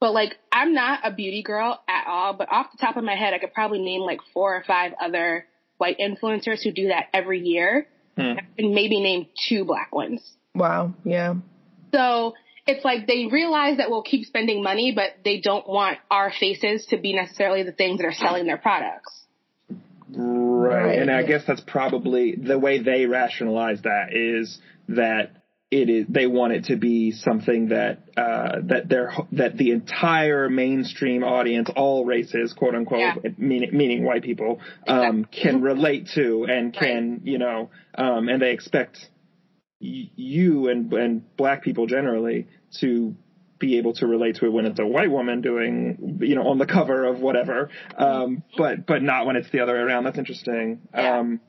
But 0.00 0.12
like, 0.12 0.36
I'm 0.52 0.74
not 0.74 1.00
a 1.04 1.12
beauty 1.12 1.42
girl 1.42 1.80
at 1.88 2.06
all, 2.06 2.34
but 2.34 2.50
off 2.50 2.70
the 2.70 2.78
top 2.78 2.96
of 2.96 3.04
my 3.04 3.16
head, 3.16 3.34
I 3.34 3.38
could 3.38 3.54
probably 3.54 3.80
name 3.80 4.02
like 4.02 4.20
four 4.32 4.54
or 4.54 4.62
five 4.64 4.92
other 5.00 5.46
white 5.78 5.98
influencers 5.98 6.62
who 6.62 6.70
do 6.70 6.88
that 6.88 7.06
every 7.12 7.40
year. 7.40 7.88
Hmm. 8.16 8.38
And 8.58 8.74
maybe 8.74 9.00
name 9.00 9.26
two 9.48 9.64
black 9.64 9.94
ones. 9.94 10.22
Wow. 10.54 10.94
Yeah. 11.04 11.34
So 11.92 12.34
it's 12.66 12.84
like 12.84 13.06
they 13.06 13.26
realize 13.30 13.78
that 13.78 13.90
we'll 13.90 14.02
keep 14.02 14.26
spending 14.26 14.62
money, 14.62 14.92
but 14.94 15.10
they 15.24 15.40
don't 15.40 15.68
want 15.68 15.98
our 16.10 16.32
faces 16.32 16.86
to 16.86 16.96
be 16.96 17.14
necessarily 17.14 17.62
the 17.62 17.72
things 17.72 17.98
that 17.98 18.06
are 18.06 18.12
selling 18.12 18.46
their 18.46 18.56
products. 18.56 19.25
Right. 20.08 20.82
right. 20.82 20.98
And 20.98 21.10
I 21.10 21.22
guess 21.22 21.42
that's 21.46 21.62
probably 21.66 22.36
the 22.36 22.58
way 22.58 22.82
they 22.82 23.06
rationalize 23.06 23.82
that 23.82 24.12
is 24.12 24.58
that 24.88 25.42
it 25.70 25.90
is 25.90 26.06
they 26.08 26.26
want 26.26 26.52
it 26.52 26.64
to 26.66 26.76
be 26.76 27.10
something 27.10 27.68
that 27.68 28.04
uh, 28.16 28.60
that 28.64 28.88
they're 28.88 29.12
that 29.32 29.56
the 29.56 29.72
entire 29.72 30.48
mainstream 30.48 31.24
audience, 31.24 31.68
all 31.74 32.04
races, 32.04 32.52
quote 32.52 32.74
unquote, 32.74 33.00
yeah. 33.00 33.30
meaning 33.36 33.70
meaning 33.72 34.04
white 34.04 34.22
people, 34.22 34.60
um, 34.86 35.24
can 35.24 35.62
relate 35.62 36.08
to 36.14 36.46
and 36.48 36.72
can 36.72 37.10
right. 37.10 37.20
you 37.24 37.38
know, 37.38 37.70
um, 37.96 38.28
and 38.28 38.40
they 38.40 38.52
expect 38.52 38.98
y- 39.80 40.10
you 40.14 40.68
and 40.68 40.92
and 40.92 41.36
black 41.36 41.64
people 41.64 41.86
generally 41.86 42.46
to 42.80 43.16
be 43.58 43.78
able 43.78 43.94
to 43.94 44.06
relate 44.06 44.36
to 44.36 44.46
it 44.46 44.52
when 44.52 44.66
it's 44.66 44.78
a 44.78 44.86
white 44.86 45.10
woman 45.10 45.40
doing 45.40 46.18
you 46.20 46.34
know 46.34 46.48
on 46.48 46.58
the 46.58 46.66
cover 46.66 47.04
of 47.04 47.20
whatever, 47.20 47.70
um, 47.96 48.42
but 48.56 48.86
but 48.86 49.02
not 49.02 49.26
when 49.26 49.36
it's 49.36 49.50
the 49.50 49.60
other 49.60 49.74
way 49.74 49.80
around. 49.80 50.04
That's 50.04 50.18
interesting. 50.18 50.80
Yeah. 50.94 51.18
Um, 51.18 51.40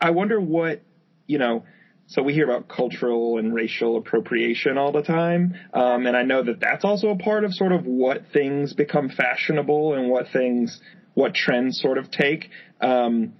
I 0.00 0.10
wonder 0.10 0.40
what 0.40 0.82
you 1.26 1.38
know 1.38 1.64
so 2.06 2.22
we 2.22 2.34
hear 2.34 2.44
about 2.44 2.68
cultural 2.68 3.38
and 3.38 3.54
racial 3.54 3.96
appropriation 3.96 4.76
all 4.76 4.92
the 4.92 5.02
time, 5.02 5.54
um, 5.72 6.06
and 6.06 6.16
I 6.16 6.22
know 6.22 6.42
that 6.42 6.60
that's 6.60 6.84
also 6.84 7.08
a 7.08 7.16
part 7.16 7.44
of 7.44 7.54
sort 7.54 7.72
of 7.72 7.86
what 7.86 8.26
things 8.32 8.74
become 8.74 9.08
fashionable 9.08 9.94
and 9.94 10.10
what 10.10 10.26
things, 10.32 10.80
what 11.14 11.34
trends 11.34 11.80
sort 11.80 11.96
of 11.96 12.10
take. 12.10 12.50
Um, 12.80 13.34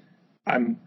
I'm 0.47 0.79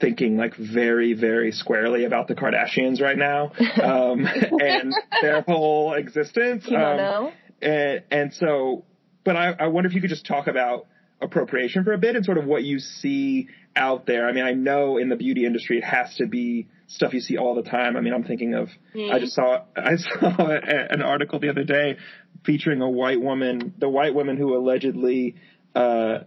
thinking 0.00 0.36
like 0.36 0.54
very, 0.56 1.14
very 1.14 1.52
squarely 1.52 2.04
about 2.04 2.28
the 2.28 2.34
Kardashians 2.34 3.00
right 3.00 3.16
now 3.16 3.52
um, 3.82 4.26
and 4.26 4.94
their 5.22 5.42
whole 5.42 5.94
existence. 5.94 6.66
Um, 6.68 7.32
and, 7.62 8.02
and 8.10 8.34
so, 8.34 8.84
but 9.24 9.36
I, 9.36 9.54
I 9.58 9.66
wonder 9.68 9.88
if 9.88 9.94
you 9.94 10.00
could 10.00 10.10
just 10.10 10.26
talk 10.26 10.46
about 10.46 10.86
appropriation 11.20 11.84
for 11.84 11.92
a 11.92 11.98
bit 11.98 12.16
and 12.16 12.24
sort 12.24 12.38
of 12.38 12.44
what 12.44 12.64
you 12.64 12.78
see 12.78 13.48
out 13.76 14.06
there. 14.06 14.28
I 14.28 14.32
mean, 14.32 14.44
I 14.44 14.52
know 14.52 14.98
in 14.98 15.08
the 15.08 15.16
beauty 15.16 15.46
industry 15.46 15.78
it 15.78 15.84
has 15.84 16.14
to 16.16 16.26
be 16.26 16.68
stuff 16.86 17.14
you 17.14 17.20
see 17.20 17.36
all 17.36 17.54
the 17.54 17.62
time. 17.62 17.96
I 17.96 18.00
mean, 18.00 18.12
I'm 18.12 18.24
thinking 18.24 18.54
of 18.54 18.68
mm. 18.94 19.12
I 19.12 19.18
just 19.18 19.34
saw 19.34 19.64
I 19.76 19.96
saw 19.96 20.36
a, 20.38 20.60
an 20.90 21.02
article 21.02 21.40
the 21.40 21.48
other 21.48 21.64
day 21.64 21.96
featuring 22.44 22.82
a 22.82 22.88
white 22.88 23.20
woman, 23.20 23.74
the 23.78 23.88
white 23.88 24.14
woman 24.14 24.36
who 24.36 24.56
allegedly 24.56 25.36
uh, 25.74 26.18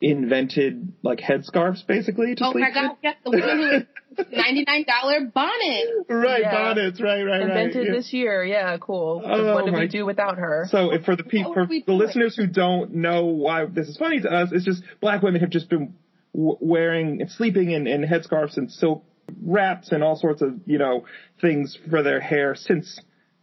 invented 0.00 0.92
like 1.02 1.20
headscarves 1.20 1.86
basically 1.86 2.34
to 2.34 2.44
oh 2.44 2.52
sleep. 2.52 2.66
Oh 2.68 2.80
my 2.80 2.88
god, 2.88 2.96
yes, 3.02 3.16
the 3.24 3.30
woman 3.30 3.86
who 4.16 4.36
ninety 4.36 4.64
nine 4.66 4.84
dollar 4.86 5.26
bonnet. 5.32 5.86
Right, 6.08 6.42
yeah. 6.42 6.52
bonnets, 6.52 7.00
right, 7.00 7.22
right, 7.22 7.42
Invented 7.42 7.76
right. 7.76 7.86
Yeah. 7.86 7.92
this 7.92 8.12
year, 8.12 8.44
yeah, 8.44 8.76
cool. 8.78 9.22
Oh, 9.24 9.54
what 9.54 9.64
did 9.64 9.72
my... 9.72 9.80
we 9.80 9.88
do 9.88 10.04
without 10.04 10.38
her? 10.38 10.66
So 10.70 10.90
for 11.04 11.16
the 11.16 11.24
people, 11.24 11.54
for 11.54 11.66
the 11.66 11.92
listeners 11.92 12.36
who 12.36 12.46
don't 12.46 12.94
know 12.94 13.24
why 13.24 13.64
this 13.66 13.88
is 13.88 13.96
funny 13.96 14.20
to 14.20 14.28
us, 14.28 14.50
it's 14.52 14.64
just 14.64 14.82
black 15.00 15.22
women 15.22 15.40
have 15.40 15.50
just 15.50 15.70
been 15.70 15.94
w- 16.34 16.58
wearing 16.60 17.22
and 17.22 17.30
sleeping 17.30 17.70
in, 17.70 17.86
in 17.86 18.02
headscarves 18.02 18.56
and 18.56 18.70
silk 18.70 19.02
wraps 19.42 19.90
and 19.90 20.04
all 20.04 20.16
sorts 20.16 20.40
of 20.42 20.54
you 20.66 20.78
know 20.78 21.04
things 21.40 21.76
for 21.90 22.02
their 22.02 22.20
hair 22.20 22.54
since 22.54 23.00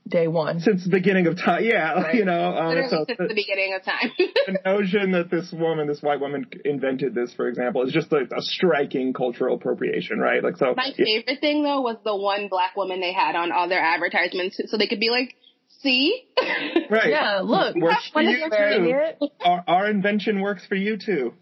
day 0.07 0.27
one. 0.27 0.59
Since 0.59 0.83
the 0.83 0.89
beginning 0.89 1.27
of 1.27 1.37
time 1.37 1.63
yeah 1.63 1.93
right. 2.01 2.15
you 2.15 2.25
know 2.25 2.57
um, 2.57 2.75
so 2.89 3.05
since 3.07 3.17
the, 3.17 3.27
the, 3.27 3.33
beginning 3.33 3.73
of 3.75 3.83
time. 3.83 4.11
the 4.17 4.59
notion 4.65 5.11
that 5.11 5.29
this 5.29 5.51
woman 5.51 5.87
this 5.87 6.01
white 6.01 6.19
woman 6.19 6.45
invented 6.65 7.15
this 7.15 7.33
for 7.33 7.47
example 7.47 7.83
is 7.83 7.93
just 7.93 8.11
like 8.11 8.29
a 8.35 8.41
striking 8.41 9.13
cultural 9.13 9.55
appropriation 9.55 10.19
right? 10.19 10.43
Like 10.43 10.57
so 10.57 10.73
my 10.75 10.91
favorite 10.95 11.39
thing 11.39 11.63
though 11.63 11.81
was 11.81 11.97
the 12.03 12.15
one 12.15 12.47
black 12.49 12.75
woman 12.75 12.99
they 12.99 13.13
had 13.13 13.35
on 13.35 13.51
all 13.51 13.69
their 13.69 13.81
advertisements 13.81 14.59
so 14.65 14.77
they 14.77 14.87
could 14.87 14.99
be 14.99 15.09
like 15.09 15.35
see? 15.81 16.27
Right. 16.89 17.09
Yeah 17.09 17.39
look. 17.43 17.75
Works 17.75 18.09
for 18.11 18.21
you 18.21 18.49
too. 18.49 19.27
Our, 19.43 19.63
our 19.67 19.89
invention 19.89 20.41
works 20.41 20.65
for 20.67 20.75
you 20.75 20.97
too. 20.97 21.33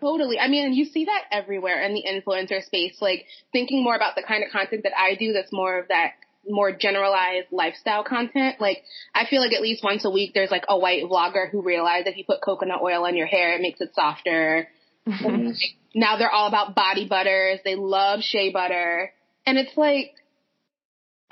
Totally. 0.00 0.38
I 0.38 0.48
mean, 0.48 0.72
you 0.72 0.84
see 0.86 1.06
that 1.06 1.24
everywhere 1.32 1.82
in 1.82 1.94
the 1.94 2.04
influencer 2.08 2.64
space, 2.64 2.96
like 3.00 3.26
thinking 3.52 3.82
more 3.82 3.96
about 3.96 4.14
the 4.14 4.22
kind 4.22 4.44
of 4.44 4.50
content 4.50 4.84
that 4.84 4.92
I 4.96 5.14
do 5.14 5.32
that's 5.32 5.52
more 5.52 5.78
of 5.78 5.88
that 5.88 6.12
more 6.48 6.72
generalized 6.72 7.48
lifestyle 7.50 8.04
content. 8.04 8.60
Like, 8.60 8.82
I 9.14 9.26
feel 9.26 9.40
like 9.40 9.52
at 9.52 9.62
least 9.62 9.84
once 9.84 10.04
a 10.04 10.10
week 10.10 10.32
there's 10.34 10.50
like 10.50 10.64
a 10.68 10.78
white 10.78 11.04
vlogger 11.04 11.50
who 11.50 11.62
realized 11.62 12.06
if 12.06 12.16
you 12.16 12.24
put 12.24 12.40
coconut 12.42 12.80
oil 12.82 13.04
on 13.04 13.16
your 13.16 13.26
hair, 13.26 13.54
it 13.54 13.60
makes 13.60 13.80
it 13.80 13.94
softer. 13.94 14.68
Mm-hmm. 15.06 15.50
now 15.94 16.16
they're 16.16 16.30
all 16.30 16.48
about 16.48 16.74
body 16.74 17.06
butters. 17.06 17.60
They 17.64 17.74
love 17.74 18.20
shea 18.22 18.50
butter. 18.50 19.12
And 19.46 19.58
it's 19.58 19.76
like, 19.76 20.12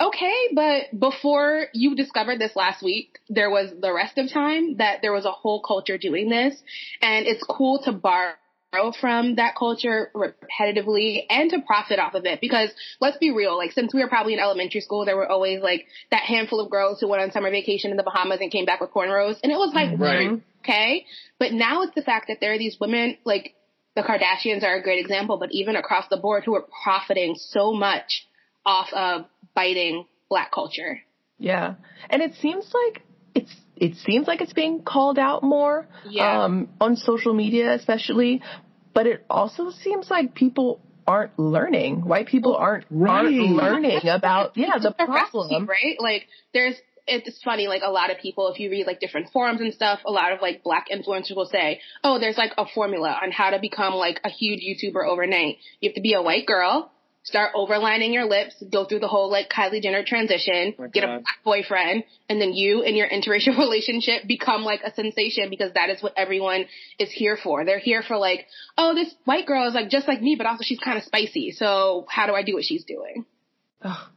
okay, 0.00 0.48
but 0.54 0.98
before 0.98 1.66
you 1.72 1.94
discovered 1.94 2.38
this 2.38 2.54
last 2.56 2.82
week, 2.82 3.18
there 3.28 3.50
was 3.50 3.72
the 3.80 3.92
rest 3.92 4.18
of 4.18 4.30
time 4.30 4.76
that 4.78 4.98
there 5.00 5.12
was 5.12 5.24
a 5.24 5.30
whole 5.30 5.62
culture 5.62 5.96
doing 5.96 6.28
this. 6.28 6.54
And 7.00 7.26
it's 7.26 7.42
cool 7.48 7.80
to 7.84 7.92
borrow 7.92 8.34
from 9.00 9.36
that 9.36 9.54
culture 9.56 10.10
repetitively 10.14 11.24
and 11.28 11.50
to 11.50 11.60
profit 11.60 11.98
off 11.98 12.14
of 12.14 12.24
it. 12.24 12.40
Because 12.40 12.70
let's 13.00 13.18
be 13.18 13.30
real, 13.30 13.56
like 13.56 13.72
since 13.72 13.92
we 13.92 14.00
were 14.00 14.08
probably 14.08 14.34
in 14.34 14.40
elementary 14.40 14.80
school, 14.80 15.04
there 15.04 15.16
were 15.16 15.28
always 15.28 15.62
like 15.62 15.86
that 16.10 16.22
handful 16.22 16.60
of 16.60 16.70
girls 16.70 17.00
who 17.00 17.08
went 17.08 17.22
on 17.22 17.30
summer 17.30 17.50
vacation 17.50 17.90
in 17.90 17.96
the 17.96 18.02
Bahamas 18.02 18.40
and 18.40 18.50
came 18.50 18.64
back 18.64 18.80
with 18.80 18.90
cornrows. 18.90 19.38
And 19.42 19.52
it 19.52 19.56
was 19.56 19.72
like, 19.74 19.98
right. 19.98 20.28
Mm-hmm, 20.28 20.36
okay. 20.64 21.06
But 21.38 21.52
now 21.52 21.82
it's 21.82 21.94
the 21.94 22.02
fact 22.02 22.28
that 22.28 22.38
there 22.40 22.54
are 22.54 22.58
these 22.58 22.78
women, 22.80 23.18
like 23.24 23.54
the 23.94 24.02
Kardashians 24.02 24.62
are 24.62 24.76
a 24.76 24.82
great 24.82 25.00
example, 25.00 25.38
but 25.38 25.52
even 25.52 25.76
across 25.76 26.08
the 26.08 26.16
board 26.16 26.44
who 26.44 26.54
are 26.54 26.66
profiting 26.82 27.34
so 27.36 27.72
much 27.72 28.26
off 28.64 28.92
of 28.92 29.26
biting 29.54 30.06
black 30.30 30.50
culture. 30.50 31.00
Yeah. 31.38 31.74
And 32.08 32.22
it 32.22 32.34
seems 32.40 32.72
like 32.72 33.02
it's 33.34 33.54
it 33.86 33.96
seems 33.96 34.26
like 34.28 34.40
it's 34.40 34.52
being 34.52 34.82
called 34.82 35.18
out 35.18 35.42
more 35.42 35.86
yeah. 36.08 36.44
um, 36.44 36.68
on 36.80 36.94
social 36.96 37.34
media 37.34 37.72
especially, 37.74 38.40
but 38.94 39.06
it 39.06 39.24
also 39.28 39.70
seems 39.70 40.08
like 40.08 40.34
people 40.34 40.80
aren't 41.06 41.36
learning. 41.38 42.06
White 42.06 42.28
people 42.28 42.54
aren't 42.56 42.84
Right. 42.90 43.24
aren't 43.24 43.34
learning 43.62 44.06
about 44.08 44.56
yeah 44.56 44.78
the 44.78 44.94
a 44.96 45.06
recipe, 45.06 45.30
problem. 45.32 45.66
right? 45.66 45.96
Like 45.98 46.28
there's 46.54 46.76
it's 47.08 47.42
funny, 47.42 47.66
like 47.66 47.82
a 47.84 47.90
lot 47.90 48.12
of 48.12 48.18
people, 48.18 48.46
if 48.52 48.60
you 48.60 48.70
read 48.70 48.86
like 48.86 49.00
different 49.00 49.30
forums 49.32 49.60
and 49.60 49.74
stuff, 49.74 49.98
a 50.06 50.12
lot 50.12 50.32
of 50.32 50.40
like 50.40 50.62
black 50.62 50.86
influencers 50.88 51.34
will 51.34 51.46
say, 51.50 51.80
Oh, 52.04 52.20
there's 52.20 52.38
like 52.38 52.52
a 52.56 52.64
formula 52.64 53.18
on 53.20 53.32
how 53.32 53.50
to 53.50 53.58
become 53.58 53.94
like 53.94 54.20
a 54.22 54.28
huge 54.30 54.60
YouTuber 54.60 55.04
overnight. 55.04 55.56
You 55.80 55.88
have 55.90 55.96
to 55.96 56.00
be 56.00 56.12
a 56.14 56.22
white 56.22 56.46
girl, 56.46 56.91
start 57.24 57.54
overlining 57.54 58.12
your 58.12 58.24
lips, 58.24 58.62
go 58.70 58.84
through 58.84 58.98
the 58.98 59.08
whole 59.08 59.30
like 59.30 59.48
Kylie 59.48 59.80
Jenner 59.82 60.04
transition, 60.04 60.74
My 60.78 60.88
get 60.88 61.04
a 61.04 61.06
black 61.06 61.24
boyfriend, 61.44 62.04
and 62.28 62.40
then 62.40 62.52
you 62.52 62.82
and 62.82 62.96
your 62.96 63.08
interracial 63.08 63.56
relationship 63.58 64.26
become 64.26 64.62
like 64.62 64.80
a 64.84 64.92
sensation 64.92 65.48
because 65.48 65.72
that 65.74 65.88
is 65.90 66.02
what 66.02 66.14
everyone 66.16 66.66
is 66.98 67.10
here 67.12 67.38
for. 67.42 67.64
They're 67.64 67.78
here 67.78 68.02
for 68.02 68.16
like, 68.16 68.46
oh, 68.76 68.94
this 68.94 69.14
white 69.24 69.46
girl 69.46 69.68
is 69.68 69.74
like 69.74 69.88
just 69.88 70.08
like 70.08 70.20
me, 70.20 70.34
but 70.36 70.46
also 70.46 70.62
she's 70.64 70.80
kind 70.80 70.98
of 70.98 71.04
spicy. 71.04 71.52
So 71.52 72.06
how 72.08 72.26
do 72.26 72.34
I 72.34 72.42
do 72.42 72.54
what 72.54 72.64
she's 72.64 72.84
doing? 72.84 73.24
Ugh, 73.82 74.08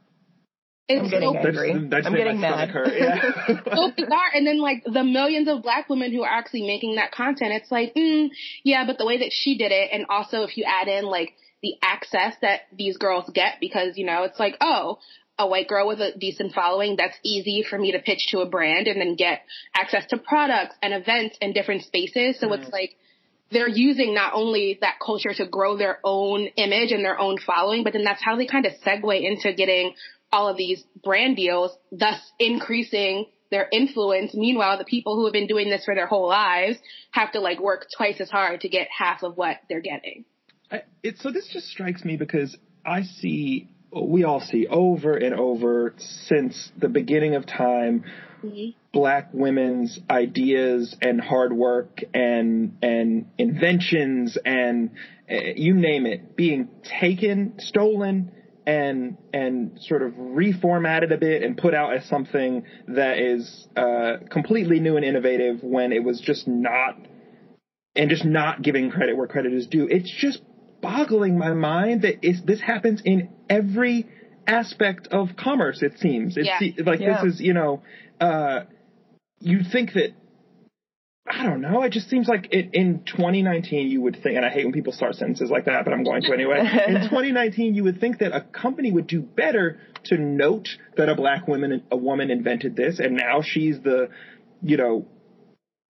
It's 0.88 1.02
I'm 1.04 1.10
getting 1.10 1.32
so 1.32 1.38
angry. 1.38 1.72
That 1.88 1.90
just 1.90 2.06
I'm 2.06 2.14
getting 2.14 2.40
my 2.40 2.50
mad. 2.50 2.70
stomach. 2.70 2.92
Yeah. 2.96 3.74
so 3.76 3.92
bizarre. 3.96 4.30
And 4.34 4.44
then 4.46 4.60
like 4.60 4.82
the 4.84 5.04
millions 5.04 5.48
of 5.48 5.62
black 5.62 5.88
women 5.88 6.12
who 6.12 6.22
are 6.22 6.30
actually 6.30 6.66
making 6.66 6.96
that 6.96 7.12
content, 7.12 7.52
it's 7.52 7.70
like, 7.70 7.94
mm, 7.94 8.30
yeah, 8.64 8.84
but 8.84 8.98
the 8.98 9.06
way 9.06 9.18
that 9.18 9.30
she 9.30 9.56
did 9.58 9.70
it, 9.70 9.90
and 9.92 10.06
also 10.08 10.42
if 10.42 10.56
you 10.56 10.64
add 10.64 10.88
in 10.88 11.04
like 11.04 11.34
the 11.66 11.74
access 11.82 12.34
that 12.42 12.60
these 12.72 12.96
girls 12.96 13.28
get, 13.34 13.54
because 13.60 13.96
you 13.96 14.06
know, 14.06 14.22
it's 14.22 14.38
like, 14.38 14.56
oh, 14.60 14.98
a 15.38 15.46
white 15.46 15.68
girl 15.68 15.88
with 15.88 16.00
a 16.00 16.16
decent 16.16 16.54
following, 16.54 16.94
that's 16.96 17.16
easy 17.24 17.64
for 17.68 17.76
me 17.76 17.92
to 17.92 17.98
pitch 17.98 18.28
to 18.30 18.38
a 18.38 18.48
brand 18.48 18.86
and 18.86 19.00
then 19.00 19.16
get 19.16 19.40
access 19.74 20.06
to 20.06 20.16
products 20.16 20.76
and 20.80 20.94
events 20.94 21.36
in 21.40 21.52
different 21.52 21.82
spaces. 21.82 22.38
So 22.40 22.52
it's 22.52 22.70
like 22.70 22.96
they're 23.50 23.68
using 23.68 24.14
not 24.14 24.32
only 24.34 24.78
that 24.80 24.94
culture 25.04 25.34
to 25.34 25.46
grow 25.46 25.76
their 25.76 25.98
own 26.04 26.46
image 26.56 26.92
and 26.92 27.04
their 27.04 27.18
own 27.18 27.36
following, 27.44 27.84
but 27.84 27.92
then 27.92 28.04
that's 28.04 28.22
how 28.22 28.36
they 28.36 28.46
kind 28.46 28.64
of 28.64 28.72
segue 28.86 29.22
into 29.22 29.52
getting 29.52 29.94
all 30.32 30.48
of 30.48 30.56
these 30.56 30.82
brand 31.04 31.36
deals, 31.36 31.76
thus 31.92 32.18
increasing 32.38 33.26
their 33.50 33.68
influence. 33.70 34.34
Meanwhile, 34.34 34.78
the 34.78 34.84
people 34.84 35.16
who 35.16 35.24
have 35.24 35.32
been 35.32 35.46
doing 35.46 35.68
this 35.68 35.84
for 35.84 35.94
their 35.94 36.06
whole 36.06 36.28
lives 36.28 36.78
have 37.10 37.32
to 37.32 37.40
like 37.40 37.60
work 37.60 37.86
twice 37.96 38.20
as 38.20 38.30
hard 38.30 38.62
to 38.62 38.68
get 38.68 38.88
half 38.96 39.22
of 39.22 39.36
what 39.36 39.58
they're 39.68 39.80
getting. 39.80 40.24
I, 40.70 40.82
it, 41.02 41.18
so 41.18 41.30
this 41.30 41.48
just 41.52 41.68
strikes 41.68 42.04
me 42.04 42.16
because 42.16 42.56
I 42.84 43.02
see, 43.02 43.68
we 43.92 44.24
all 44.24 44.40
see 44.40 44.66
over 44.66 45.16
and 45.16 45.34
over 45.34 45.94
since 45.98 46.70
the 46.78 46.88
beginning 46.88 47.34
of 47.34 47.46
time, 47.46 48.04
black 48.92 49.30
women's 49.32 49.98
ideas 50.10 50.96
and 51.00 51.20
hard 51.20 51.52
work 51.52 52.02
and 52.14 52.76
and 52.82 53.26
inventions 53.38 54.38
and 54.44 54.90
uh, 55.30 55.34
you 55.56 55.74
name 55.74 56.06
it 56.06 56.36
being 56.36 56.68
taken, 57.00 57.54
stolen, 57.58 58.30
and 58.66 59.16
and 59.32 59.78
sort 59.80 60.02
of 60.02 60.12
reformatted 60.12 61.12
a 61.12 61.16
bit 61.16 61.42
and 61.42 61.56
put 61.56 61.74
out 61.74 61.94
as 61.94 62.04
something 62.08 62.64
that 62.88 63.18
is 63.18 63.68
uh, 63.76 64.16
completely 64.30 64.80
new 64.80 64.96
and 64.96 65.04
innovative 65.04 65.62
when 65.62 65.92
it 65.92 66.02
was 66.04 66.20
just 66.20 66.46
not 66.46 66.96
and 67.94 68.10
just 68.10 68.24
not 68.24 68.62
giving 68.62 68.90
credit 68.90 69.16
where 69.16 69.26
credit 69.26 69.52
is 69.52 69.66
due. 69.66 69.88
It's 69.90 70.10
just 70.10 70.40
boggling 70.86 71.36
my 71.36 71.52
mind 71.52 72.02
that 72.02 72.14
it's, 72.22 72.40
this 72.42 72.60
happens 72.60 73.02
in 73.04 73.28
every 73.50 74.06
aspect 74.46 75.08
of 75.10 75.30
commerce. 75.36 75.82
It 75.82 75.98
seems. 75.98 76.36
It's 76.36 76.48
Yeah. 76.48 76.84
like 76.84 77.00
Yeah. 77.00 77.22
this 77.22 77.34
is 77.34 77.40
you 77.40 77.54
know. 77.54 77.82
Uh, 78.20 78.60
you 79.40 79.62
think 79.62 79.92
that 79.94 80.10
I 81.28 81.42
don't 81.42 81.60
know. 81.60 81.82
It 81.82 81.90
just 81.90 82.08
seems 82.08 82.28
like 82.28 82.52
it, 82.52 82.70
in 82.72 83.00
2019 83.04 83.88
you 83.88 84.00
would 84.00 84.16
think, 84.22 84.36
and 84.36 84.46
I 84.46 84.48
hate 84.48 84.64
when 84.64 84.72
people 84.72 84.92
start 84.92 85.16
sentences 85.16 85.50
like 85.50 85.64
that, 85.64 85.84
but 85.84 85.92
I'm 85.92 86.04
going 86.04 86.22
to 86.22 86.32
anyway. 86.32 86.58
in 86.86 86.94
2019, 86.94 87.74
you 87.74 87.82
would 87.82 87.98
think 87.98 88.18
that 88.18 88.32
a 88.32 88.42
company 88.42 88.92
would 88.92 89.08
do 89.08 89.22
better 89.22 89.80
to 90.04 90.18
note 90.18 90.68
that 90.96 91.08
a 91.08 91.16
black 91.16 91.48
woman, 91.48 91.82
a 91.90 91.96
woman 91.96 92.30
invented 92.30 92.76
this, 92.76 93.00
and 93.00 93.16
now 93.16 93.42
she's 93.42 93.80
the, 93.80 94.08
you 94.62 94.76
know, 94.76 95.08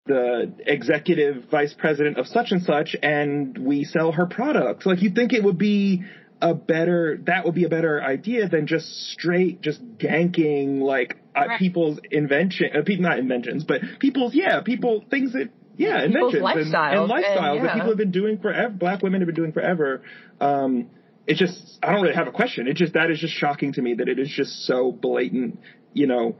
the 0.07 0.53
executive 0.66 1.44
vice 1.51 1.74
president 1.76 2.18
of 2.18 2.26
such 2.26 2.53
and 2.53 2.62
such, 2.62 2.96
and 3.03 3.57
we 3.59 3.84
sell 3.84 4.12
her 4.12 4.26
products. 4.26 4.86
Like 4.86 5.03
you'd 5.03 5.14
think 5.14 5.32
it 5.32 5.44
would 5.44 5.59
be 5.59 6.05
a 6.40 6.55
better, 6.55 7.20
that 7.26 7.44
would 7.44 7.55
be 7.55 7.64
a 7.64 7.68
better 7.68 8.03
idea 8.03 8.48
than 8.48 8.66
just 8.66 8.86
straight, 9.11 9.61
just 9.61 9.80
ganking 9.98 10.80
like 10.80 11.16
uh, 11.36 11.46
Right. 11.46 11.59
people's 11.59 12.01
invention, 12.11 12.70
uh, 12.74 12.82
people 12.82 13.05
not 13.05 13.18
inventions, 13.18 13.64
but 13.64 13.82
people's 13.98 14.34
yeah, 14.34 14.61
people 14.62 15.05
things 15.11 15.34
that 15.34 15.51
yeah, 15.76 16.07
People's 16.07 16.34
inventions 16.34 16.66
and, 16.66 16.74
lifestyles, 16.74 17.03
and 17.03 17.11
lifestyles 17.11 17.57
and, 17.57 17.64
that 17.64 17.74
people 17.74 17.88
have 17.88 17.96
been 17.96 18.11
doing 18.11 18.38
forever. 18.38 18.68
Black 18.68 19.03
women 19.03 19.22
have 19.22 19.26
been 19.26 19.34
doing 19.34 19.53
forever. 19.53 20.03
Um, 20.38 20.90
it's 21.26 21.38
just 21.38 21.78
I 21.82 21.92
don't 21.92 22.03
really 22.03 22.14
have 22.14 22.26
a 22.26 22.32
question. 22.32 22.68
It 22.68 22.76
just 22.76 22.92
that 22.94 23.11
is 23.11 23.18
just 23.18 23.32
shocking 23.32 23.72
to 23.74 23.82
me 23.82 23.94
that 23.94 24.09
it 24.09 24.18
is 24.18 24.28
just 24.28 24.66
so 24.66 24.92
blatant. 24.92 25.59
You 25.94 26.07
know, 26.07 26.36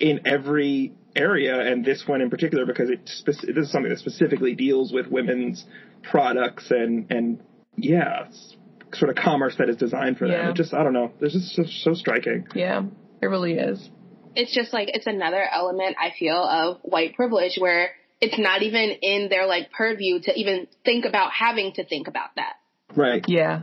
in 0.00 0.26
every 0.26 0.92
area, 1.18 1.60
and 1.60 1.84
this 1.84 2.04
one 2.06 2.20
in 2.20 2.30
particular 2.30 2.64
because 2.66 2.90
it 2.90 3.00
spec- 3.04 3.46
this 3.54 3.66
is 3.66 3.72
something 3.72 3.90
that 3.90 3.98
specifically 3.98 4.54
deals 4.54 4.92
with 4.92 5.06
women's 5.06 5.64
products 6.02 6.70
and 6.70 7.10
and 7.10 7.40
yeah, 7.76 8.26
it's 8.26 8.56
sort 8.94 9.10
of 9.10 9.16
commerce 9.16 9.56
that 9.58 9.68
is 9.68 9.76
designed 9.76 10.18
for 10.18 10.28
them. 10.28 10.40
Yeah. 10.40 10.50
It 10.50 10.56
just 10.56 10.74
I 10.74 10.82
don't 10.82 10.92
know. 10.92 11.12
It's 11.20 11.34
just 11.34 11.54
so, 11.54 11.64
so 11.64 11.94
striking. 11.94 12.46
Yeah, 12.54 12.82
it 13.20 13.26
really 13.26 13.54
is. 13.54 13.90
It's 14.34 14.54
just 14.54 14.72
like, 14.72 14.88
it's 14.92 15.06
another 15.06 15.42
element 15.50 15.96
I 16.00 16.12
feel 16.16 16.36
of 16.36 16.78
white 16.82 17.16
privilege 17.16 17.56
where 17.58 17.90
it's 18.20 18.38
not 18.38 18.62
even 18.62 18.90
in 19.02 19.28
their 19.28 19.46
like 19.46 19.72
purview 19.72 20.20
to 20.20 20.32
even 20.38 20.68
think 20.84 21.04
about 21.04 21.32
having 21.32 21.72
to 21.74 21.84
think 21.84 22.08
about 22.08 22.30
that. 22.36 22.54
Right. 22.94 23.24
Yeah, 23.26 23.62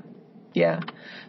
yeah. 0.53 0.81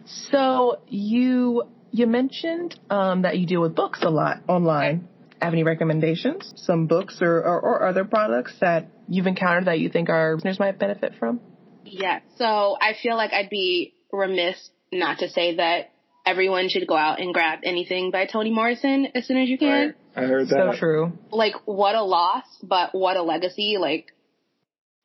So 0.05 0.79
you 0.87 1.63
you 1.91 2.07
mentioned 2.07 2.79
um, 2.89 3.21
that 3.23 3.37
you 3.37 3.47
deal 3.47 3.61
with 3.61 3.75
books 3.75 3.99
a 4.01 4.09
lot 4.09 4.41
online. 4.47 5.07
Have 5.41 5.53
any 5.53 5.63
recommendations? 5.63 6.53
Some 6.55 6.87
books 6.87 7.19
or, 7.21 7.37
or, 7.37 7.61
or 7.61 7.87
other 7.87 8.05
products 8.05 8.53
that 8.59 8.87
you've 9.07 9.27
encountered 9.27 9.65
that 9.65 9.79
you 9.79 9.89
think 9.89 10.09
our 10.09 10.35
listeners 10.35 10.59
might 10.59 10.79
benefit 10.79 11.13
from? 11.19 11.39
Yeah. 11.83 12.19
So 12.37 12.77
I 12.79 12.93
feel 13.01 13.15
like 13.15 13.33
I'd 13.33 13.49
be 13.49 13.93
remiss 14.11 14.69
not 14.91 15.19
to 15.19 15.29
say 15.29 15.55
that 15.57 15.91
everyone 16.25 16.69
should 16.69 16.87
go 16.87 16.95
out 16.95 17.21
and 17.21 17.33
grab 17.33 17.59
anything 17.63 18.11
by 18.11 18.25
Toni 18.25 18.51
Morrison 18.51 19.07
as 19.15 19.25
soon 19.25 19.37
as 19.37 19.47
you 19.47 19.57
can. 19.57 19.95
I 20.15 20.21
heard 20.21 20.49
that. 20.49 20.73
So 20.73 20.79
true. 20.79 21.13
Like, 21.31 21.53
what 21.65 21.95
a 21.95 22.03
loss, 22.03 22.45
but 22.63 22.93
what 22.93 23.15
a 23.15 23.21
legacy. 23.21 23.77
Like, 23.79 24.11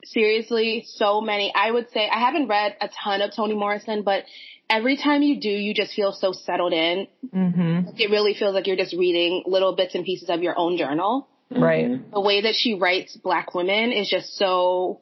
seriously, 0.05 0.85
so 0.87 1.21
many. 1.21 1.53
I 1.55 1.71
would 1.71 1.91
say 1.91 2.09
I 2.09 2.19
haven't 2.21 2.49
read 2.49 2.77
a 2.81 2.89
ton 2.89 3.23
of 3.23 3.35
Toni 3.35 3.55
Morrison, 3.55 4.03
but 4.03 4.25
every 4.69 4.97
time 4.97 5.23
you 5.23 5.41
do, 5.41 5.49
you 5.49 5.75
just 5.75 5.95
feel 5.95 6.13
so 6.13 6.33
settled 6.33 6.73
in. 6.73 7.07
Mm-hmm. 7.35 7.91
It 7.97 8.11
really 8.11 8.35
feels 8.35 8.55
like 8.55 8.67
you're 8.67 8.77
just 8.77 8.95
reading 8.97 9.45
little 9.47 9.75
bits 9.77 9.95
and 9.95 10.05
pieces 10.05 10.29
of 10.31 10.43
your 10.43 10.55
own 10.59 10.77
journal. 10.77 11.29
Right. 11.51 12.11
The 12.11 12.21
way 12.21 12.43
that 12.43 12.55
she 12.57 12.75
writes 12.75 13.17
black 13.17 13.55
women 13.55 13.93
is 13.93 14.09
just 14.09 14.37
so 14.37 15.01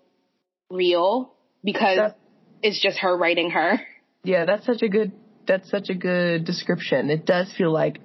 real 0.70 1.34
because 1.62 1.96
That- 1.98 2.16
it's 2.62 2.80
just 2.80 2.98
her 2.98 3.16
writing 3.16 3.50
her. 3.50 3.80
Yeah, 4.24 4.44
that's 4.44 4.66
such 4.66 4.82
a 4.82 4.88
good 4.88 5.12
that's 5.46 5.70
such 5.70 5.88
a 5.88 5.94
good 5.94 6.44
description. 6.44 7.08
It 7.10 7.24
does 7.24 7.52
feel 7.56 7.72
like 7.72 8.00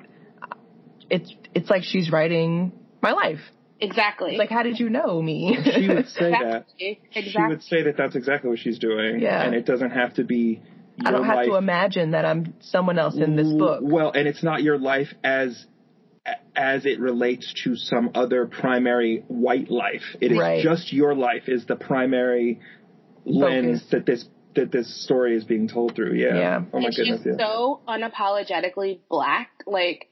it's 1.09 1.33
it's 1.53 1.69
like 1.69 1.83
she's 1.83 2.11
writing 2.11 2.71
my 3.01 3.11
life. 3.11 3.41
Exactly. 3.81 4.37
Like, 4.37 4.49
how 4.49 4.63
did 4.63 4.79
you 4.79 4.89
know 4.89 5.21
me? 5.21 5.57
She 5.75 5.87
would 5.89 6.07
say 6.07 6.31
that. 6.31 6.65
Exactly. 6.79 7.31
She 7.31 7.41
would 7.41 7.63
say 7.63 7.83
that 7.83 7.97
that's 7.97 8.15
exactly 8.15 8.49
what 8.49 8.59
she's 8.59 8.79
doing. 8.79 9.19
Yeah. 9.19 9.43
And 9.43 9.53
it 9.53 9.65
doesn't 9.65 9.91
have 9.91 10.13
to 10.15 10.23
be. 10.23 10.61
I 11.05 11.11
don't 11.11 11.21
your 11.21 11.25
have 11.25 11.35
life. 11.35 11.47
to 11.47 11.55
imagine 11.55 12.11
that 12.11 12.23
I'm 12.25 12.53
someone 12.61 12.97
else 12.97 13.15
in 13.17 13.35
this 13.35 13.51
book. 13.51 13.81
Well, 13.83 14.11
and 14.13 14.27
it's 14.29 14.43
not 14.43 14.63
your 14.63 14.77
life 14.77 15.09
as 15.23 15.65
as 16.55 16.85
it 16.85 16.99
relates 17.01 17.53
to 17.65 17.75
some 17.75 18.11
other 18.15 18.45
primary 18.45 19.23
white 19.27 19.69
life. 19.69 20.03
It 20.21 20.31
is 20.31 20.37
Right. 20.39 20.63
just 20.63 20.93
your 20.93 21.13
life 21.13 21.49
is 21.49 21.65
the 21.65 21.75
primary 21.75 22.61
lens 23.25 23.83
that 23.91 24.05
this 24.05 24.25
that 24.55 24.71
this 24.71 25.03
story 25.03 25.35
is 25.35 25.43
being 25.43 25.67
told 25.67 25.95
through. 25.95 26.13
Yeah. 26.13 26.35
Yeah. 26.35 26.61
Oh 26.73 26.79
my 26.79 26.85
and 26.87 26.95
goodness. 26.95 27.19
she's 27.23 27.35
Yeah. 27.37 27.45
so 27.45 27.81
unapologetically 27.89 28.99
black, 29.09 29.49
like, 29.67 30.07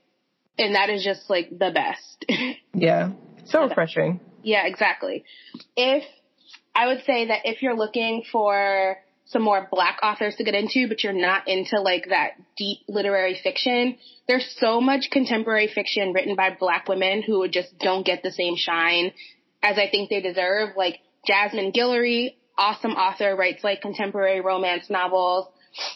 and 0.60 0.76
that 0.76 0.90
is 0.90 1.02
just 1.04 1.30
like 1.30 1.50
the 1.50 1.72
best. 1.74 2.26
Yeah. 2.76 3.12
So 3.46 3.68
refreshing. 3.68 4.20
yeah, 4.44 4.66
exactly. 4.66 5.24
If 5.76 6.04
I 6.76 6.88
would 6.88 7.04
say 7.06 7.28
that 7.28 7.42
if 7.46 7.62
you're 7.62 7.76
looking 7.76 8.24
for 8.32 8.98
some 9.26 9.42
more 9.42 9.68
black 9.72 10.00
authors 10.04 10.36
to 10.36 10.44
get 10.44 10.54
into, 10.54 10.88
but 10.88 11.04
you're 11.04 11.14
not 11.14 11.48
into 11.48 11.80
like 11.80 12.06
that 12.10 12.32
deep 12.58 12.80
literary 12.88 13.40
fiction, 13.42 13.98
there's 14.28 14.56
so 14.60 14.82
much 14.82 15.10
contemporary 15.12 15.68
fiction 15.68 16.14
written 16.14 16.36
by 16.36 16.56
black 16.58 16.88
women 16.88 17.22
who 17.22 17.48
just 17.48 17.78
don't 17.80 18.06
get 18.06 18.22
the 18.24 18.32
same 18.32 18.56
shine 18.56 19.12
as 19.62 19.78
I 19.78 19.90
think 19.90 20.10
they 20.10 20.22
deserve. 20.22 20.72
Like 20.76 21.00
Jasmine 21.26 21.72
Guillory, 21.72 22.36
awesome 22.58 22.92
author, 22.92 23.36
writes 23.36 23.64
like 23.64 23.82
contemporary 23.82 24.42
romance 24.42 24.90
novels. 24.90 25.48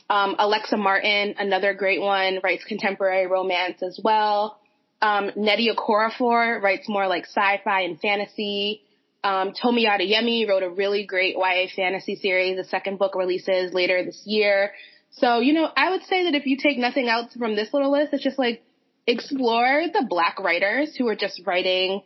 Um, 0.10 0.36
Alexa 0.40 0.78
Martin, 0.78 1.36
another 1.38 1.74
great 1.74 2.02
one, 2.02 2.40
writes 2.44 2.64
contemporary 2.64 3.28
romance 3.28 3.84
as 3.84 4.00
well. 4.04 4.60
Um, 5.02 5.30
Nnedi 5.38 5.68
Okorafor 5.76 6.62
writes 6.62 6.90
more 6.90 7.08
like 7.08 7.26
sci-fi 7.26 7.82
and 7.82 8.00
fantasy. 8.00 8.82
Um, 9.24 9.54
Tomi 9.54 9.86
Adeyemi 9.86 10.48
wrote 10.48 10.64
a 10.64 10.70
really 10.70 11.06
great 11.06 11.36
YA 11.36 11.68
fantasy 11.76 12.16
series. 12.16 12.58
The 12.58 12.64
second 12.64 12.98
book 12.98 13.16
releases 13.16 13.74
later 13.74 14.04
this 14.04 14.22
year. 14.26 14.72
So, 15.12 15.40
you 15.40 15.54
know, 15.54 15.70
I 15.76 15.92
would 15.92 16.04
say 16.04 16.26
that 16.26 16.36
if 16.36 16.46
you 16.46 16.58
take 16.58 16.78
nothing 16.78 17.10
else 17.10 17.34
from 17.34 17.56
this 17.56 17.74
little 17.74 17.92
list, 17.92 18.14
it's 18.14 18.24
just 18.24 18.40
like 18.40 18.64
explore 19.06 19.84
the 19.92 20.06
black 20.08 20.40
writers 20.40 20.96
who 20.96 21.08
are 21.08 21.16
just 21.16 21.42
writing 21.46 22.02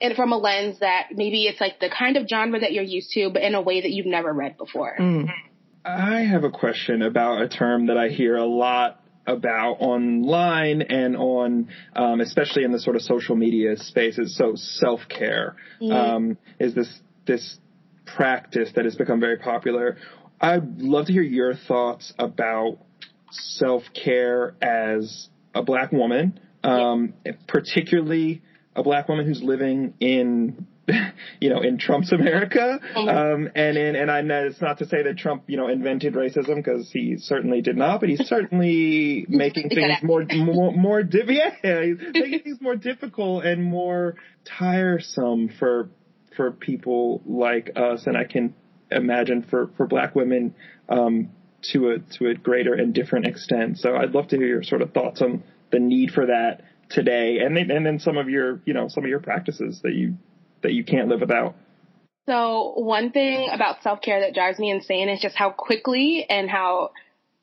it 0.00 0.16
from 0.16 0.32
a 0.32 0.36
lens 0.36 0.80
that 0.80 1.08
maybe 1.12 1.44
it's 1.44 1.60
like 1.60 1.80
the 1.80 1.90
kind 1.90 2.16
of 2.16 2.26
genre 2.28 2.60
that 2.60 2.72
you're 2.72 2.84
used 2.84 3.10
to, 3.12 3.30
but 3.30 3.42
in 3.42 3.54
a 3.54 3.60
way 3.60 3.80
that 3.80 3.90
you've 3.90 4.06
never 4.06 4.32
read 4.32 4.56
before. 4.56 4.96
Mm. 4.98 5.28
I 5.84 6.20
have 6.22 6.44
a 6.44 6.50
question 6.50 7.02
about 7.02 7.42
a 7.42 7.48
term 7.48 7.86
that 7.86 7.98
I 7.98 8.08
hear 8.08 8.36
a 8.36 8.46
lot 8.46 9.03
about 9.26 9.76
online 9.80 10.82
and 10.82 11.16
on, 11.16 11.68
um, 11.96 12.20
especially 12.20 12.64
in 12.64 12.72
the 12.72 12.78
sort 12.78 12.96
of 12.96 13.02
social 13.02 13.36
media 13.36 13.76
spaces. 13.76 14.36
So 14.36 14.52
self 14.54 15.00
care 15.08 15.56
um, 15.90 16.38
is 16.58 16.74
this 16.74 17.00
this 17.26 17.58
practice 18.06 18.70
that 18.76 18.84
has 18.84 18.96
become 18.96 19.20
very 19.20 19.38
popular. 19.38 19.96
I'd 20.40 20.78
love 20.78 21.06
to 21.06 21.12
hear 21.12 21.22
your 21.22 21.54
thoughts 21.54 22.12
about 22.18 22.78
self 23.30 23.82
care 23.94 24.54
as 24.60 25.28
a 25.54 25.62
black 25.62 25.92
woman, 25.92 26.38
um, 26.62 27.14
particularly 27.48 28.42
a 28.76 28.82
black 28.82 29.08
woman 29.08 29.26
who's 29.26 29.42
living 29.42 29.94
in 30.00 30.66
you 31.40 31.50
know, 31.50 31.60
in 31.62 31.78
Trump's 31.78 32.12
America. 32.12 32.78
Um, 32.94 33.48
and 33.54 33.76
in, 33.76 33.96
and 33.96 34.10
I 34.10 34.20
know 34.20 34.46
it's 34.46 34.60
not 34.60 34.78
to 34.78 34.86
say 34.86 35.02
that 35.02 35.16
Trump, 35.16 35.44
you 35.46 35.56
know, 35.56 35.68
invented 35.68 36.14
racism 36.14 36.56
because 36.56 36.90
he 36.92 37.16
certainly 37.18 37.62
did 37.62 37.76
not, 37.76 38.00
but 38.00 38.08
he's 38.08 38.20
certainly 38.26 39.26
making 39.28 39.70
things 39.70 40.02
more, 40.02 40.24
more, 40.34 40.72
more, 40.72 41.02
diff- 41.02 41.28
yeah, 41.28 41.82
he's 41.82 41.98
making 42.12 42.40
things 42.40 42.58
more 42.60 42.76
difficult 42.76 43.44
and 43.44 43.62
more 43.62 44.16
tiresome 44.44 45.50
for, 45.58 45.90
for 46.36 46.50
people 46.50 47.22
like 47.24 47.70
us. 47.76 48.06
And 48.06 48.16
I 48.16 48.24
can 48.24 48.54
imagine 48.90 49.42
for, 49.42 49.70
for 49.76 49.86
black 49.86 50.14
women, 50.14 50.54
um, 50.88 51.30
to 51.72 51.90
a, 51.90 51.98
to 52.18 52.28
a 52.28 52.34
greater 52.34 52.74
and 52.74 52.92
different 52.92 53.26
extent. 53.26 53.78
So 53.78 53.96
I'd 53.96 54.10
love 54.10 54.28
to 54.28 54.36
hear 54.36 54.46
your 54.46 54.62
sort 54.62 54.82
of 54.82 54.92
thoughts 54.92 55.22
on 55.22 55.42
the 55.72 55.78
need 55.78 56.10
for 56.10 56.26
that 56.26 56.60
today 56.90 57.38
and 57.38 57.56
then, 57.56 57.70
and 57.70 57.86
then 57.86 57.98
some 57.98 58.18
of 58.18 58.28
your, 58.28 58.60
you 58.66 58.74
know, 58.74 58.88
some 58.88 59.02
of 59.02 59.08
your 59.08 59.20
practices 59.20 59.80
that 59.82 59.94
you 59.94 60.18
that 60.64 60.72
you 60.72 60.84
can't 60.84 61.08
live 61.08 61.20
without? 61.20 61.54
So 62.26 62.72
one 62.76 63.12
thing 63.12 63.48
about 63.52 63.82
self 63.82 64.00
care 64.00 64.20
that 64.20 64.34
drives 64.34 64.58
me 64.58 64.70
insane 64.70 65.08
is 65.08 65.20
just 65.20 65.36
how 65.36 65.50
quickly 65.50 66.26
and 66.28 66.50
how 66.50 66.90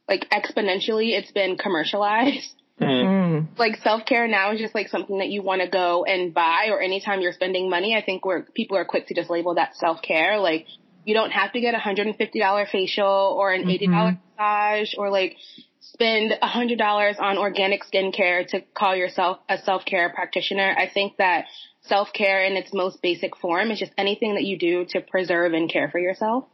like 0.09 0.27
exponentially 0.29 1.17
it's 1.17 1.31
been 1.31 1.57
commercialized. 1.57 2.55
Mm. 2.81 3.59
Like 3.59 3.75
self 3.83 4.07
care 4.07 4.27
now 4.27 4.53
is 4.53 4.59
just 4.59 4.73
like 4.73 4.87
something 4.87 5.19
that 5.19 5.29
you 5.29 5.43
want 5.43 5.61
to 5.61 5.67
go 5.67 6.03
and 6.03 6.33
buy, 6.33 6.69
or 6.71 6.81
anytime 6.81 7.21
you're 7.21 7.31
spending 7.31 7.69
money, 7.69 7.95
I 7.95 8.01
think 8.03 8.25
where 8.25 8.41
people 8.55 8.75
are 8.75 8.85
quick 8.85 9.05
to 9.07 9.13
just 9.13 9.29
label 9.29 9.53
that 9.53 9.75
self 9.75 10.01
care. 10.01 10.39
Like 10.39 10.65
you 11.05 11.13
don't 11.13 11.29
have 11.29 11.53
to 11.53 11.61
get 11.61 11.75
a 11.75 11.77
hundred 11.77 12.07
and 12.07 12.15
fifty 12.15 12.39
dollar 12.39 12.65
facial 12.65 13.05
or 13.05 13.53
an 13.53 13.69
eighty 13.69 13.85
dollar 13.85 14.13
mm-hmm. 14.13 14.35
massage 14.35 14.95
or 14.97 15.11
like 15.11 15.37
spend 15.81 16.33
a 16.41 16.47
hundred 16.47 16.79
dollars 16.79 17.17
on 17.19 17.37
organic 17.37 17.83
skincare 17.83 18.47
to 18.47 18.61
call 18.73 18.95
yourself 18.95 19.37
a 19.47 19.59
self 19.59 19.85
care 19.85 20.09
practitioner. 20.09 20.73
I 20.75 20.89
think 20.91 21.17
that 21.17 21.45
self 21.83 22.13
care 22.13 22.43
in 22.43 22.53
its 22.53 22.73
most 22.73 23.01
basic 23.01 23.35
form 23.37 23.71
is 23.71 23.79
just 23.79 23.91
anything 23.97 24.35
that 24.35 24.43
you 24.43 24.57
do 24.57 24.85
to 24.89 25.01
preserve 25.01 25.53
and 25.53 25.71
care 25.71 25.89
for 25.89 25.99
yourself. 25.99 26.45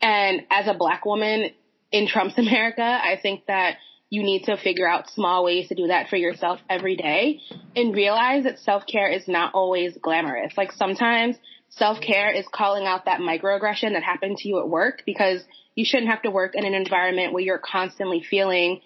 And 0.00 0.42
as 0.50 0.66
a 0.66 0.74
black 0.74 1.04
woman 1.04 1.50
in 1.90 2.06
Trump's 2.06 2.38
America, 2.38 2.82
I 2.82 3.18
think 3.20 3.46
that 3.46 3.76
you 4.10 4.22
need 4.22 4.44
to 4.44 4.58
figure 4.58 4.86
out 4.86 5.08
small 5.08 5.42
ways 5.42 5.68
to 5.68 5.74
do 5.74 5.86
that 5.86 6.10
for 6.10 6.16
yourself 6.16 6.60
every 6.68 6.96
day 6.96 7.40
and 7.74 7.94
realize 7.94 8.44
that 8.44 8.58
self 8.58 8.84
care 8.86 9.08
is 9.08 9.26
not 9.26 9.54
always 9.54 9.96
glamorous. 10.02 10.52
Like 10.56 10.72
sometimes 10.72 11.36
self 11.70 12.00
care 12.00 12.30
is 12.30 12.44
calling 12.52 12.86
out 12.86 13.06
that 13.06 13.20
microaggression 13.20 13.92
that 13.94 14.02
happened 14.02 14.36
to 14.38 14.48
you 14.48 14.60
at 14.60 14.68
work 14.68 15.02
because 15.06 15.42
you 15.74 15.86
shouldn't 15.86 16.10
have 16.10 16.22
to 16.22 16.30
work 16.30 16.54
in 16.54 16.66
an 16.66 16.74
environment 16.74 17.32
where 17.32 17.42
you're 17.42 17.58
constantly 17.58 18.22
feeling 18.22 18.82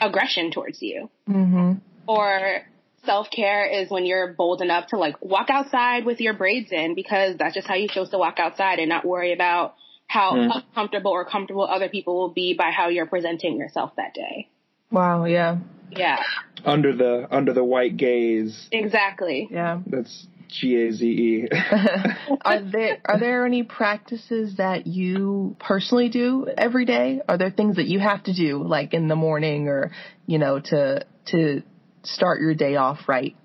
aggression 0.00 0.50
towards 0.50 0.82
you. 0.82 1.08
Mm-hmm. 1.26 1.72
Or 2.06 2.66
self 3.06 3.30
care 3.30 3.66
is 3.66 3.90
when 3.90 4.04
you're 4.04 4.34
bold 4.34 4.60
enough 4.60 4.88
to 4.88 4.98
like 4.98 5.16
walk 5.22 5.48
outside 5.48 6.04
with 6.04 6.20
your 6.20 6.34
braids 6.34 6.70
in 6.70 6.94
because 6.94 7.36
that's 7.38 7.54
just 7.54 7.66
how 7.66 7.74
you 7.74 7.88
chose 7.88 8.10
to 8.10 8.18
walk 8.18 8.38
outside 8.38 8.78
and 8.78 8.88
not 8.88 9.04
worry 9.04 9.32
about 9.32 9.74
how 10.06 10.32
mm. 10.32 10.50
uncomfortable 10.54 11.12
or 11.12 11.24
comfortable 11.24 11.64
other 11.64 11.88
people 11.88 12.16
will 12.16 12.32
be 12.32 12.54
by 12.54 12.70
how 12.70 12.88
you're 12.88 13.06
presenting 13.06 13.56
yourself 13.56 13.92
that 13.96 14.14
day. 14.14 14.48
Wow, 14.90 15.24
yeah. 15.24 15.58
Yeah. 15.90 16.22
Under 16.64 16.94
the 16.94 17.26
under 17.30 17.52
the 17.52 17.64
white 17.64 17.96
gaze. 17.96 18.68
Exactly. 18.72 19.48
Yeah. 19.50 19.80
That's 19.86 20.26
G 20.48 20.76
A 20.76 20.92
Z 20.92 21.04
E. 21.04 21.48
Are 22.44 22.62
there 22.62 22.98
are 23.04 23.18
there 23.18 23.46
any 23.46 23.62
practices 23.62 24.56
that 24.56 24.86
you 24.86 25.56
personally 25.58 26.08
do 26.08 26.46
every 26.56 26.84
day? 26.84 27.20
Are 27.28 27.38
there 27.38 27.50
things 27.50 27.76
that 27.76 27.86
you 27.86 27.98
have 27.98 28.24
to 28.24 28.34
do 28.34 28.62
like 28.62 28.94
in 28.94 29.08
the 29.08 29.16
morning 29.16 29.68
or, 29.68 29.92
you 30.26 30.38
know, 30.38 30.60
to 30.60 31.04
to 31.26 31.62
start 32.06 32.40
your 32.40 32.54
day 32.54 32.76
off 32.76 33.08
right? 33.08 33.36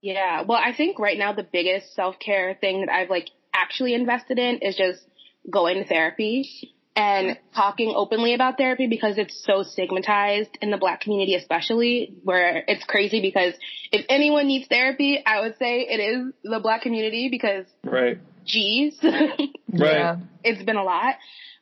Yeah. 0.00 0.42
Well, 0.42 0.58
I 0.58 0.74
think 0.74 0.98
right 0.98 1.16
now 1.16 1.32
the 1.32 1.46
biggest 1.50 1.94
self 1.94 2.16
care 2.18 2.56
thing 2.60 2.84
that 2.84 2.92
I've 2.92 3.08
like 3.08 3.30
actually 3.54 3.94
invested 3.94 4.38
in 4.38 4.58
is 4.58 4.76
just 4.76 5.00
going 5.48 5.76
to 5.78 5.84
therapy 5.84 6.72
and 6.94 7.38
talking 7.54 7.94
openly 7.96 8.34
about 8.34 8.58
therapy 8.58 8.86
because 8.86 9.16
it's 9.16 9.42
so 9.46 9.62
stigmatized 9.62 10.58
in 10.60 10.70
the 10.70 10.76
black 10.76 11.00
community, 11.00 11.34
especially 11.34 12.14
where 12.22 12.64
it's 12.66 12.84
crazy 12.84 13.20
because 13.22 13.54
if 13.92 14.04
anyone 14.08 14.46
needs 14.46 14.66
therapy, 14.68 15.22
I 15.24 15.40
would 15.40 15.56
say 15.58 15.86
it 15.88 16.00
is 16.00 16.32
the 16.44 16.60
black 16.60 16.82
community 16.82 17.28
because, 17.30 17.64
right. 17.84 18.18
geez, 18.44 18.98
right. 19.02 20.18
it's 20.44 20.62
been 20.64 20.76
a 20.76 20.84
lot. 20.84 21.14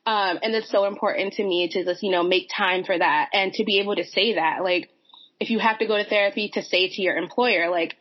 Um, 0.07 0.39
and 0.43 0.55
it's 0.55 0.71
so 0.71 0.87
important 0.87 1.35
to 1.35 1.45
me 1.45 1.69
to 1.73 1.85
just, 1.85 2.03
you 2.03 2.11
know, 2.11 2.25
make 2.25 2.49
time 2.55 2.85
for 2.85 2.99
that 2.99 3.29
and 3.33 3.53
to 3.53 3.65
be 3.65 3.79
able 3.79 3.95
to 3.97 4.05
say 4.05 4.35
that, 4.35 4.65
like, 4.65 4.91
if 5.41 5.51
you 5.51 5.59
have 5.59 5.79
to 5.79 5.87
go 5.87 5.97
to 5.97 6.05
therapy 6.05 6.51
to 6.55 6.63
say 6.63 6.89
to 6.89 7.03
your 7.03 7.17
employer, 7.17 7.71
like, 7.71 7.97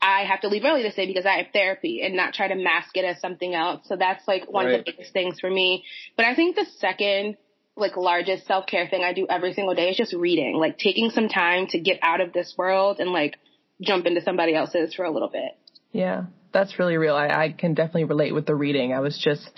I 0.00 0.24
have 0.24 0.40
to 0.40 0.48
leave 0.48 0.64
early 0.64 0.82
to 0.82 0.92
say 0.92 1.06
because 1.06 1.26
I 1.26 1.38
have 1.38 1.46
therapy 1.52 2.02
and 2.02 2.16
not 2.16 2.34
try 2.34 2.48
to 2.48 2.56
mask 2.56 2.96
it 2.96 3.04
as 3.04 3.20
something 3.20 3.54
else. 3.54 3.82
So 3.86 3.96
that's 3.96 4.26
like 4.26 4.50
one 4.50 4.66
right. 4.66 4.80
of 4.80 4.84
the 4.84 4.92
biggest 4.92 5.12
things 5.12 5.38
for 5.40 5.48
me. 5.48 5.84
But 6.16 6.26
I 6.26 6.34
think 6.34 6.56
the 6.56 6.66
second 6.78 7.36
like 7.76 7.96
largest 7.96 8.46
self 8.46 8.66
care 8.66 8.88
thing 8.88 9.02
I 9.02 9.12
do 9.12 9.26
every 9.30 9.54
single 9.54 9.74
day 9.74 9.90
is 9.90 9.96
just 9.96 10.12
reading, 10.12 10.56
like 10.56 10.76
taking 10.76 11.10
some 11.10 11.28
time 11.28 11.68
to 11.68 11.78
get 11.78 12.00
out 12.02 12.20
of 12.20 12.32
this 12.32 12.54
world 12.58 12.98
and 12.98 13.10
like 13.10 13.36
jump 13.80 14.06
into 14.06 14.20
somebody 14.22 14.54
else's 14.54 14.92
for 14.92 15.04
a 15.04 15.10
little 15.10 15.28
bit. 15.28 15.56
Yeah, 15.92 16.24
that's 16.52 16.78
really 16.78 16.96
real. 16.96 17.14
I, 17.14 17.28
I 17.28 17.54
can 17.56 17.74
definitely 17.74 18.04
relate 18.04 18.34
with 18.34 18.46
the 18.46 18.54
reading. 18.54 18.92
I 18.92 19.00
was 19.00 19.18
just 19.18 19.48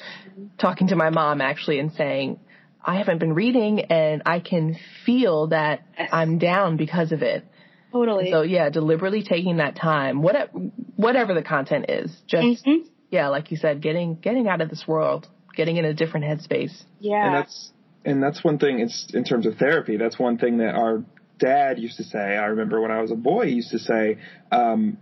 talking 0.59 0.89
to 0.89 0.97
my 0.97 1.11
mom 1.11 1.41
actually 1.41 1.79
and 1.79 1.93
saying, 1.93 2.39
I 2.85 2.99
haven't 2.99 3.19
been 3.19 3.33
reading 3.33 3.81
and 3.81 4.23
I 4.27 4.41
can 4.41 4.77
feel 5.07 5.49
that 5.49 5.87
I'm 6.13 6.39
down 6.39 6.77
because 6.77 7.13
of 7.13 7.23
it. 7.23 7.45
Totally. 7.93 8.31
So 8.31 8.43
yeah, 8.43 8.71
deliberately 8.71 9.23
taking 9.23 9.59
that 9.59 9.77
time, 9.77 10.21
whatever, 10.21 10.51
whatever 10.97 11.33
the 11.33 11.43
content 11.43 11.87
is, 11.89 12.15
just, 12.27 12.67
mm-hmm. 12.67 12.89
yeah, 13.11 13.29
like 13.29 13.51
you 13.51 13.57
said, 13.57 13.81
getting, 13.81 14.17
getting 14.17 14.49
out 14.49 14.61
of 14.61 14.69
this 14.69 14.85
world, 14.87 15.29
getting 15.57 15.77
in 15.77 15.85
a 15.85 15.95
different 15.95 16.27
headspace. 16.27 16.83
Yeah. 16.99 17.25
And 17.25 17.35
that's, 17.35 17.73
and 18.05 18.23
that's 18.23 18.45
one 18.45 18.59
thing, 18.59 18.81
it's 18.81 19.07
in 19.15 19.25
terms 19.25 19.47
of 19.47 19.57
therapy, 19.57 19.97
that's 19.97 20.19
one 20.19 20.39
thing 20.39 20.59
that 20.59 20.75
our 20.75 21.05
dad 21.39 21.79
used 21.79 21.97
to 21.99 22.05
say. 22.05 22.19
I 22.19 22.47
remember 22.47 22.81
when 22.81 22.91
I 22.91 23.01
was 23.01 23.11
a 23.11 23.17
boy, 23.17 23.47
he 23.47 23.55
used 23.55 23.71
to 23.71 23.79
say, 23.79 24.19
um, 24.51 24.99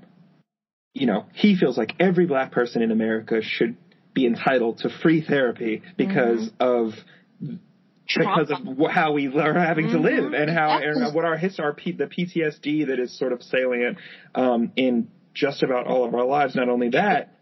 you 0.95 1.07
know, 1.07 1.27
he 1.33 1.57
feels 1.57 1.79
like 1.79 1.95
every 1.99 2.27
black 2.27 2.53
person 2.53 2.83
in 2.83 2.91
America 2.91 3.41
should 3.43 3.77
be 4.15 4.27
entitled 4.27 4.79
to 4.79 4.91
free 4.91 5.23
therapy 5.23 5.83
because 5.97 6.51
mm-hmm. 6.51 6.63
of 6.63 6.93
because 8.07 8.51
of 8.51 8.91
how 8.91 9.13
we 9.13 9.29
are 9.29 9.55
having 9.55 9.87
mm-hmm. 9.87 10.03
to 10.03 10.03
live 10.03 10.33
and 10.33 10.51
how 10.51 10.79
and 10.79 11.15
what 11.15 11.25
our 11.25 11.37
history, 11.37 11.65
our 11.65 11.73
P, 11.73 11.93
the 11.93 12.07
PTSD 12.07 12.89
that 12.89 12.99
is 12.99 13.17
sort 13.17 13.33
of 13.33 13.43
salient 13.43 13.99
um, 14.35 14.73
in 14.77 15.09
just 15.35 15.63
about 15.63 15.87
all 15.87 16.05
of 16.05 16.15
our 16.15 16.25
lives. 16.25 16.55
Not 16.55 16.69
only 16.69 16.91
that, 16.91 17.35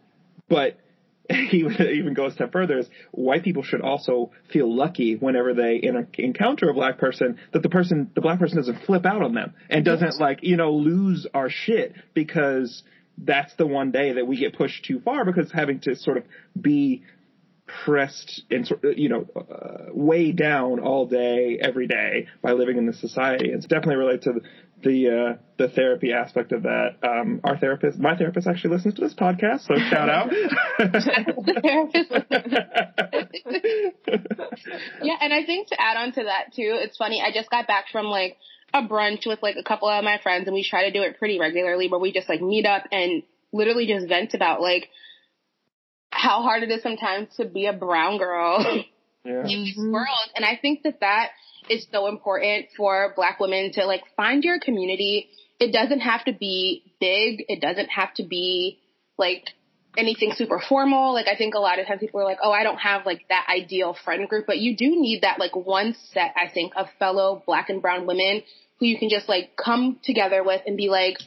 but 0.48 0.78
he 1.30 1.58
even 1.58 2.14
goes 2.14 2.32
a 2.32 2.34
step 2.34 2.52
further 2.52 2.78
is 2.78 2.88
white 3.12 3.44
people 3.44 3.62
should 3.62 3.80
also 3.80 4.32
feel 4.52 4.74
lucky 4.74 5.14
whenever 5.14 5.54
they 5.54 5.76
in, 5.76 6.08
encounter 6.14 6.68
a 6.68 6.74
black 6.74 6.98
person 6.98 7.38
that 7.52 7.62
the 7.62 7.68
person 7.68 8.10
the 8.14 8.20
black 8.20 8.38
person 8.38 8.56
doesn't 8.56 8.84
flip 8.84 9.06
out 9.06 9.22
on 9.22 9.34
them 9.34 9.54
and 9.68 9.84
doesn't 9.84 10.06
yes. 10.06 10.20
like 10.20 10.40
you 10.42 10.56
know 10.56 10.72
lose 10.72 11.26
our 11.32 11.48
shit 11.48 11.94
because 12.14 12.82
that's 13.16 13.54
the 13.56 13.66
one 13.66 13.92
day 13.92 14.14
that 14.14 14.26
we 14.26 14.36
get 14.38 14.56
pushed 14.56 14.84
too 14.84 14.98
far 15.00 15.24
because 15.24 15.52
having 15.52 15.78
to 15.78 15.94
sort 15.94 16.16
of 16.16 16.24
be 16.60 17.02
pressed 17.84 18.42
and 18.50 18.68
you 18.96 19.08
know 19.08 19.26
uh, 19.36 19.92
way 19.92 20.32
down 20.32 20.80
all 20.80 21.06
day 21.06 21.58
every 21.60 21.86
day 21.86 22.26
by 22.42 22.52
living 22.52 22.76
in 22.76 22.86
this 22.86 23.00
society. 23.00 23.50
It's 23.50 23.66
definitely 23.66 23.96
related 23.96 24.22
to 24.22 24.32
the 24.34 24.40
the, 24.82 25.08
uh, 25.08 25.36
the 25.58 25.68
therapy 25.68 26.10
aspect 26.10 26.52
of 26.52 26.62
that. 26.62 26.96
Um, 27.02 27.42
our 27.44 27.58
therapist 27.58 27.98
my 27.98 28.16
therapist 28.16 28.46
actually 28.46 28.76
listens 28.76 28.94
to 28.94 29.02
this 29.02 29.14
podcast 29.14 29.66
so 29.66 29.74
shout 29.90 30.08
out. 30.08 30.32
Yeah 35.02 35.16
and 35.20 35.32
i 35.32 35.44
think 35.44 35.68
to 35.68 35.80
add 35.80 35.96
on 35.96 36.12
to 36.12 36.24
that 36.24 36.52
too 36.54 36.78
it's 36.80 36.96
funny 36.96 37.22
i 37.22 37.32
just 37.32 37.50
got 37.50 37.66
back 37.66 37.86
from 37.90 38.06
like 38.06 38.36
a 38.74 38.82
brunch 38.82 39.26
with 39.26 39.42
like 39.42 39.56
a 39.56 39.62
couple 39.62 39.88
of 39.88 40.04
my 40.04 40.18
friends 40.22 40.46
and 40.46 40.54
we 40.54 40.64
try 40.64 40.84
to 40.84 40.92
do 40.92 41.02
it 41.02 41.18
pretty 41.18 41.38
regularly 41.38 41.88
where 41.88 42.00
we 42.00 42.12
just 42.12 42.28
like 42.28 42.40
meet 42.40 42.66
up 42.66 42.84
and 42.92 43.22
literally 43.52 43.86
just 43.86 44.08
vent 44.08 44.34
about 44.34 44.60
like 44.60 44.88
how 46.10 46.42
hard 46.42 46.62
it 46.62 46.70
is 46.70 46.82
sometimes 46.82 47.28
to 47.36 47.44
be 47.44 47.66
a 47.66 47.72
brown 47.72 48.18
girl 48.18 48.84
Yeah. 49.24 49.40
in 49.40 49.64
this 49.64 49.78
mm-hmm. 49.78 49.92
world. 49.92 50.30
And 50.34 50.46
I 50.46 50.58
think 50.60 50.82
that 50.84 51.00
that 51.00 51.28
is 51.68 51.86
so 51.92 52.06
important 52.06 52.66
for 52.76 53.12
black 53.14 53.38
women 53.38 53.70
to 53.72 53.84
like 53.84 54.02
find 54.16 54.42
your 54.42 54.58
community. 54.58 55.28
It 55.58 55.72
doesn't 55.72 56.00
have 56.00 56.24
to 56.24 56.32
be 56.32 56.84
big. 57.00 57.44
It 57.48 57.60
doesn't 57.60 57.88
have 57.88 58.14
to 58.14 58.22
be 58.22 58.78
like 59.18 59.48
anything 59.96 60.32
super 60.34 60.60
formal. 60.66 61.12
Like 61.12 61.26
I 61.28 61.36
think 61.36 61.54
a 61.54 61.58
lot 61.58 61.78
of 61.78 61.86
times 61.86 62.00
people 62.00 62.20
are 62.20 62.24
like, 62.24 62.38
oh, 62.42 62.50
I 62.50 62.62
don't 62.62 62.78
have 62.78 63.04
like 63.04 63.26
that 63.28 63.46
ideal 63.54 63.94
friend 64.04 64.28
group, 64.28 64.46
but 64.46 64.58
you 64.58 64.76
do 64.76 64.88
need 64.88 65.22
that 65.22 65.38
like 65.38 65.54
one 65.54 65.94
set, 66.12 66.32
I 66.36 66.48
think, 66.48 66.72
of 66.76 66.86
fellow 66.98 67.42
black 67.44 67.68
and 67.68 67.82
brown 67.82 68.06
women 68.06 68.42
who 68.78 68.86
you 68.86 68.98
can 68.98 69.10
just 69.10 69.28
like 69.28 69.54
come 69.62 69.98
together 70.02 70.42
with 70.42 70.62
and 70.66 70.76
be 70.76 70.88
like, 70.88 71.18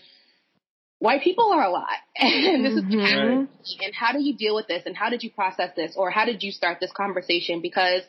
white 1.03 1.21
people 1.21 1.51
are 1.51 1.63
a 1.63 1.69
lot. 1.69 1.97
And 2.19 2.63
this 2.65 2.77
is 2.77 2.83
Mhm. 2.85 3.01
happening. 3.01 3.47
and 3.83 3.93
how 3.93 4.11
do 4.13 4.21
you 4.23 4.33
deal 4.35 4.55
with 4.55 4.67
this? 4.67 4.83
And 4.85 4.95
how 4.95 5.09
did 5.09 5.21
you 5.23 5.31
process 5.31 5.71
this? 5.75 5.95
Or 5.97 6.09
how 6.09 6.25
did 6.25 6.43
you 6.43 6.51
start 6.51 6.79
this 6.79 6.91
conversation? 6.91 7.59
Because 7.61 8.03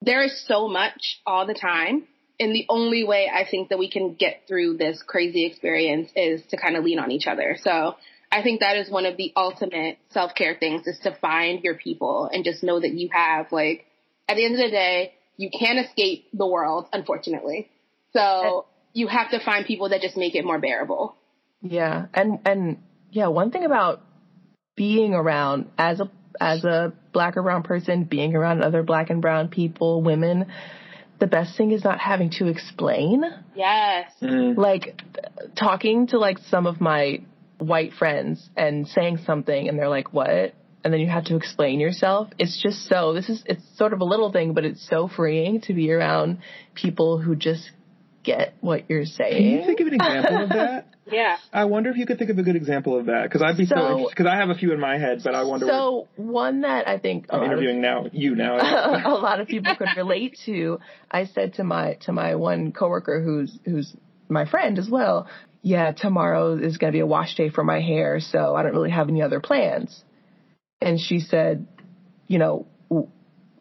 there 0.00 0.22
is 0.22 0.34
so 0.46 0.68
much 0.68 1.20
all 1.26 1.46
the 1.46 1.54
time. 1.54 2.06
And 2.40 2.54
the 2.54 2.66
only 2.68 3.04
way 3.04 3.30
I 3.32 3.44
think 3.44 3.68
that 3.68 3.78
we 3.78 3.90
can 3.90 4.14
get 4.14 4.42
through 4.48 4.78
this 4.78 5.02
crazy 5.02 5.44
experience 5.44 6.10
is 6.16 6.42
to 6.50 6.56
kind 6.56 6.76
of 6.76 6.84
lean 6.84 6.98
on 6.98 7.10
each 7.10 7.26
other. 7.26 7.56
So 7.62 7.96
I 8.32 8.42
think 8.42 8.60
that 8.60 8.76
is 8.76 8.90
one 8.90 9.06
of 9.06 9.16
the 9.16 9.32
ultimate 9.36 9.98
self 10.10 10.34
care 10.34 10.54
things 10.58 10.86
is 10.86 10.98
to 11.00 11.12
find 11.20 11.62
your 11.62 11.74
people 11.74 12.28
and 12.32 12.44
just 12.44 12.62
know 12.62 12.80
that 12.80 12.92
you 13.00 13.08
have 13.12 13.52
like 13.52 13.86
at 14.28 14.36
the 14.36 14.44
end 14.44 14.54
of 14.54 14.60
the 14.60 14.70
day, 14.70 15.12
you 15.36 15.50
can't 15.50 15.78
escape 15.78 16.26
the 16.32 16.46
world, 16.46 16.88
unfortunately. 16.92 17.68
So 18.14 18.66
you 18.94 19.06
have 19.08 19.30
to 19.32 19.40
find 19.40 19.66
people 19.66 19.90
that 19.90 20.00
just 20.00 20.16
make 20.16 20.34
it 20.34 20.44
more 20.44 20.58
bearable. 20.58 21.16
Yeah, 21.64 22.06
and 22.12 22.38
and 22.44 22.78
yeah, 23.10 23.28
one 23.28 23.50
thing 23.50 23.64
about 23.64 24.02
being 24.76 25.14
around 25.14 25.70
as 25.78 26.00
a 26.00 26.10
as 26.40 26.64
a 26.64 26.92
black 27.12 27.36
or 27.36 27.42
brown 27.42 27.62
person, 27.62 28.04
being 28.04 28.34
around 28.36 28.62
other 28.62 28.82
black 28.82 29.08
and 29.10 29.22
brown 29.22 29.48
people, 29.48 30.02
women, 30.02 30.46
the 31.20 31.26
best 31.26 31.56
thing 31.56 31.70
is 31.70 31.82
not 31.82 31.98
having 31.98 32.30
to 32.38 32.48
explain. 32.48 33.24
Yes. 33.54 34.10
Mm. 34.20 34.56
Like 34.56 35.00
talking 35.58 36.08
to 36.08 36.18
like 36.18 36.38
some 36.50 36.66
of 36.66 36.80
my 36.80 37.20
white 37.58 37.92
friends 37.94 38.48
and 38.56 38.86
saying 38.86 39.20
something 39.24 39.68
and 39.68 39.78
they're 39.78 39.88
like, 39.88 40.12
"What?" 40.12 40.54
And 40.84 40.92
then 40.92 41.00
you 41.00 41.08
have 41.08 41.24
to 41.26 41.36
explain 41.36 41.80
yourself. 41.80 42.28
It's 42.38 42.60
just 42.62 42.88
so 42.88 43.14
this 43.14 43.30
is 43.30 43.42
it's 43.46 43.62
sort 43.78 43.94
of 43.94 44.00
a 44.00 44.04
little 44.04 44.30
thing, 44.32 44.52
but 44.52 44.66
it's 44.66 44.86
so 44.86 45.08
freeing 45.08 45.62
to 45.62 45.72
be 45.72 45.90
around 45.92 46.38
people 46.74 47.18
who 47.18 47.36
just 47.36 47.70
get 48.22 48.54
what 48.60 48.90
you're 48.90 49.06
saying. 49.06 49.42
Can 49.42 49.60
you 49.60 49.64
think 49.64 49.80
of 49.80 49.86
an 49.86 49.94
example 49.94 50.42
of 50.42 50.48
that? 50.50 50.93
Yeah. 51.10 51.36
I 51.52 51.64
wonder 51.64 51.90
if 51.90 51.96
you 51.96 52.06
could 52.06 52.18
think 52.18 52.30
of 52.30 52.38
a 52.38 52.42
good 52.42 52.56
example 52.56 52.98
of 52.98 53.06
that 53.06 53.24
because 53.24 53.42
I'd 53.42 53.56
be 53.56 53.66
so, 53.66 53.76
So- 53.76 53.86
interested 53.88 54.10
because 54.10 54.26
I 54.26 54.36
have 54.36 54.50
a 54.50 54.54
few 54.54 54.72
in 54.72 54.80
my 54.80 54.98
head, 54.98 55.20
but 55.22 55.34
I 55.34 55.44
wonder. 55.44 55.66
So 55.66 56.08
one 56.16 56.62
that 56.62 56.88
I 56.88 56.98
think 56.98 57.26
I'm 57.30 57.40
lot 57.40 57.46
of 57.46 57.52
interviewing 57.52 57.80
now. 57.80 58.06
You 58.12 58.34
now. 58.34 58.56
a 59.06 59.14
lot 59.14 59.40
of 59.40 59.48
people 59.48 59.74
could 59.76 59.88
relate 59.96 60.38
to. 60.46 60.78
I 61.10 61.26
said 61.26 61.54
to 61.54 61.64
my 61.64 61.94
to 62.02 62.12
my 62.12 62.34
one 62.36 62.72
coworker 62.72 63.22
who's 63.22 63.58
who's 63.64 63.94
my 64.28 64.46
friend 64.46 64.78
as 64.78 64.88
well. 64.88 65.28
Yeah, 65.62 65.92
tomorrow 65.92 66.56
is 66.58 66.76
going 66.76 66.92
to 66.92 66.96
be 66.96 67.00
a 67.00 67.06
wash 67.06 67.36
day 67.36 67.48
for 67.48 67.64
my 67.64 67.80
hair, 67.80 68.20
so 68.20 68.54
I 68.54 68.62
don't 68.62 68.72
really 68.72 68.90
have 68.90 69.08
any 69.08 69.22
other 69.22 69.40
plans. 69.40 70.04
And 70.82 71.00
she 71.00 71.20
said, 71.20 71.66
you 72.26 72.38
know, 72.38 72.66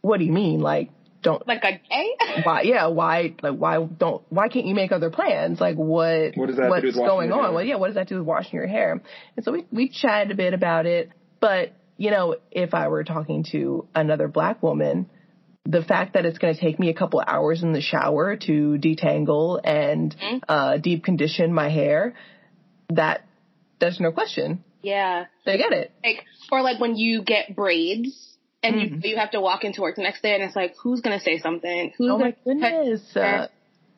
what 0.01 0.17
do 0.17 0.25
you 0.25 0.33
mean? 0.33 0.59
Like, 0.59 0.89
don't 1.23 1.47
Like 1.47 1.63
a 1.63 1.71
day? 1.89 2.09
why? 2.43 2.61
Yeah, 2.61 2.87
why? 2.87 3.33
Like, 3.41 3.57
why 3.57 3.83
don't? 3.83 4.21
Why 4.29 4.47
can't 4.49 4.65
you 4.65 4.75
make 4.75 4.91
other 4.91 5.09
plans? 5.09 5.59
Like, 5.59 5.75
what? 5.77 6.33
What 6.35 6.47
does 6.47 6.57
that 6.57 6.63
have 6.71 6.81
do 6.81 6.87
what's 6.87 6.97
with 6.97 7.07
going 7.07 7.31
on? 7.31 7.43
hair? 7.43 7.51
Well, 7.53 7.63
yeah, 7.63 7.75
what 7.75 7.87
does 7.87 7.95
that 7.95 8.07
do 8.07 8.17
with 8.17 8.25
washing 8.27 8.53
your 8.57 8.67
hair? 8.67 9.01
And 9.35 9.43
so 9.45 9.51
we 9.51 9.65
we 9.71 9.89
chatted 9.89 10.31
a 10.31 10.35
bit 10.35 10.53
about 10.53 10.85
it. 10.85 11.09
But 11.39 11.73
you 11.97 12.11
know, 12.11 12.35
if 12.51 12.73
I 12.73 12.87
were 12.89 13.03
talking 13.03 13.45
to 13.51 13.87
another 13.95 14.27
black 14.27 14.61
woman, 14.61 15.09
the 15.65 15.81
fact 15.83 16.13
that 16.13 16.25
it's 16.25 16.37
going 16.39 16.53
to 16.53 16.59
take 16.59 16.77
me 16.79 16.89
a 16.89 16.93
couple 16.93 17.23
hours 17.25 17.63
in 17.63 17.71
the 17.73 17.81
shower 17.81 18.35
to 18.35 18.77
detangle 18.79 19.59
and 19.63 20.15
Mm-hmm. 20.15 20.37
uh, 20.49 20.77
deep 20.77 21.03
condition 21.03 21.53
my 21.53 21.69
hair, 21.69 22.15
that 22.89 23.25
there's 23.79 23.99
no 23.99 24.11
question. 24.11 24.63
yeah. 24.81 25.25
They 25.45 25.57
get 25.57 25.71
it. 25.73 25.91
Like, 26.03 26.25
or 26.51 26.61
like 26.61 26.79
when 26.79 26.95
you 26.95 27.21
get 27.23 27.55
braids 27.55 28.32
and 28.63 28.75
Mm-hmm. 28.75 28.95
you 29.03 29.11
you 29.11 29.17
have 29.17 29.31
to 29.31 29.41
walk 29.41 29.63
into 29.63 29.81
work 29.81 29.95
the 29.97 30.01
next 30.03 30.21
day 30.23 30.33
and 30.33 30.43
it's 30.43 30.55
like, 30.55 30.73
who's 30.81 31.01
gonna 31.01 31.19
say 31.19 31.37
something? 31.39 31.93
Who's 31.97 32.09
Oh 32.11 32.17
my 32.17 32.35
gonna 32.45 32.59
goodness. 32.61 33.15
Uh, 33.15 33.47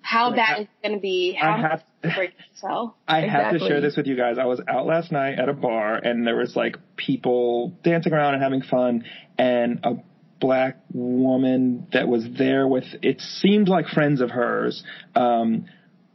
How 0.02 0.28
Like, 0.28 0.36
bad 0.36 0.58
I- 0.58 0.62
is 0.62 0.68
it 0.84 0.88
gonna 0.88 1.00
be? 1.00 1.38
I 1.42 1.58
have- 1.58 1.62
much 1.62 1.80
is 2.04 2.12
it 2.12 2.16
break 2.16 2.32
yourself? 2.52 2.94
I 3.08 3.22
have 3.22 3.54
to 3.54 3.60
share 3.60 3.82
this 3.82 3.96
with 3.98 4.06
you 4.08 4.16
guys. 4.16 4.38
I 4.38 4.46
was 4.46 4.62
out 4.68 4.86
last 4.86 5.12
night 5.12 5.40
at 5.40 5.50
a 5.50 5.54
bar 5.54 5.96
and 5.96 6.26
there 6.28 6.36
was 6.36 6.56
like 6.56 6.78
people 6.96 7.70
dancing 7.84 8.14
around 8.14 8.36
and 8.36 8.44
having 8.44 8.62
fun 8.62 9.06
and 9.38 9.80
a 9.84 9.96
black 10.40 10.78
woman 10.94 11.88
that 11.94 12.08
was 12.08 12.26
there 12.38 12.68
with 12.68 12.84
it 13.02 13.22
seemed 13.22 13.68
like 13.70 13.88
friends 13.88 14.22
of 14.22 14.30
hers. 14.32 14.84
Um 15.16 15.66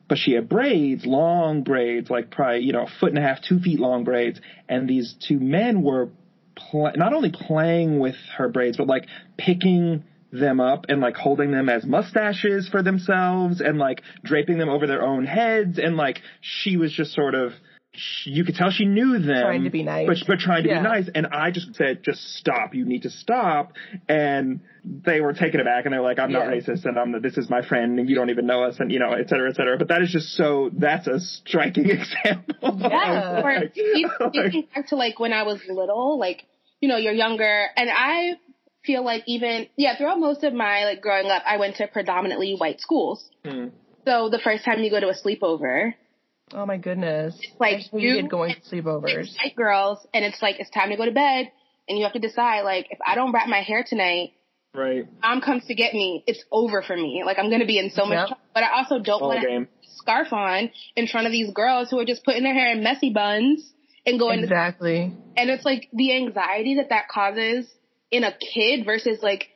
but 0.09 0.19
she 0.19 0.33
had 0.33 0.49
braids, 0.49 1.07
long 1.07 1.63
braids, 1.63 2.11
like 2.11 2.31
probably, 2.33 2.61
you 2.65 2.73
know, 2.73 2.83
a 2.83 2.89
foot 2.99 3.11
and 3.11 3.19
a 3.19 3.23
half, 3.23 3.39
two 3.49 3.61
feet 3.61 3.79
long 3.79 4.03
braids. 4.03 4.41
And 4.69 4.89
these 4.89 5.15
two 5.29 5.39
men 5.39 5.83
were 5.83 6.09
pl- 6.57 6.93
not 6.97 7.13
only 7.13 7.31
playing 7.31 7.99
with 7.99 8.17
her 8.37 8.49
braids, 8.49 8.77
but 8.77 8.87
like 8.87 9.07
picking 9.37 10.05
them 10.33 10.61
up 10.61 10.87
and 10.89 11.01
like 11.01 11.17
holding 11.17 11.51
them 11.51 11.69
as 11.69 11.85
mustaches 11.85 12.69
for 12.69 12.83
themselves 12.83 13.61
and 13.61 13.79
like 13.79 14.03
draping 14.23 14.59
them 14.59 14.69
over 14.69 14.87
their 14.87 15.03
own 15.03 15.25
heads. 15.25 15.79
And 15.79 15.97
like 15.97 16.21
she 16.41 16.77
was 16.77 16.93
just 16.93 17.13
sort 17.13 17.35
of, 17.35 17.53
she, 17.93 18.31
you 18.31 18.45
could 18.45 18.55
tell 18.55 18.71
she 18.71 18.85
knew 18.85 19.19
them. 19.19 19.43
Trying 19.43 19.65
to 19.65 19.71
be 19.71 19.83
nice. 19.83 20.07
But, 20.07 20.17
but 20.27 20.39
trying 20.39 20.63
to 20.63 20.69
Yeah. 20.69 20.79
be 20.83 20.89
nice. 20.89 21.09
And 21.15 21.27
I 21.29 21.51
just 21.51 21.75
said, 21.75 22.03
just 22.05 22.21
stop. 22.37 22.75
You 22.75 22.85
need 22.85 23.03
to 23.03 23.11
stop. 23.11 23.73
And 24.09 24.61
they 24.85 25.21
were 25.21 25.33
taken 25.33 25.61
aback 25.61 25.85
and 25.87 25.93
they're 25.93 26.01
like, 26.01 26.19
I'm 26.19 26.31
not 26.31 26.45
Yeah. 26.47 26.53
racist 26.61 26.85
and 26.85 26.97
I'm, 26.99 27.21
this 27.21 27.37
is 27.37 27.51
my 27.51 27.67
friend 27.67 27.99
and 27.99 28.09
you 28.09 28.15
don't 28.15 28.31
even 28.31 28.47
know 28.47 28.63
us 28.63 28.77
and, 28.79 28.93
you 28.93 29.01
know, 29.01 29.13
et 29.13 29.29
cetera, 29.29 29.51
et 29.51 29.57
cetera. 29.57 29.77
But 29.77 29.89
that 29.89 30.03
is 30.03 30.11
just 30.13 30.29
so, 30.37 30.71
that's 30.73 31.07
a 31.09 31.19
striking 31.19 31.91
example. 31.91 32.79
Yeah. 32.81 33.41
Or 33.43 33.55
Like- 33.61 33.77
even 33.77 34.11
like- 34.35 34.75
back 34.75 34.89
to 34.89 34.97
like 34.97 35.19
when 35.19 35.33
I 35.33 35.43
was 35.43 35.59
little, 35.69 36.19
like, 36.19 36.45
you 36.81 36.89
know, 36.89 36.97
you're 36.97 37.13
younger 37.13 37.67
and 37.77 37.91
I 37.93 38.35
feel 38.87 39.05
like 39.05 39.25
even, 39.27 39.67
yeah, 39.77 39.97
throughout 39.99 40.19
most 40.21 40.45
of 40.45 40.55
my 40.55 40.85
like 40.85 41.01
growing 41.03 41.27
up, 41.31 41.43
I 41.45 41.57
went 41.59 41.77
to 41.77 41.89
predominantly 41.89 42.55
white 42.57 42.81
schools. 42.81 43.29
Hmm. 43.45 43.69
So 44.07 44.31
the 44.31 44.39
first 44.43 44.65
time 44.65 44.81
you 44.81 44.91
go 44.91 45.01
to 45.01 45.09
a 45.11 45.15
sleepover, 45.15 45.93
oh 46.55 46.67
my 46.67 46.77
goodness. 46.77 47.39
like, 47.59 47.77
I 47.77 47.79
hated 47.99 48.03
you- 48.25 48.29
going 48.29 48.55
to 48.55 48.61
sleepovers. 48.61 49.25
it's 49.25 49.37
white 49.43 49.57
girls 49.57 49.99
and 50.15 50.25
it's 50.25 50.41
like, 50.43 50.61
it's 50.61 50.71
time 50.71 50.91
to 50.91 50.97
go 50.97 51.05
to 51.05 51.11
bed 51.13 51.51
and 51.89 51.99
you 51.99 52.05
have 52.05 52.13
to 52.15 52.19
decide 52.19 52.63
like, 52.63 52.87
if 52.91 52.99
I 53.07 53.15
don't 53.15 53.33
wrap 53.33 53.49
my 53.49 53.61
hair 53.63 53.85
tonight, 53.87 54.33
Right. 54.73 55.05
mom 55.21 55.41
comes 55.41 55.65
to 55.67 55.75
get 55.75 55.95
me, 55.95 56.23
it's 56.29 56.45
over 56.53 56.81
for 56.83 56.97
me. 56.97 57.23
Like 57.27 57.39
I'm 57.39 57.49
going 57.49 57.61
to 57.61 57.67
be 57.67 57.79
in 57.79 57.91
so 57.91 58.05
much 58.07 58.19
Yep. 58.19 58.29
trouble. 58.29 58.43
But 58.55 58.63
I 58.65 58.79
also 58.79 59.01
don't 59.01 59.21
want 59.21 59.41
to 59.41 59.47
game. 59.47 59.69
scarf 59.83 60.33
on 60.33 60.71
in 60.95 61.07
front 61.09 61.27
of 61.27 61.33
these 61.33 61.53
girls 61.53 61.91
who 61.91 61.99
are 61.99 62.05
just 62.05 62.25
putting 62.25 62.45
their 62.45 62.55
hair 62.55 62.73
in 62.73 62.83
messy 62.85 63.11
buns 63.13 63.73
and 64.07 64.19
going 64.19 64.39
to 64.39 64.45
Exactly. 64.45 65.13
and 65.37 65.51
it's 65.51 65.65
like 65.65 65.89
the 65.93 66.15
anxiety 66.15 66.77
that 66.77 66.91
that 66.91 67.09
causes 67.09 67.69
in 68.13 68.23
a 68.25 68.33
kid 68.33 68.85
versus 68.85 69.19
like 69.23 69.49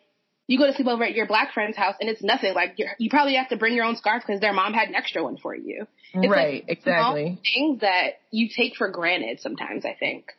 you 0.46 0.58
go 0.58 0.66
to 0.66 0.74
sleep 0.74 0.86
over 0.88 1.04
at 1.04 1.14
your 1.14 1.26
black 1.26 1.54
friend's 1.54 1.76
house 1.76 1.94
and 2.00 2.10
it's 2.10 2.22
nothing. 2.22 2.52
Like 2.52 2.74
you're, 2.76 2.90
you 2.98 3.08
probably 3.08 3.36
have 3.36 3.48
to 3.48 3.56
bring 3.56 3.74
your 3.74 3.84
own 3.86 3.96
scarf 3.96 4.22
because 4.26 4.40
their 4.40 4.52
mom 4.52 4.74
had 4.74 4.88
an 4.88 4.94
extra 4.94 5.22
one 5.22 5.38
for 5.38 5.54
you. 5.56 5.86
It's 6.14 6.28
right. 6.28 6.64
like 6.66 6.78
exactly. 6.78 7.40
Things 7.54 7.80
that 7.80 8.20
you 8.30 8.48
take 8.54 8.76
for 8.76 8.88
granted 8.88 9.40
sometimes. 9.40 9.84
I 9.84 9.94
think. 9.98 10.32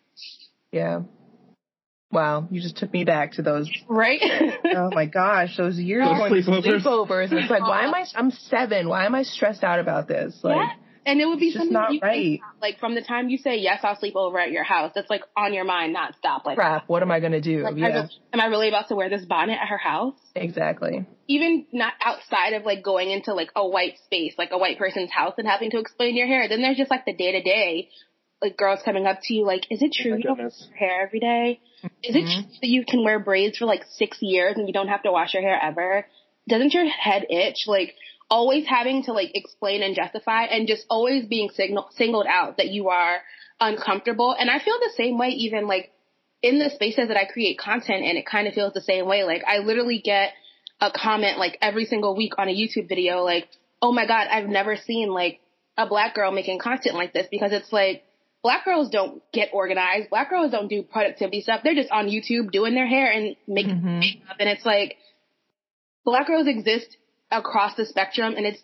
Yeah. 0.72 1.02
Wow. 2.12 2.48
You 2.50 2.62
just 2.62 2.78
took 2.78 2.94
me 2.94 3.04
back 3.04 3.34
to 3.34 3.42
those 3.42 3.70
Right. 3.90 4.22
oh 4.76 4.90
my 4.94 5.06
gosh, 5.06 5.58
those 5.58 5.78
years 5.78 6.08
Those 6.08 6.18
going 6.18 6.44
to 6.44 6.50
sleepovers. 6.50 6.84
sleepovers. 6.84 7.32
It's 7.34 7.52
like, 7.52 7.62
why 7.62 7.84
am 7.84 7.94
I? 7.94 8.06
I'm 8.16 8.32
seven. 8.32 8.88
Why 8.88 9.06
am 9.06 9.16
I 9.16 9.24
stressed 9.24 9.64
out 9.64 9.80
about 9.80 10.08
this? 10.08 10.38
Like, 10.42 10.56
yeah. 10.56 10.85
And 11.06 11.22
it 11.22 11.26
would 11.28 11.40
be 11.40 11.48
it's 11.48 11.54
just 11.56 11.62
something 11.70 11.74
not 11.74 11.94
you 11.94 12.00
think 12.00 12.04
right. 12.04 12.40
about, 12.42 12.62
like 12.62 12.80
from 12.80 12.96
the 12.96 13.02
time 13.02 13.30
you 13.30 13.38
say 13.38 13.58
yes, 13.58 13.82
I'll 13.84 13.98
sleep 14.00 14.16
over 14.16 14.40
at 14.40 14.52
your 14.52 14.64
house. 14.64 14.92
That's 14.96 15.10
like 15.10 15.22
on 15.38 15.54
your 15.54 15.64
mind, 15.64 15.94
not 15.94 16.16
stop. 16.18 16.46
Like, 16.46 16.58
crap. 16.58 16.90
What 16.90 17.02
am 17.04 17.12
I 17.12 17.20
gonna 17.20 17.42
do? 17.42 17.64
like 17.64 17.76
I 17.76 17.78
yeah, 17.78 18.02
re- 18.04 18.10
am 18.34 18.40
I 18.42 18.46
really 18.48 18.70
about 18.70 18.88
to 18.90 18.96
wear 18.96 19.10
this 19.10 19.24
bonnet 19.26 19.58
at 19.62 19.68
her 19.68 19.78
house? 19.78 20.16
exactly. 20.36 21.06
even 21.28 21.66
not 21.72 21.94
outside 22.04 22.54
of 22.54 22.64
like 22.64 22.84
going 22.84 23.10
into 23.12 23.34
like 23.34 23.50
a 23.56 23.68
white 23.68 23.98
space, 24.06 24.34
like 24.38 24.50
a 24.52 24.58
white 24.58 24.78
person's 24.78 25.12
house 25.12 25.34
and 25.38 25.48
having 25.48 25.72
to 25.72 25.80
explain 25.80 26.16
your 26.16 26.28
hair. 26.28 26.48
Then 26.50 26.62
there's 26.62 26.78
just 26.78 26.92
like 26.92 27.06
the 27.06 27.14
day 27.16 27.32
to 27.34 27.42
day, 27.42 27.90
like 28.42 28.58
girls 28.58 28.80
coming 28.84 29.06
up 29.08 29.20
to 29.24 29.34
you 29.34 29.46
like, 29.46 29.66
is 29.72 29.82
it 29.82 29.92
true 29.94 30.12
my 30.12 30.18
you 30.18 30.24
don't 30.24 30.36
goodness. 30.38 30.60
wash 30.60 30.70
your 30.70 30.78
hair 30.90 31.02
every 31.08 31.20
day? 31.20 31.60
Is 32.04 32.16
it 32.16 32.24
Mm-hmm. 32.26 32.42
true 32.42 32.58
that 32.62 32.68
you 32.68 32.84
can 32.88 33.04
wear 33.04 33.20
braids 33.20 33.58
for 33.58 33.66
like 33.66 33.84
six 33.94 34.18
years 34.22 34.56
and 34.58 34.68
you 34.68 34.74
don't 34.74 34.88
have 34.88 35.04
to 35.04 35.12
wash 35.12 35.34
your 35.34 35.44
hair 35.44 35.60
ever? 35.62 36.06
Doesn't 36.48 36.74
your 36.74 36.86
head 36.88 37.26
itch? 37.30 37.66
Like 37.68 37.96
always 38.30 38.66
having 38.68 39.04
to 39.04 39.14
like 39.14 39.32
explain 39.36 39.84
and 39.84 39.96
justify 39.96 40.44
and 40.46 40.68
just 40.68 40.86
always 40.90 41.26
being 41.28 41.50
signal- 41.54 41.90
singled 41.92 42.26
out 42.28 42.58
that 42.58 42.70
you 42.70 42.90
are 42.90 43.18
uncomfortable. 43.60 44.36
And 44.38 44.50
I 44.50 44.60
feel 44.60 44.78
the 44.80 44.94
same 44.96 45.18
way 45.18 45.30
even 45.30 45.68
like 45.68 45.92
in 46.42 46.60
the 46.60 46.70
spaces 46.70 47.08
that 47.08 47.18
I 47.18 47.26
create 47.26 47.58
content 47.58 48.04
and 48.04 48.18
it 48.18 48.26
kind 48.26 48.48
of 48.48 48.54
feels 48.54 48.74
the 48.74 48.82
same 48.82 49.08
way. 49.08 49.24
Like 49.24 49.44
I 49.48 49.60
literally 49.60 50.00
get 50.04 50.34
a 50.82 50.92
comment 50.92 51.38
like 51.38 51.58
every 51.62 51.86
single 51.86 52.16
week 52.16 52.34
on 52.38 52.50
a 52.50 52.56
YouTube 52.56 52.90
video 52.90 53.24
like, 53.24 53.48
oh 53.82 53.92
my 53.92 54.06
God, 54.08 54.28
I've 54.30 54.50
never 54.50 54.76
seen 54.76 55.10
like 55.10 55.40
a 55.78 55.88
black 55.88 56.16
girl 56.16 56.32
making 56.32 56.60
content 56.60 56.96
like 56.96 57.14
this 57.14 57.28
because 57.30 57.52
it's 57.52 57.72
like, 57.72 58.04
black 58.44 58.64
girls 58.64 58.90
don't 58.90 59.24
get 59.34 59.50
organized. 59.54 60.10
Black 60.12 60.30
girls 60.30 60.52
don't 60.52 60.68
do 60.68 60.84
productivity 60.84 61.42
stuff. 61.42 61.62
They're 61.64 61.74
just 61.74 61.92
on 61.92 62.08
YouTube 62.08 62.52
doing 62.52 62.76
their 62.76 62.86
hair 62.88 63.12
and 63.12 63.36
making 63.48 63.82
Mhm. 63.82 64.00
makeup. 64.00 64.36
And 64.40 64.48
it's 64.50 64.66
like, 64.66 64.98
black 66.04 66.28
girls 66.28 66.48
exist 66.48 66.98
across 67.40 67.76
the 67.76 67.86
spectrum 67.86 68.34
and 68.36 68.46
it's, 68.46 68.62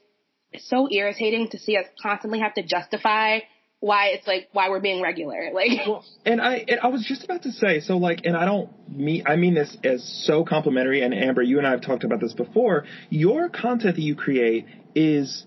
it's 0.51 0.67
so 0.69 0.88
irritating 0.91 1.49
to 1.49 1.57
see 1.59 1.78
us 1.78 1.86
constantly 2.01 2.39
have 2.39 2.53
to 2.55 2.63
justify 2.63 3.39
why 3.80 4.09
it's 4.09 4.28
like, 4.28 4.47
why 4.53 4.69
we're 4.69 4.80
being 4.80 5.01
regular. 5.01 5.49
Like, 5.53 5.72
Well, 5.88 6.05
and 6.26 6.39
I 6.39 6.63
and 6.67 6.80
I 6.82 6.88
was 6.88 7.03
just 7.05 7.24
about 7.24 7.43
to 7.43 7.51
say 7.51 7.80
so 7.80 7.97
like 7.97 8.22
and 8.26 8.36
I 8.38 8.45
don't 8.45 8.69
mean 8.89 9.24
I 9.26 9.36
mean 9.36 9.53
this 9.55 9.76
as 9.84 10.03
so 10.26 10.43
complimentary 10.43 11.01
and 11.01 11.13
Amber 11.13 11.41
you 11.41 11.57
and 11.57 11.65
I 11.67 11.72
have 11.72 11.82
talked 11.82 12.03
about 12.03 12.19
this 12.19 12.34
before 12.34 12.86
your 13.09 13.49
content 13.49 13.95
that 13.95 14.01
you 14.01 14.15
create 14.15 14.65
is 14.95 15.45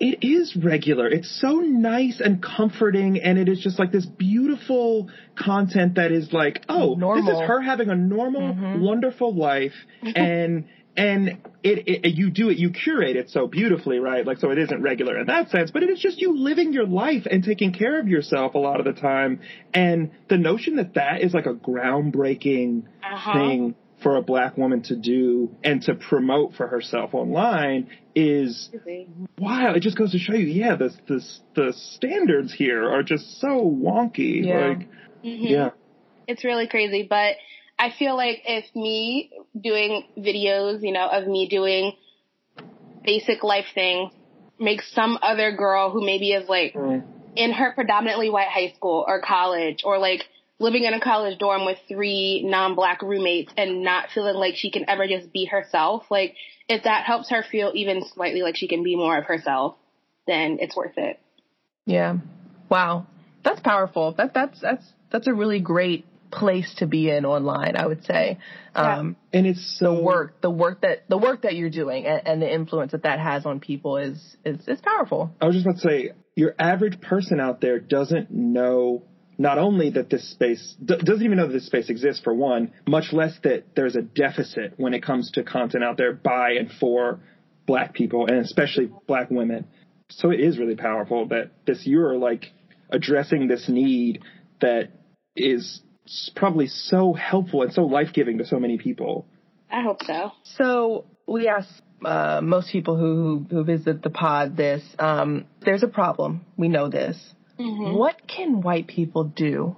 it 0.00 0.18
is 0.22 0.56
regular 0.56 1.08
it's 1.08 1.40
so 1.40 1.60
nice 1.60 2.20
and 2.20 2.42
comforting 2.42 3.20
and 3.20 3.38
it 3.38 3.48
is 3.48 3.60
just 3.60 3.78
like 3.78 3.92
this 3.92 4.06
beautiful 4.06 5.08
content 5.38 5.94
that 5.94 6.12
is 6.12 6.32
like 6.32 6.62
oh 6.68 6.94
this 7.16 7.24
is 7.28 7.40
her 7.48 7.60
having 7.60 7.88
a 7.88 7.94
normal 7.96 8.54
Mhm. 8.54 8.80
wonderful 8.82 9.34
life 9.34 9.72
and 10.02 10.64
and 10.96 11.28
it, 11.62 11.88
it 11.88 12.14
you 12.14 12.30
do 12.30 12.50
it 12.50 12.56
you 12.58 12.70
curate 12.70 13.16
it 13.16 13.30
so 13.30 13.46
beautifully 13.46 13.98
right 13.98 14.26
like 14.26 14.38
so 14.38 14.50
it 14.50 14.58
isn't 14.58 14.82
regular 14.82 15.18
in 15.18 15.26
that 15.26 15.50
sense 15.50 15.70
but 15.70 15.82
it 15.82 15.90
is 15.90 15.98
just 15.98 16.20
you 16.20 16.36
living 16.36 16.72
your 16.72 16.86
life 16.86 17.26
and 17.30 17.42
taking 17.42 17.72
care 17.72 17.98
of 17.98 18.06
yourself 18.08 18.54
a 18.54 18.58
lot 18.58 18.78
of 18.78 18.84
the 18.86 18.92
time 19.00 19.40
and 19.72 20.10
the 20.28 20.38
notion 20.38 20.76
that 20.76 20.94
that 20.94 21.20
is 21.22 21.34
like 21.34 21.46
a 21.46 21.54
groundbreaking 21.54 22.84
Uh-huh. 23.02 23.32
thing 23.32 23.74
for 24.02 24.16
a 24.16 24.22
black 24.22 24.56
woman 24.58 24.82
to 24.82 24.96
do 24.96 25.50
and 25.64 25.82
to 25.82 25.94
promote 25.94 26.54
for 26.54 26.66
herself 26.68 27.14
online 27.14 27.88
is 28.14 28.70
wow 29.38 29.72
it 29.74 29.80
just 29.80 29.96
goes 29.96 30.12
to 30.12 30.18
show 30.18 30.34
you 30.34 30.46
yeah 30.46 30.76
the 30.76 30.90
the 31.08 31.20
the 31.56 31.72
standards 31.72 32.52
here 32.52 32.88
are 32.90 33.02
just 33.02 33.40
so 33.40 33.60
wonky 33.60 34.44
Yeah. 34.44 34.68
like 34.68 34.88
Mhm. 35.24 35.50
yeah 35.50 35.70
it's 36.26 36.42
really 36.44 36.66
crazy. 36.68 37.06
But 37.08 37.36
I 37.78 37.90
feel 37.98 38.16
like 38.16 38.42
if 38.46 38.64
me 38.74 39.32
doing 39.60 40.06
videos, 40.18 40.82
you 40.82 40.92
know, 40.92 41.08
of 41.08 41.26
me 41.26 41.48
doing 41.48 41.92
basic 43.04 43.42
life 43.42 43.66
things 43.74 44.12
makes 44.58 44.90
some 44.94 45.18
other 45.20 45.52
girl 45.52 45.90
who 45.90 46.04
maybe 46.04 46.32
is 46.32 46.48
like 46.48 46.74
in 47.36 47.52
her 47.52 47.72
predominantly 47.74 48.30
white 48.30 48.48
high 48.48 48.72
school 48.76 49.04
or 49.06 49.20
college 49.20 49.80
or 49.84 49.98
like 49.98 50.24
living 50.58 50.84
in 50.84 50.94
a 50.94 51.00
college 51.00 51.38
dorm 51.38 51.66
with 51.66 51.78
three 51.88 52.42
non-black 52.44 53.02
roommates 53.02 53.52
and 53.56 53.82
not 53.82 54.08
feeling 54.14 54.36
like 54.36 54.54
she 54.56 54.70
can 54.70 54.88
ever 54.88 55.06
just 55.06 55.32
be 55.32 55.44
herself, 55.44 56.04
like 56.10 56.34
if 56.68 56.84
that 56.84 57.04
helps 57.04 57.30
her 57.30 57.42
feel 57.50 57.72
even 57.74 58.04
slightly 58.14 58.42
like 58.42 58.56
she 58.56 58.68
can 58.68 58.82
be 58.82 58.96
more 58.96 59.18
of 59.18 59.24
herself, 59.24 59.74
then 60.26 60.58
it's 60.60 60.76
worth 60.76 60.96
it. 60.96 61.20
Yeah. 61.86 62.18
Wow. 62.70 63.06
That's 63.44 63.60
powerful. 63.60 64.14
That 64.16 64.32
that's 64.32 64.60
that's 64.60 64.86
that's 65.10 65.26
a 65.26 65.34
really 65.34 65.60
great 65.60 66.06
place 66.34 66.74
to 66.78 66.86
be 66.86 67.10
in 67.10 67.24
online, 67.24 67.76
I 67.76 67.86
would 67.86 68.04
say. 68.04 68.38
Um 68.74 69.16
and 69.32 69.46
it's 69.46 69.78
so 69.78 69.96
the 69.96 70.02
work, 70.02 70.40
the 70.40 70.50
work 70.50 70.80
that 70.82 71.08
the 71.08 71.18
work 71.18 71.42
that 71.42 71.54
you're 71.54 71.70
doing 71.70 72.06
and, 72.06 72.26
and 72.26 72.42
the 72.42 72.52
influence 72.52 72.92
that 72.92 73.02
that 73.04 73.20
has 73.20 73.46
on 73.46 73.60
people 73.60 73.96
is 73.96 74.36
is 74.44 74.66
is 74.66 74.80
powerful. 74.80 75.30
I 75.40 75.46
was 75.46 75.54
just 75.56 75.66
about 75.66 75.80
to 75.80 75.88
say, 75.88 76.10
your 76.34 76.54
average 76.58 77.00
person 77.00 77.40
out 77.40 77.60
there 77.60 77.78
doesn't 77.78 78.30
know 78.30 79.04
not 79.38 79.58
only 79.58 79.90
that 79.90 80.10
this 80.10 80.30
space 80.30 80.76
doesn't 80.84 81.24
even 81.24 81.38
know 81.38 81.46
that 81.46 81.52
this 81.52 81.66
space 81.66 81.90
exists 81.90 82.22
for 82.22 82.34
one, 82.34 82.72
much 82.86 83.12
less 83.12 83.36
that 83.42 83.64
there's 83.74 83.96
a 83.96 84.02
deficit 84.02 84.74
when 84.76 84.94
it 84.94 85.02
comes 85.02 85.30
to 85.32 85.42
content 85.42 85.82
out 85.82 85.96
there 85.96 86.12
by 86.12 86.52
and 86.52 86.70
for 86.78 87.20
black 87.66 87.94
people 87.94 88.26
and 88.26 88.38
especially 88.38 88.90
black 89.06 89.30
women. 89.30 89.66
So 90.10 90.30
it 90.30 90.40
is 90.40 90.58
really 90.58 90.76
powerful 90.76 91.28
that 91.28 91.50
this 91.66 91.86
you're 91.86 92.16
like 92.16 92.52
addressing 92.90 93.48
this 93.48 93.68
need 93.68 94.22
that 94.60 94.90
is 95.34 95.80
probably 96.34 96.66
so 96.66 97.12
helpful 97.12 97.62
and 97.62 97.72
so 97.72 97.82
life-giving 97.84 98.38
to 98.38 98.44
so 98.46 98.58
many 98.58 98.78
people. 98.78 99.26
I 99.70 99.82
hope 99.82 100.02
so. 100.04 100.32
So 100.56 101.06
we 101.26 101.48
ask 101.48 101.68
uh, 102.04 102.40
most 102.42 102.70
people 102.70 102.96
who, 102.96 103.46
who 103.50 103.64
visit 103.64 104.02
the 104.02 104.10
pod 104.10 104.56
this. 104.56 104.82
Um, 104.98 105.46
there's 105.62 105.82
a 105.82 105.88
problem. 105.88 106.44
We 106.56 106.68
know 106.68 106.88
this. 106.88 107.16
Mhm. 107.58 107.96
What 107.96 108.16
can 108.26 108.60
white 108.60 108.86
people 108.86 109.24
do 109.24 109.76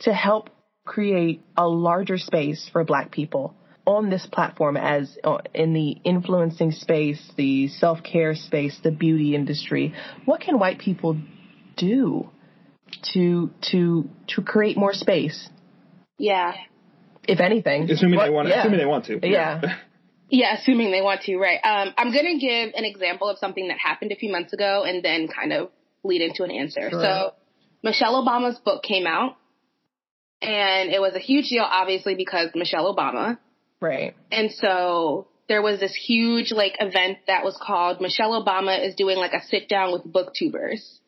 to 0.00 0.12
help 0.12 0.50
create 0.84 1.42
a 1.56 1.68
larger 1.68 2.16
space 2.16 2.68
for 2.72 2.84
black 2.84 3.10
people 3.10 3.54
on 3.86 4.10
this 4.10 4.26
platform 4.26 4.76
as 4.76 5.16
uh, 5.22 5.38
in 5.54 5.74
the 5.74 5.90
influencing 6.04 6.72
space, 6.72 7.20
the 7.36 7.68
self-care 7.68 8.34
space, 8.34 8.78
the 8.82 8.90
beauty 8.90 9.34
industry? 9.34 9.94
What 10.24 10.40
can 10.40 10.58
white 10.58 10.78
people 10.78 11.18
do 11.76 12.30
to 13.12 13.50
to 13.70 14.08
to 14.28 14.42
create 14.42 14.76
more 14.76 14.94
space, 14.94 15.48
Yeah. 16.18 16.54
if 17.26 17.40
anything? 17.40 17.90
Assuming 17.90 18.16
What- 18.16 18.24
they 18.24 18.30
want 18.30 18.48
yeah. 18.48 18.60
assuming 18.60 18.78
they 18.78 18.86
want 18.86 19.04
to. 19.06 19.20
Yeah. 19.22 19.60
Yeah, 20.30 20.58
assuming 20.58 20.90
they 20.90 21.00
want 21.00 21.22
to, 21.22 21.38
right. 21.38 21.58
Um, 21.64 21.94
I'm 21.96 22.12
going 22.12 22.38
to 22.38 22.38
give 22.38 22.74
an 22.76 22.84
example 22.84 23.30
of 23.30 23.38
something 23.38 23.68
that 23.68 23.78
happened 23.78 24.12
a 24.12 24.14
few 24.14 24.30
months 24.30 24.52
ago 24.52 24.84
and 24.86 25.02
then 25.02 25.26
kind 25.26 25.54
of 25.54 25.70
lead 26.04 26.20
into 26.20 26.44
an 26.44 26.50
answer. 26.50 26.90
Sure. 26.90 27.00
So, 27.00 27.32
Michelle 27.82 28.22
Obama's 28.22 28.58
book 28.58 28.82
came 28.82 29.06
out, 29.06 29.38
and 30.42 30.90
it 30.90 31.00
was 31.00 31.14
a 31.14 31.18
huge 31.18 31.48
deal, 31.48 31.64
obviously, 31.66 32.14
because 32.14 32.50
Michelle 32.54 32.94
Obama. 32.94 33.38
Right. 33.80 34.14
And 34.30 34.52
so 34.52 35.28
there 35.48 35.62
was 35.62 35.80
this 35.80 35.94
huge 35.94 36.52
like 36.52 36.76
event 36.78 37.18
that 37.26 37.42
was 37.42 37.58
called 37.60 38.00
Michelle 38.00 38.44
Obama 38.44 38.86
is 38.86 38.94
doing 38.94 39.16
like 39.16 39.32
a 39.32 39.42
sit 39.46 39.68
down 39.68 39.92
with 39.92 40.04
booktubers, 40.04 40.98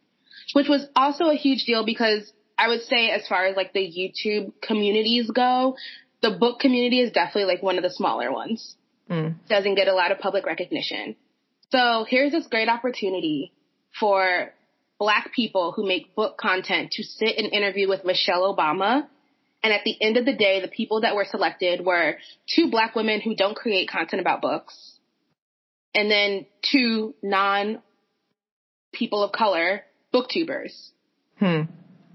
which 0.55 0.69
was 0.69 0.87
also 0.97 1.25
a 1.27 1.35
huge 1.35 1.65
deal 1.67 1.85
because 1.85 2.33
I 2.61 2.69
would 2.69 2.83
say 2.83 3.11
as 3.11 3.27
far 3.27 3.47
as 3.47 3.57
like 3.57 3.73
the 3.73 3.81
YouTube 3.81 4.53
communities 4.61 5.31
go, 5.31 5.77
the 6.23 6.31
book 6.31 6.61
community 6.61 7.01
is 7.01 7.13
definitely 7.13 7.53
like 7.53 7.63
one 7.63 7.77
of 7.77 7.83
the 7.83 7.91
smaller 7.91 8.31
ones. 8.31 8.77
Mm. 9.09 9.35
Doesn't 9.49 9.75
get 9.75 9.89
a 9.89 9.95
lot 9.95 10.13
of 10.13 10.19
public 10.19 10.47
recognition. 10.47 11.17
So 11.71 12.05
here's 12.09 12.33
this 12.33 12.47
great 12.47 12.69
opportunity 12.69 13.53
for 13.99 14.53
black 14.99 15.33
people 15.35 15.73
who 15.73 15.87
make 15.87 16.15
book 16.15 16.37
content 16.37 16.93
to 16.93 17.03
sit 17.03 17.37
and 17.39 17.53
interview 17.53 17.89
with 17.89 18.05
Michelle 18.05 18.43
Obama 18.55 19.07
and 19.63 19.73
at 19.73 19.85
the 19.85 19.97
end 20.01 20.17
of 20.17 20.25
the 20.25 20.33
day, 20.35 20.61
the 20.61 20.69
people 20.69 21.03
that 21.03 21.15
were 21.15 21.27
selected 21.31 21.85
were 21.85 22.17
two 22.49 22.71
black 22.71 22.95
women 22.95 23.21
who 23.21 23.35
don't 23.35 23.55
create 23.55 23.89
content 23.89 24.21
about 24.21 24.41
books, 24.41 24.99
and 25.95 26.11
then 26.11 26.47
two 26.63 27.15
non 27.23 27.83
people 28.93 29.23
of 29.23 29.33
color 29.33 29.83
booktubers. 30.15 30.91
Hmm. 31.39 31.63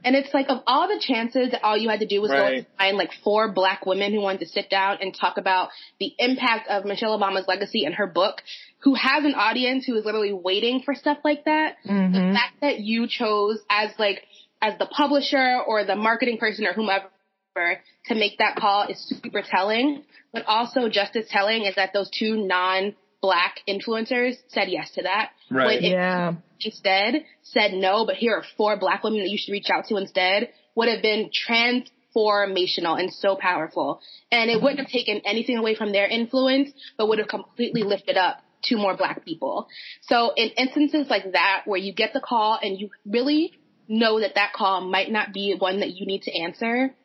And 0.06 0.16
it's 0.16 0.32
like 0.36 0.49
of 0.49 0.60
all 0.68 0.88
the 0.88 0.99
chances 1.01 1.51
that 1.51 1.64
all 1.64 1.76
you 1.76 1.89
had 1.89 1.99
to 1.99 2.06
do 2.06 2.22
was 2.22 2.30
go 2.32 2.38
Right. 2.38 2.58
and 2.60 2.66
find 2.78 2.95
like 2.95 3.12
four 3.24 3.51
black 3.51 3.86
women 3.88 4.14
who 4.14 4.22
wanted 4.22 4.41
to 4.41 4.45
sit 4.45 4.70
down 4.70 4.99
and 5.01 5.14
talk 5.14 5.38
about 5.38 5.70
the 5.99 6.14
impact 6.20 6.68
of 6.70 6.86
Michelle 6.86 7.18
Obama's 7.20 7.47
legacy 7.47 7.86
and 7.86 7.95
her 7.95 8.06
book, 8.06 8.43
who 8.80 8.93
has 8.93 9.26
an 9.26 9.34
audience 9.34 9.86
who 9.86 9.95
is 9.95 10.06
literally 10.06 10.32
waiting 10.32 10.82
for 10.86 10.93
stuff 10.93 11.18
like 11.24 11.45
that. 11.45 11.78
The 11.84 11.91
Mhm. 11.91 12.34
fact 12.34 12.62
that 12.62 12.80
you 12.82 13.08
chose 13.08 13.60
as 13.70 13.97
like 13.97 14.24
as 14.62 14.78
the 14.78 14.86
publisher 14.86 15.60
or 15.68 15.84
the 15.84 15.95
marketing 15.95 16.38
person 16.38 16.68
or 16.68 16.74
whomever 16.74 17.10
to 18.06 18.16
make 18.16 18.38
that 18.38 18.56
call 18.58 18.84
is 18.88 18.99
super 19.24 19.41
telling. 19.41 20.03
But 20.34 20.45
also 20.45 20.88
just 20.89 21.16
as 21.16 21.28
telling 21.30 21.64
is 21.66 21.76
that 21.76 21.93
those 21.93 22.12
two 22.12 22.45
non-black 23.26 23.61
influencers 23.67 24.36
said 24.49 24.69
yes 24.69 24.91
to 24.91 25.03
that. 25.03 25.32
Right. 25.49 25.65
When 25.65 25.84
if 25.84 25.91
Yeah. 25.91 26.34
instead 26.61 27.26
said 27.43 27.73
no, 27.73 28.05
but 28.05 28.15
here 28.15 28.36
are 28.36 28.43
four 28.57 28.78
black 28.78 29.03
women 29.03 29.19
that 29.19 29.30
you 29.30 29.38
should 29.38 29.51
reach 29.51 29.69
out 29.69 29.86
to 29.88 29.97
instead, 29.97 30.49
would 30.76 30.88
have 30.89 31.01
been 31.01 31.30
transformational 31.30 32.99
and 32.99 33.11
so 33.13 33.36
powerful. 33.36 34.01
And 34.32 34.49
it 34.49 34.61
wouldn't 34.61 34.80
have 34.80 34.89
taken 34.89 35.21
anything 35.26 35.57
away 35.57 35.76
from 35.76 35.91
their 35.91 36.07
influence, 36.07 36.71
but 36.97 37.07
would 37.07 37.19
have 37.19 37.28
completely 37.28 37.84
lifted 37.84 38.17
up 38.17 38.41
two 38.61 38.78
more 38.78 38.97
black 38.97 39.23
people. 39.23 39.67
So 40.01 40.34
in 40.36 40.49
instances 40.49 41.07
like 41.09 41.34
that, 41.34 41.63
where 41.65 41.80
you 41.80 41.93
get 41.93 42.13
the 42.13 42.19
call 42.21 42.57
and 42.61 42.80
you 42.80 42.89
really 43.05 43.53
know 43.88 44.19
that 44.19 44.36
that 44.36 44.53
call 44.53 44.82
might 44.82 45.11
not 45.11 45.34
be 45.34 45.55
one 45.57 45.82
that 45.82 45.91
you 45.91 46.05
need 46.07 46.23
to 46.23 46.36
answer, 46.36 46.95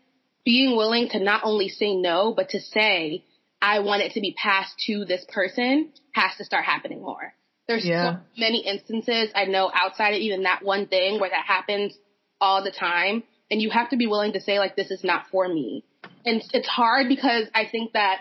being 0.45 0.75
willing 0.75 1.11
to 1.11 1.19
not 1.19 1.43
only 1.45 1.69
say 1.69 1.95
no, 1.95 2.33
but 2.35 2.51
to 2.51 2.61
say, 2.61 3.25
I 3.63 3.81
want 3.81 4.03
it 4.03 4.13
to 4.13 4.21
be 4.21 4.35
passed 4.35 4.79
to 4.87 5.05
this 5.05 5.25
person 5.33 5.93
has 6.13 6.33
to 6.39 6.45
start 6.45 6.65
happening 6.65 7.03
more. 7.03 7.35
There's 7.69 7.85
Yeah. 7.87 8.15
so 8.15 8.21
many 8.39 8.67
instances 8.67 9.31
I 9.35 9.45
know 9.45 9.71
outside 9.73 10.15
of 10.15 10.21
even 10.21 10.43
that 10.45 10.63
one 10.63 10.87
thing 10.87 11.21
where 11.21 11.31
that 11.31 11.45
happens 11.47 11.97
all 12.41 12.65
the 12.65 12.71
time. 12.71 13.23
And 13.51 13.61
you 13.61 13.71
have 13.71 13.91
to 13.91 13.97
be 13.97 14.07
willing 14.07 14.33
to 14.33 14.41
say 14.41 14.59
like, 14.59 14.77
this 14.77 14.91
is 14.91 15.05
not 15.05 15.27
for 15.31 15.47
me. 15.49 15.85
And 16.25 16.43
it's 16.53 16.69
hard 16.69 17.09
because 17.09 17.47
I 17.55 17.67
think 17.67 17.93
that 17.93 18.21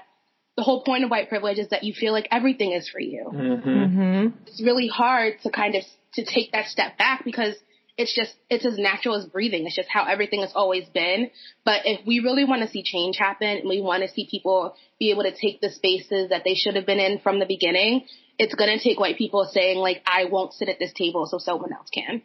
the 0.57 0.63
whole 0.63 0.83
point 0.83 1.03
of 1.03 1.09
white 1.11 1.29
privilege 1.29 1.57
is 1.57 1.69
that 1.69 1.83
you 1.83 1.93
feel 1.93 2.11
like 2.11 2.27
everything 2.31 2.73
is 2.73 2.89
for 2.89 2.99
you. 2.99 3.29
Mm-hmm. 3.33 3.69
Mm-hmm. 3.69 4.27
It's 4.47 4.61
really 4.61 4.87
hard 4.87 5.39
to 5.43 5.49
kind 5.49 5.75
of, 5.75 5.83
to 6.15 6.25
take 6.25 6.51
that 6.51 6.67
step 6.67 6.97
back 6.97 7.23
because 7.23 7.55
it's 7.99 8.15
just, 8.15 8.33
it's 8.49 8.65
as 8.65 8.77
natural 8.77 9.15
as 9.15 9.25
breathing. 9.25 9.65
It's 9.65 9.75
just 9.75 9.89
how 9.89 10.05
everything 10.05 10.39
has 10.39 10.53
always 10.55 10.87
been. 10.87 11.31
But 11.65 11.81
if 11.83 12.07
we 12.07 12.21
really 12.21 12.45
want 12.45 12.61
to 12.61 12.69
see 12.69 12.81
change 12.81 13.17
happen 13.17 13.49
and 13.49 13.67
we 13.67 13.81
want 13.81 14.03
to 14.03 14.09
see 14.09 14.25
people 14.31 14.73
be 14.99 15.11
able 15.11 15.23
to 15.23 15.35
take 15.35 15.59
the 15.59 15.69
spaces 15.69 16.29
that 16.29 16.43
they 16.45 16.55
should 16.55 16.77
have 16.77 16.85
been 16.85 16.99
in 16.99 17.19
from 17.19 17.39
the 17.39 17.45
beginning, 17.45 18.05
it's 18.37 18.55
going 18.55 18.75
to 18.75 18.81
take 18.81 19.01
white 19.01 19.17
people 19.17 19.49
saying 19.51 19.79
like, 19.79 20.01
I 20.05 20.25
won't 20.31 20.53
sit 20.53 20.69
at 20.69 20.79
this 20.79 20.93
table 20.93 21.25
so 21.25 21.39
someone 21.39 21.73
else 21.73 21.89
can. 21.93 22.21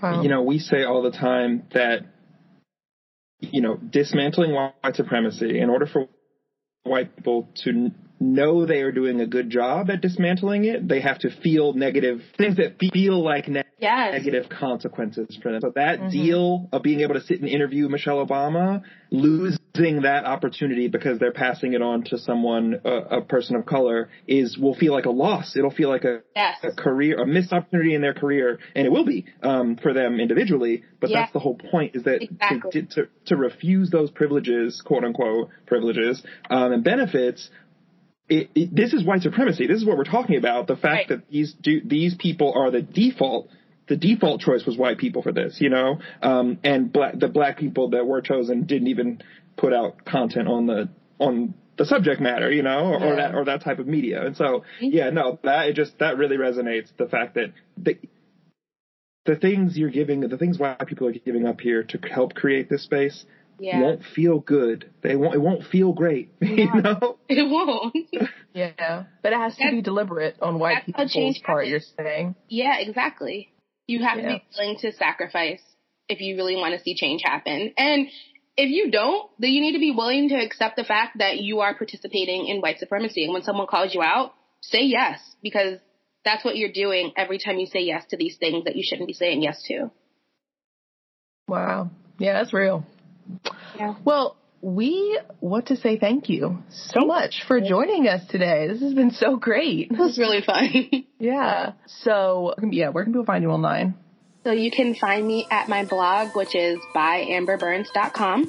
wow. 0.00 0.22
you 0.22 0.30
know, 0.30 0.40
we 0.40 0.60
say 0.60 0.84
all 0.84 1.02
the 1.02 1.10
time 1.10 1.64
that, 1.74 2.06
you 3.40 3.60
know, 3.60 3.76
dismantling 3.76 4.54
white 4.54 4.94
supremacy 4.94 5.60
in 5.60 5.68
order 5.68 5.84
for 5.84 6.08
white 6.86 7.14
people 7.16 7.48
to 7.64 7.90
know 8.18 8.64
they 8.64 8.80
are 8.80 8.92
doing 8.92 9.20
a 9.20 9.26
good 9.26 9.50
job 9.50 9.90
at 9.90 10.00
dismantling 10.00 10.64
it, 10.64 10.88
they 10.88 11.00
have 11.00 11.18
to 11.18 11.30
feel 11.42 11.74
negative 11.74 12.20
things 12.38 12.56
that 12.56 12.76
feel 12.92 13.22
like 13.22 13.48
ne- 13.48 13.62
yes. 13.78 14.12
negative 14.12 14.48
consequences 14.48 15.38
for 15.42 15.52
them. 15.52 15.60
So 15.60 15.72
that 15.74 15.98
mm-hmm. 15.98 16.08
deal 16.10 16.68
of 16.72 16.82
being 16.82 17.00
able 17.00 17.14
to 17.14 17.20
sit 17.20 17.40
and 17.40 17.48
interview 17.48 17.88
Michelle 17.88 18.24
Obama, 18.24 18.82
losing 19.78 20.02
that 20.02 20.24
opportunity 20.24 20.88
because 20.88 21.18
they're 21.18 21.32
passing 21.32 21.72
it 21.72 21.82
on 21.82 22.04
to 22.04 22.18
someone, 22.18 22.80
a, 22.84 23.18
a 23.18 23.20
person 23.22 23.56
of 23.56 23.66
color, 23.66 24.08
is 24.26 24.58
will 24.58 24.74
feel 24.74 24.92
like 24.92 25.06
a 25.06 25.10
loss. 25.10 25.56
It'll 25.56 25.70
feel 25.70 25.88
like 25.88 26.04
a, 26.04 26.22
yes. 26.34 26.58
a 26.62 26.72
career, 26.72 27.20
a 27.20 27.26
missed 27.26 27.52
opportunity 27.52 27.94
in 27.94 28.02
their 28.02 28.14
career, 28.14 28.58
and 28.74 28.86
it 28.86 28.90
will 28.90 29.04
be 29.04 29.26
um, 29.42 29.76
for 29.76 29.92
them 29.92 30.20
individually. 30.20 30.84
But 31.00 31.10
yes. 31.10 31.18
that's 31.18 31.32
the 31.32 31.38
whole 31.38 31.56
point: 31.56 31.96
is 31.96 32.04
that 32.04 32.22
exactly. 32.22 32.82
to, 32.82 32.82
to, 32.82 33.08
to 33.26 33.36
refuse 33.36 33.90
those 33.90 34.10
privileges, 34.10 34.82
quote 34.84 35.04
unquote 35.04 35.50
privileges 35.66 36.22
um, 36.50 36.72
and 36.72 36.84
benefits 36.84 37.50
it, 38.28 38.50
it, 38.56 38.74
this 38.74 38.92
is 38.92 39.04
white 39.04 39.22
supremacy. 39.22 39.68
This 39.68 39.76
is 39.78 39.86
what 39.86 39.96
we're 39.96 40.04
talking 40.04 40.36
about. 40.36 40.66
The 40.66 40.74
fact 40.74 40.84
right. 40.84 41.08
that 41.10 41.30
these 41.30 41.54
do, 41.54 41.80
these 41.84 42.16
people 42.18 42.54
are 42.56 42.70
the 42.70 42.82
default. 42.82 43.48
The 43.88 43.96
default 43.96 44.40
choice 44.40 44.66
was 44.66 44.76
white 44.76 44.98
people 44.98 45.22
for 45.22 45.30
this, 45.30 45.58
you 45.60 45.70
know, 45.70 46.00
um, 46.20 46.58
and 46.64 46.92
black, 46.92 47.20
the 47.20 47.28
black 47.28 47.56
people 47.56 47.90
that 47.90 48.04
were 48.04 48.20
chosen 48.20 48.66
didn't 48.66 48.88
even 48.88 49.22
put 49.56 49.72
out 49.72 50.04
content 50.04 50.48
on 50.48 50.66
the 50.66 50.88
on 51.18 51.54
the 51.76 51.84
subject 51.84 52.20
matter, 52.20 52.50
you 52.50 52.62
know, 52.62 52.92
or, 52.92 52.98
yeah. 52.98 53.06
or 53.06 53.16
that 53.16 53.34
or 53.34 53.44
that 53.46 53.62
type 53.62 53.78
of 53.78 53.86
media. 53.86 54.24
And 54.24 54.36
so, 54.36 54.44
mm-hmm. 54.44 54.86
yeah, 54.86 55.10
no, 55.10 55.38
that 55.42 55.68
it 55.68 55.76
just 55.76 55.98
that 55.98 56.16
really 56.16 56.36
resonates. 56.36 56.88
The 56.96 57.06
fact 57.06 57.34
that 57.34 57.52
the 57.76 57.98
the 59.24 59.36
things 59.36 59.76
you're 59.76 59.90
giving, 59.90 60.20
the 60.20 60.38
things 60.38 60.58
white 60.58 60.86
people 60.86 61.08
are 61.08 61.12
giving 61.12 61.46
up 61.46 61.60
here 61.60 61.82
to 61.82 61.98
help 62.10 62.34
create 62.34 62.70
this 62.70 62.84
space, 62.84 63.24
yeah. 63.58 63.80
won't 63.80 64.02
feel 64.14 64.38
good. 64.38 64.90
They 65.02 65.16
won't. 65.16 65.34
It 65.34 65.40
won't 65.40 65.64
feel 65.64 65.92
great. 65.92 66.32
Yeah. 66.40 66.74
You 66.74 66.82
know, 66.82 67.18
it 67.28 67.50
won't. 67.50 67.94
yeah, 68.54 69.04
but 69.22 69.32
it 69.32 69.36
has 69.36 69.56
to 69.56 69.64
that's, 69.64 69.74
be 69.74 69.82
deliberate 69.82 70.36
on 70.40 70.58
white 70.58 70.86
people's 70.86 71.38
part. 71.44 71.66
You're 71.66 71.80
saying. 71.80 72.34
Yeah, 72.48 72.78
exactly. 72.78 73.52
You 73.86 74.02
have 74.04 74.18
yeah. 74.18 74.22
to 74.22 74.28
be 74.28 74.44
willing 74.58 74.78
to 74.80 74.92
sacrifice 74.92 75.60
if 76.08 76.20
you 76.20 76.36
really 76.36 76.56
want 76.56 76.74
to 76.74 76.82
see 76.82 76.94
change 76.94 77.22
happen. 77.24 77.72
And 77.76 78.08
if 78.56 78.70
you 78.70 78.90
don't, 78.90 79.30
then 79.38 79.50
you 79.50 79.60
need 79.60 79.72
to 79.72 79.78
be 79.78 79.92
willing 79.92 80.30
to 80.30 80.36
accept 80.36 80.76
the 80.76 80.84
fact 80.84 81.18
that 81.18 81.40
you 81.40 81.60
are 81.60 81.74
participating 81.74 82.46
in 82.46 82.60
white 82.60 82.78
supremacy. 82.78 83.24
And 83.24 83.32
when 83.32 83.42
someone 83.42 83.66
calls 83.66 83.94
you 83.94 84.02
out, 84.02 84.32
say 84.62 84.82
yes 84.82 85.20
because 85.42 85.78
that's 86.24 86.44
what 86.44 86.56
you're 86.56 86.72
doing 86.72 87.12
every 87.16 87.38
time 87.38 87.58
you 87.58 87.66
say 87.66 87.80
yes 87.80 88.04
to 88.10 88.16
these 88.16 88.36
things 88.36 88.64
that 88.64 88.76
you 88.76 88.82
shouldn't 88.84 89.06
be 89.06 89.12
saying 89.12 89.42
yes 89.42 89.62
to. 89.68 89.90
Wow. 91.48 91.90
Yeah, 92.18 92.32
that's 92.32 92.52
real. 92.52 92.84
Yeah. 93.76 93.94
Well, 94.04 94.36
we 94.62 95.20
want 95.40 95.66
to 95.66 95.76
say 95.76 95.98
thank 95.98 96.28
you 96.28 96.58
so 96.70 97.04
much 97.04 97.44
for 97.46 97.60
joining 97.60 98.08
us 98.08 98.26
today. 98.28 98.66
This 98.68 98.80
has 98.80 98.94
been 98.94 99.12
so 99.12 99.36
great. 99.36 99.92
It 99.92 99.98
was 99.98 100.18
really 100.18 100.40
fun. 100.42 101.04
yeah. 101.18 101.72
So, 102.02 102.54
yeah, 102.70 102.88
where 102.88 103.04
can 103.04 103.12
people 103.12 103.26
find 103.26 103.42
you 103.42 103.50
online? 103.50 103.94
So 104.46 104.52
you 104.52 104.70
can 104.70 104.94
find 104.94 105.26
me 105.26 105.44
at 105.50 105.68
my 105.68 105.84
blog, 105.84 106.36
which 106.36 106.54
is 106.54 106.78
byamberburns.com. 106.94 108.48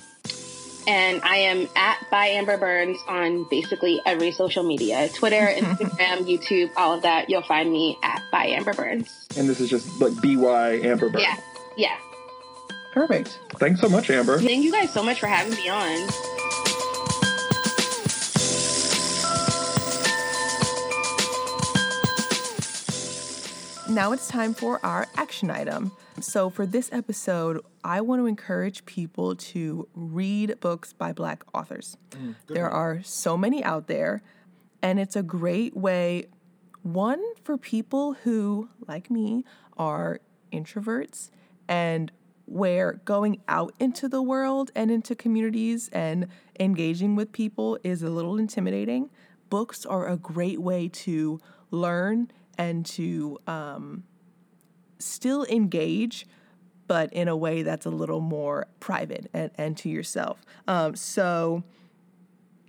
And 0.88 1.22
I 1.24 1.38
am 1.38 1.68
at 1.76 2.06
by 2.12 2.28
Amber 2.28 2.56
Burns 2.56 3.00
on 3.08 3.45
basically 3.50 4.00
every 4.06 4.30
social 4.30 4.64
media 4.64 5.10
Twitter, 5.10 5.48
Instagram, 5.56 6.20
YouTube, 6.28 6.70
all 6.78 6.93
of 6.93 7.02
that. 7.02 7.32
You'll 7.32 7.41
find 7.41 7.72
me 7.72 7.98
at 8.04 8.22
by 8.32 8.45
Amber 8.45 8.74
Burns. 8.74 9.28
And 9.36 9.50
this 9.50 9.60
is 9.60 9.72
just 9.72 10.00
like 10.00 10.14
BY 10.22 10.82
Amber 10.84 11.10
Burns. 11.10 11.24
Yeah. 11.24 11.38
Yeah. 11.76 11.98
Perfect. 12.93 13.39
Thanks 13.56 13.82
so 13.82 13.89
much, 13.89 14.12
Amber. 14.12 14.39
Thank 14.39 14.64
you 14.64 14.72
guys 14.72 14.93
so 14.93 15.02
much 15.02 15.20
for 15.20 15.26
having 15.26 15.56
me 15.56 15.68
on. 15.68 16.37
Now 23.98 24.12
it's 24.12 24.28
time 24.28 24.54
for 24.54 24.80
our 24.86 25.08
action 25.16 25.50
item. 25.50 25.91
So, 26.20 26.52
for 26.52 26.68
this 26.68 26.88
episode, 26.93 27.66
I 27.84 28.02
want 28.02 28.22
to 28.22 28.28
encourage 28.28 28.86
people 28.86 29.36
to 29.36 29.88
read 29.95 30.60
books 30.60 30.93
by 30.93 31.14
Black 31.14 31.43
authors. 31.52 31.98
Mm, 32.12 32.36
there 32.45 32.66
one. 32.66 32.74
are 32.74 33.02
so 33.02 33.36
many 33.36 33.64
out 33.64 33.88
there, 33.88 34.22
and 34.84 35.00
it's 35.00 35.16
a 35.16 35.24
great 35.24 35.76
way, 35.76 36.28
one, 36.84 37.20
for 37.41 37.58
people 37.58 38.14
who, 38.24 38.70
like 38.88 39.10
me, 39.10 39.43
are 39.80 40.20
introverts 40.54 41.32
and 41.68 42.12
where 42.45 43.02
going 43.04 43.41
out 43.48 43.74
into 43.80 44.08
the 44.08 44.22
world 44.22 44.70
and 44.76 44.91
into 44.91 45.16
communities 45.16 45.89
and 45.91 46.28
engaging 46.60 47.16
with 47.16 47.32
people 47.32 47.80
is 47.84 48.04
a 48.04 48.12
little 48.12 48.38
intimidating, 48.38 49.10
books 49.50 49.88
are 49.88 50.08
a 50.08 50.18
great 50.18 50.62
way 50.62 50.88
to 50.88 51.41
learn 51.72 52.30
and 52.58 52.86
to 52.86 53.39
um, 53.47 54.03
still 54.99 55.45
engage, 55.45 56.26
but 56.88 57.12
in 57.14 57.28
a 57.28 57.36
way 57.36 57.64
that's 57.64 57.86
a 57.86 57.89
little 57.89 58.22
more 58.22 58.68
private 58.80 59.30
and, 59.34 59.51
and 59.55 59.78
to 59.78 59.89
yourself. 59.89 60.41
Um, 60.68 60.95
so, 60.95 61.64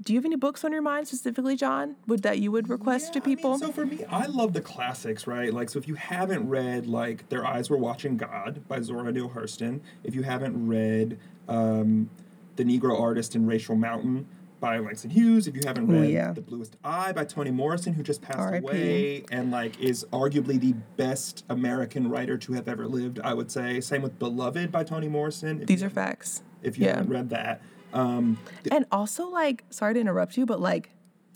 do 0.04 0.12
you 0.12 0.18
have 0.18 0.24
any 0.24 0.36
books 0.36 0.64
on 0.64 0.72
your 0.72 0.82
mind 0.82 1.08
specifically, 1.08 1.56
John? 1.56 1.96
Would 2.06 2.22
that 2.22 2.38
you 2.38 2.52
would 2.52 2.68
request 2.68 3.08
yeah, 3.08 3.12
to 3.14 3.20
people? 3.20 3.50
I 3.50 3.56
mean, 3.56 3.60
so 3.60 3.72
for 3.72 3.86
me, 3.86 4.04
I 4.08 4.26
love 4.26 4.52
the 4.52 4.60
classics, 4.60 5.26
right? 5.26 5.52
Like, 5.52 5.68
so 5.68 5.78
if 5.78 5.88
you 5.88 5.96
haven't 5.96 6.48
read 6.48 6.86
like 6.86 7.28
"Their 7.28 7.44
Eyes 7.44 7.68
Were 7.68 7.78
Watching 7.78 8.16
God" 8.16 8.62
by 8.68 8.80
Zora 8.80 9.10
Neale 9.12 9.30
Hurston, 9.30 9.80
if 10.04 10.14
you 10.14 10.22
haven't 10.22 10.68
read 10.68 11.18
um, 11.48 12.10
"The 12.56 12.64
Negro 12.64 13.00
Artist 13.00 13.34
in 13.34 13.46
Racial 13.46 13.74
Mountain" 13.74 14.26
by 14.60 14.78
Langston 14.78 15.10
Hughes, 15.10 15.46
if 15.46 15.54
you 15.54 15.62
haven't 15.64 15.86
read 15.86 16.04
Ooh, 16.04 16.12
yeah. 16.12 16.32
"The 16.32 16.40
Bluest 16.40 16.76
Eye" 16.84 17.12
by 17.12 17.24
Toni 17.24 17.50
Morrison, 17.50 17.92
who 17.92 18.02
just 18.02 18.22
passed 18.22 18.38
R. 18.38 18.56
away 18.56 19.24
and 19.30 19.50
like 19.50 19.78
is 19.80 20.04
arguably 20.12 20.60
the 20.60 20.74
best 20.96 21.44
American 21.48 22.08
writer 22.08 22.36
to 22.38 22.52
have 22.54 22.68
ever 22.68 22.86
lived, 22.86 23.20
I 23.22 23.34
would 23.34 23.50
say. 23.50 23.80
Same 23.80 24.02
with 24.02 24.18
"Beloved" 24.18 24.72
by 24.72 24.84
Toni 24.84 25.08
Morrison. 25.08 25.64
These 25.64 25.82
are 25.82 25.90
facts. 25.90 26.42
If 26.62 26.78
you 26.78 26.86
yeah. 26.86 26.96
haven't 26.96 27.10
read 27.10 27.30
that. 27.30 27.62
Um, 27.92 28.38
and 28.70 28.84
also, 28.92 29.28
like, 29.28 29.64
sorry 29.70 29.94
to 29.94 30.00
interrupt 30.00 30.36
you, 30.36 30.44
but 30.44 30.60
like, 30.60 30.90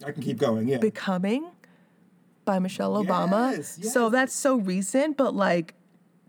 I 0.04 0.10
can 0.10 0.22
keep 0.22 0.38
going. 0.38 0.68
Yeah, 0.68 0.78
becoming 0.78 1.50
by 2.44 2.58
Michelle 2.58 3.02
Obama. 3.02 3.56
Yes, 3.56 3.78
yes. 3.80 3.92
So 3.92 4.10
that's 4.10 4.34
so 4.34 4.56
recent, 4.56 5.16
but 5.16 5.34
like, 5.34 5.74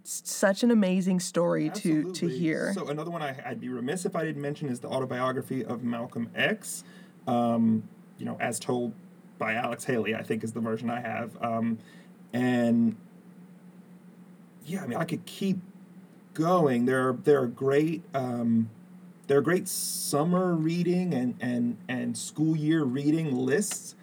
such 0.04 0.64
an 0.64 0.72
amazing 0.72 1.20
story 1.20 1.70
Absolutely. 1.70 2.14
to 2.14 2.28
to 2.28 2.34
hear. 2.34 2.74
So 2.74 2.88
another 2.88 3.12
one 3.12 3.22
I, 3.22 3.36
would 3.50 3.62
be 3.62 3.70
remiss 3.70 4.06
if 4.06 4.16
I 4.16 4.24
didn't 4.24 4.42
mention 4.42 4.70
is 4.70 4.80
the 4.80 4.90
autobiography 4.90 5.64
of 5.64 5.84
Malcolm 5.84 6.30
X. 6.36 6.84
Um, 7.28 7.84
you 8.18 8.26
know, 8.26 8.38
as 8.40 8.60
told 8.60 8.94
by 9.38 9.54
Alex 9.54 9.86
Haley, 9.86 10.16
I 10.16 10.24
think 10.24 10.44
is 10.44 10.54
the 10.54 10.60
version 10.60 10.90
I 10.90 11.00
have. 11.00 11.42
Um, 11.42 11.80
and 12.34 12.96
yeah, 14.66 14.84
I 14.84 14.88
mean, 14.88 14.98
I 14.98 15.06
could 15.06 15.26
keep 15.26 15.60
going. 16.34 16.86
There 16.86 17.10
are 17.10 17.14
there 17.14 17.42
are 17.42 17.48
great. 17.48 18.04
Um, 18.14 18.70
there 19.28 19.38
are 19.38 19.42
great 19.42 19.68
summer 19.68 20.54
reading 20.54 21.14
and, 21.14 21.36
and, 21.40 21.78
and 21.88 22.18
school 22.18 22.58
year 22.58 22.84
reading 22.84 23.36
lists 23.36 23.96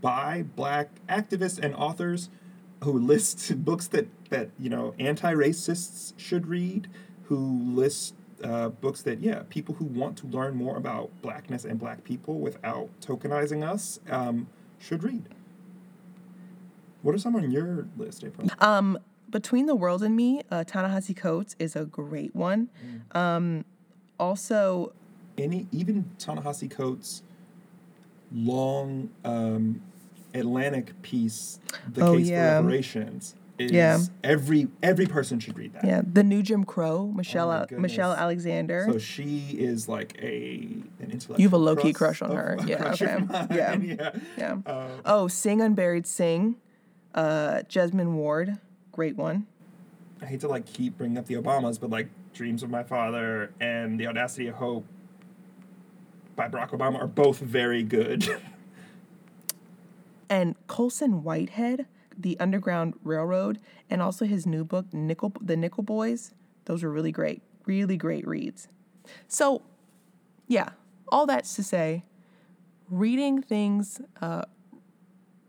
by 0.00 0.44
black 0.54 0.90
activists 1.08 1.58
and 1.58 1.74
authors 1.74 2.28
who 2.84 2.98
list 2.98 3.64
books 3.64 3.88
that, 3.88 4.06
that 4.30 4.50
you 4.58 4.70
know 4.70 4.94
anti-racists 4.98 6.12
should 6.16 6.46
read, 6.46 6.88
who 7.24 7.62
list 7.74 8.14
uh, 8.42 8.68
books 8.68 9.02
that 9.02 9.20
yeah 9.20 9.42
people 9.48 9.74
who 9.74 9.84
want 9.84 10.16
to 10.18 10.26
learn 10.26 10.54
more 10.54 10.76
about 10.76 11.10
blackness 11.22 11.64
and 11.64 11.78
black 11.78 12.04
people 12.04 12.38
without 12.38 12.88
tokenizing 13.00 13.66
us 13.66 14.00
um, 14.10 14.48
should 14.78 15.02
read. 15.02 15.24
What 17.02 17.14
are 17.14 17.18
some 17.18 17.36
on 17.36 17.50
your 17.50 17.86
list, 17.96 18.24
April? 18.24 18.48
Um, 18.58 18.98
Between 19.30 19.66
the 19.66 19.76
World 19.76 20.02
and 20.02 20.16
Me, 20.16 20.42
uh, 20.50 20.64
Ta-Nehisi 20.64 21.16
Coates 21.16 21.54
is 21.58 21.76
a 21.76 21.84
great 21.84 22.34
one. 22.34 22.68
Mm. 23.14 23.16
Um, 23.16 23.64
also 24.18 24.92
any 25.36 25.66
even 25.70 26.10
Ta-Nehisi 26.18 26.70
Coates 26.70 27.22
long 28.32 29.10
um, 29.24 29.80
Atlantic 30.34 31.00
piece, 31.02 31.60
The 31.92 32.04
oh, 32.04 32.16
Case 32.16 32.28
yeah. 32.28 32.58
for 32.58 32.64
Reparations. 32.64 33.34
Is 33.58 33.72
yeah. 33.72 33.98
every 34.22 34.68
every 34.82 35.06
person 35.06 35.40
should 35.40 35.58
read 35.58 35.72
that. 35.72 35.84
Yeah, 35.84 36.02
the 36.04 36.22
new 36.22 36.42
Jim 36.42 36.64
Crow, 36.64 37.08
Michelle 37.08 37.50
oh 37.50 37.66
Michelle 37.76 38.12
Alexander. 38.12 38.86
So 38.88 38.98
she 38.98 39.56
is 39.58 39.88
like 39.88 40.16
a 40.22 40.60
an 41.00 41.10
intellectual. 41.10 41.40
You 41.40 41.48
have 41.48 41.54
a 41.54 41.58
low 41.58 41.74
key 41.74 41.92
crush 41.92 42.22
on 42.22 42.34
her. 42.34 42.56
Yeah, 42.64 42.92
okay. 42.92 43.18
Yeah, 43.50 43.76
yeah, 43.76 44.10
yeah. 44.36 44.56
Uh, 44.64 44.88
oh, 45.04 45.28
Sing 45.28 45.60
Unburied 45.60 46.06
Sing, 46.06 46.56
uh, 47.14 47.62
Jesmyn 47.68 48.12
Ward, 48.12 48.58
great 48.92 49.16
one. 49.16 49.46
I 50.22 50.26
hate 50.26 50.40
to 50.40 50.48
like 50.48 50.66
keep 50.66 50.96
bringing 50.96 51.18
up 51.18 51.26
the 51.26 51.34
Obamas, 51.34 51.80
but 51.80 51.90
like 51.90 52.08
Dreams 52.34 52.62
of 52.62 52.70
My 52.70 52.84
Father 52.84 53.52
and 53.60 53.98
The 53.98 54.06
Audacity 54.06 54.46
of 54.48 54.56
Hope 54.56 54.84
by 56.36 56.48
Barack 56.48 56.70
Obama 56.70 57.00
are 57.00 57.08
both 57.08 57.40
very 57.40 57.82
good. 57.82 58.28
and 60.30 60.54
Colson 60.66 61.24
Whitehead, 61.24 61.86
The 62.18 62.38
Underground 62.40 62.94
Railroad, 63.04 63.60
and 63.88 64.02
also 64.02 64.24
his 64.24 64.46
new 64.46 64.64
book, 64.64 64.92
Nickel, 64.92 65.32
The 65.40 65.56
Nickel 65.56 65.84
Boys. 65.84 66.34
Those 66.64 66.82
were 66.82 66.90
really 66.90 67.12
great, 67.12 67.42
really 67.64 67.96
great 67.96 68.26
reads. 68.26 68.68
So, 69.28 69.62
yeah, 70.46 70.70
all 71.08 71.26
that's 71.26 71.54
to 71.56 71.62
say, 71.62 72.04
reading 72.90 73.40
things, 73.40 74.00
uh, 74.20 74.42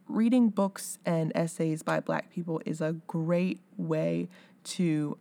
reading 0.07 0.49
books 0.49 0.99
and 1.05 1.32
essays 1.36 1.84
by 1.84 1.99
Black 1.99 2.30
people 2.30 2.61
is 2.65 2.82
a 2.82 2.93
great 3.07 3.61
way 3.78 4.30
to 4.63 5.17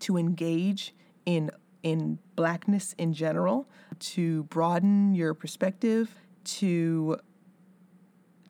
to 0.00 0.16
engage 0.16 0.94
in 1.26 1.50
in 1.82 2.18
blackness 2.36 2.94
in 2.98 3.12
general, 3.12 3.68
to 3.98 4.44
broaden 4.44 5.14
your 5.14 5.34
perspective, 5.34 6.14
to 6.44 7.16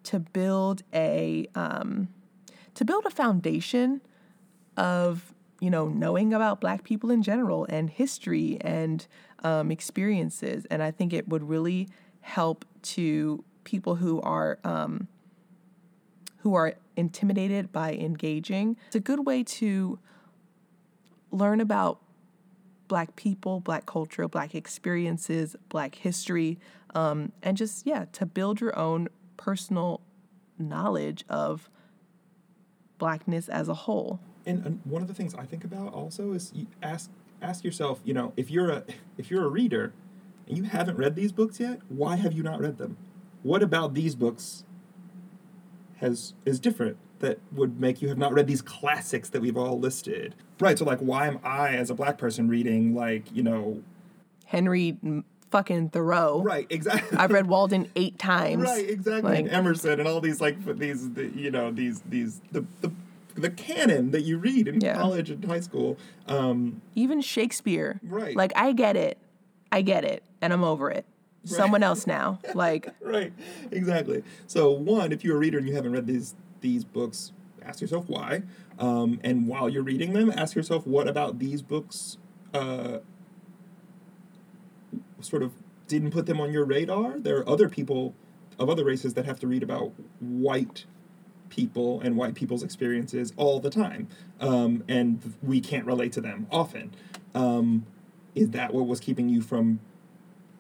to 0.04 0.18
build 0.18 0.82
a 0.94 1.46
um, 1.54 2.08
to 2.74 2.84
build 2.84 3.04
a 3.06 3.10
foundation 3.10 4.00
of 4.76 5.34
you 5.60 5.70
know 5.70 5.88
knowing 5.88 6.32
about 6.32 6.60
black 6.60 6.84
people 6.84 7.10
in 7.10 7.22
general 7.22 7.66
and 7.68 7.90
history 7.90 8.58
and 8.60 9.06
um, 9.42 9.70
experiences. 9.70 10.66
And 10.70 10.82
i 10.82 10.90
think 10.90 11.12
it 11.12 11.28
would 11.28 11.48
really 11.48 11.88
help 12.20 12.64
to 12.82 13.44
people 13.64 13.96
who 13.96 14.20
are 14.22 14.58
um, 14.64 15.08
who 16.38 16.54
are 16.54 16.74
intimidated 16.96 17.72
by 17.72 17.92
engaging. 17.94 18.76
It's 18.86 18.96
a 18.96 19.00
good 19.00 19.26
way 19.26 19.42
to 19.44 19.98
learn 21.30 21.60
about 21.60 22.00
black 22.88 23.14
people 23.14 23.60
black 23.60 23.86
culture 23.86 24.26
black 24.26 24.52
experiences 24.52 25.54
black 25.68 25.94
history 25.94 26.58
um, 26.96 27.30
and 27.40 27.56
just 27.56 27.86
yeah 27.86 28.04
to 28.10 28.26
build 28.26 28.60
your 28.60 28.76
own 28.76 29.08
personal 29.40 30.00
knowledge 30.58 31.24
of 31.28 31.70
blackness 32.98 33.48
as 33.48 33.68
a 33.68 33.74
whole 33.74 34.20
and, 34.46 34.64
and 34.66 34.80
one 34.84 35.02
of 35.02 35.08
the 35.08 35.14
things 35.14 35.34
I 35.34 35.44
think 35.44 35.64
about 35.64 35.92
also 35.92 36.32
is 36.32 36.52
you 36.54 36.66
ask 36.82 37.10
ask 37.42 37.64
yourself, 37.64 38.00
you 38.04 38.14
know, 38.14 38.32
if 38.36 38.50
you're 38.50 38.70
a 38.70 38.84
if 39.16 39.30
you're 39.30 39.44
a 39.44 39.48
reader 39.48 39.92
and 40.46 40.56
you 40.56 40.64
haven't 40.64 40.96
read 40.96 41.14
these 41.16 41.32
books 41.32 41.60
yet, 41.60 41.80
why 41.88 42.16
have 42.16 42.32
you 42.32 42.42
not 42.42 42.60
read 42.60 42.78
them? 42.78 42.96
What 43.42 43.62
about 43.62 43.94
these 43.94 44.14
books 44.14 44.64
has 45.98 46.34
is 46.44 46.60
different 46.60 46.96
that 47.20 47.38
would 47.52 47.78
make 47.78 48.00
you 48.00 48.08
have 48.08 48.18
not 48.18 48.32
read 48.32 48.46
these 48.46 48.62
classics 48.62 49.28
that 49.30 49.40
we've 49.40 49.56
all 49.56 49.78
listed? 49.78 50.34
Right. 50.58 50.78
So 50.78 50.84
like, 50.84 51.00
why 51.00 51.26
am 51.26 51.38
I 51.42 51.76
as 51.76 51.90
a 51.90 51.94
black 51.94 52.18
person 52.18 52.48
reading 52.48 52.94
like 52.94 53.32
you 53.32 53.42
know 53.42 53.82
Henry 54.46 54.98
fucking 55.50 55.90
Thoreau? 55.90 56.42
Right. 56.42 56.66
Exactly. 56.70 57.18
I've 57.18 57.30
read 57.30 57.46
Walden 57.46 57.90
eight 57.96 58.18
times. 58.18 58.62
Right. 58.62 58.88
Exactly. 58.88 59.30
Like- 59.30 59.40
and 59.40 59.50
Emerson 59.50 59.98
and 60.00 60.08
all 60.08 60.20
these 60.20 60.40
like 60.40 60.64
these 60.78 61.12
the, 61.12 61.26
you 61.28 61.50
know 61.50 61.70
these 61.70 62.00
these 62.08 62.40
the 62.52 62.64
the 62.80 62.90
the 63.36 63.50
canon 63.50 64.10
that 64.10 64.22
you 64.22 64.38
read 64.38 64.68
in 64.68 64.80
Yeah. 64.80 64.96
college 64.96 65.30
and 65.30 65.44
high 65.44 65.60
school. 65.60 65.96
Um, 66.26 66.82
Even 66.94 67.20
Shakespeare. 67.20 68.00
Right. 68.02 68.36
Like 68.36 68.52
I 68.56 68.72
get 68.72 68.96
it. 68.96 69.18
I 69.72 69.82
get 69.82 70.04
it. 70.04 70.22
And 70.42 70.52
I'm 70.52 70.64
over 70.64 70.90
it. 70.90 71.04
Someone 71.44 71.82
else 71.90 72.06
now. 72.06 72.38
Like 72.54 72.92
right 73.00 73.32
exactly 73.70 74.22
so 74.46 74.70
one 74.70 75.10
if 75.12 75.24
you're 75.24 75.36
a 75.36 75.38
reader 75.38 75.58
and 75.58 75.66
you 75.68 75.74
haven't 75.74 75.92
read 75.92 76.06
these 76.06 76.34
these 76.60 76.84
books 76.84 77.32
ask 77.64 77.80
yourself 77.80 78.08
why 78.08 78.42
um, 78.78 79.18
and 79.24 79.48
while 79.48 79.68
you're 79.68 79.82
reading 79.82 80.12
them 80.12 80.30
ask 80.36 80.54
yourself 80.54 80.86
what 80.86 81.08
about 81.08 81.38
these 81.38 81.62
books 81.62 82.18
uh, 82.54 82.98
sort 85.22 85.42
of 85.42 85.52
didn't 85.86 86.10
put 86.10 86.26
them 86.26 86.40
on 86.40 86.52
your 86.52 86.64
radar 86.64 87.18
there 87.18 87.38
are 87.38 87.48
other 87.48 87.68
people 87.68 88.14
of 88.58 88.68
other 88.68 88.84
races 88.84 89.14
that 89.14 89.24
have 89.24 89.40
to 89.40 89.46
read 89.46 89.62
about 89.62 89.92
white 90.20 90.84
people 91.48 92.00
and 92.00 92.16
white 92.16 92.34
people's 92.34 92.62
experiences 92.62 93.32
all 93.36 93.58
the 93.58 93.70
time 93.70 94.06
um, 94.40 94.84
and 94.88 95.34
we 95.42 95.60
can't 95.60 95.84
relate 95.84 96.12
to 96.12 96.20
them 96.20 96.46
often 96.50 96.92
um, 97.34 97.86
is 98.34 98.50
that 98.50 98.72
what 98.72 98.86
was 98.86 99.00
keeping 99.00 99.28
you 99.28 99.42
from 99.42 99.80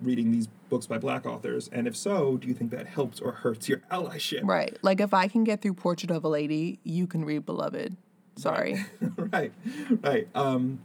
reading 0.00 0.32
these 0.32 0.48
books 0.68 0.86
by 0.86 0.98
black 0.98 1.26
authors? 1.26 1.68
And 1.72 1.86
if 1.86 1.96
so, 1.96 2.36
do 2.36 2.48
you 2.48 2.54
think 2.54 2.70
that 2.70 2.86
helps 2.86 3.20
or 3.20 3.32
hurts 3.32 3.68
your 3.68 3.78
allyship? 3.90 4.40
right. 4.44 4.76
Like 4.82 5.00
if 5.00 5.12
I 5.12 5.28
can 5.28 5.44
get 5.44 5.62
through 5.62 5.74
Portrait 5.74 6.10
of 6.10 6.24
a 6.24 6.28
Lady, 6.28 6.80
you 6.84 7.06
can 7.06 7.24
read 7.24 7.44
Beloved. 7.46 7.96
Sorry. 8.36 8.84
right, 9.16 9.52
right. 10.02 10.28
Um, 10.34 10.80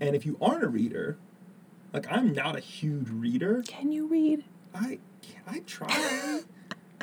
and 0.00 0.16
if 0.16 0.24
you 0.24 0.38
aren't 0.40 0.64
a 0.64 0.68
reader, 0.68 1.18
like 1.92 2.10
I'm 2.10 2.32
not 2.32 2.56
a 2.56 2.60
huge 2.60 3.08
reader. 3.08 3.62
Can 3.66 3.92
you 3.92 4.06
read? 4.06 4.44
I 4.74 4.98
I 5.46 5.60
try. 5.60 6.40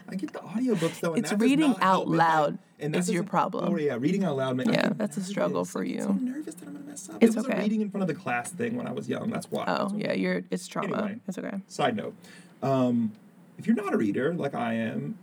I 0.09 0.15
get 0.15 0.31
the 0.31 0.39
audiobooks 0.39 0.99
though. 1.01 1.13
And 1.13 1.25
It's 1.25 1.33
reading 1.33 1.75
out. 1.81 2.07
Loud 2.07 2.59
and 2.79 2.93
that 2.93 2.99
is 2.99 3.09
your 3.09 3.23
problem. 3.23 3.73
Oh 3.73 3.77
yeah, 3.77 3.97
reading 3.99 4.23
out 4.23 4.37
loud. 4.37 4.55
Man, 4.55 4.71
Yeah, 4.71 4.89
that's 4.95 5.17
a 5.17 5.23
struggle 5.23 5.65
for 5.65 5.83
you. 5.83 6.01
So 6.01 6.11
nervous 6.13 6.55
that 6.55 6.67
I'm 6.67 6.73
gonna 6.73 6.85
mess 6.85 7.09
up. 7.09 7.17
It's 7.21 7.35
it 7.35 7.37
was 7.37 7.45
okay. 7.45 7.57
a 7.57 7.61
reading 7.61 7.81
in 7.81 7.89
front 7.89 8.03
of 8.03 8.07
the 8.07 8.21
class 8.21 8.51
thing 8.51 8.75
when 8.75 8.87
I 8.87 8.91
was 8.91 9.09
young. 9.09 9.29
That's 9.29 9.49
why. 9.49 9.65
Oh, 9.67 9.91
yeah, 9.95 10.13
you're 10.13 10.43
it's 10.51 10.67
trauma. 10.67 10.97
Anyway. 10.97 11.19
It's 11.27 11.37
okay. 11.37 11.57
Side 11.67 11.95
note, 11.95 12.15
um, 12.61 13.13
if 13.57 13.67
you're 13.67 13.75
not 13.75 13.93
a 13.93 13.97
reader 13.97 14.33
like 14.33 14.53
I 14.53 14.73
am, 14.73 15.17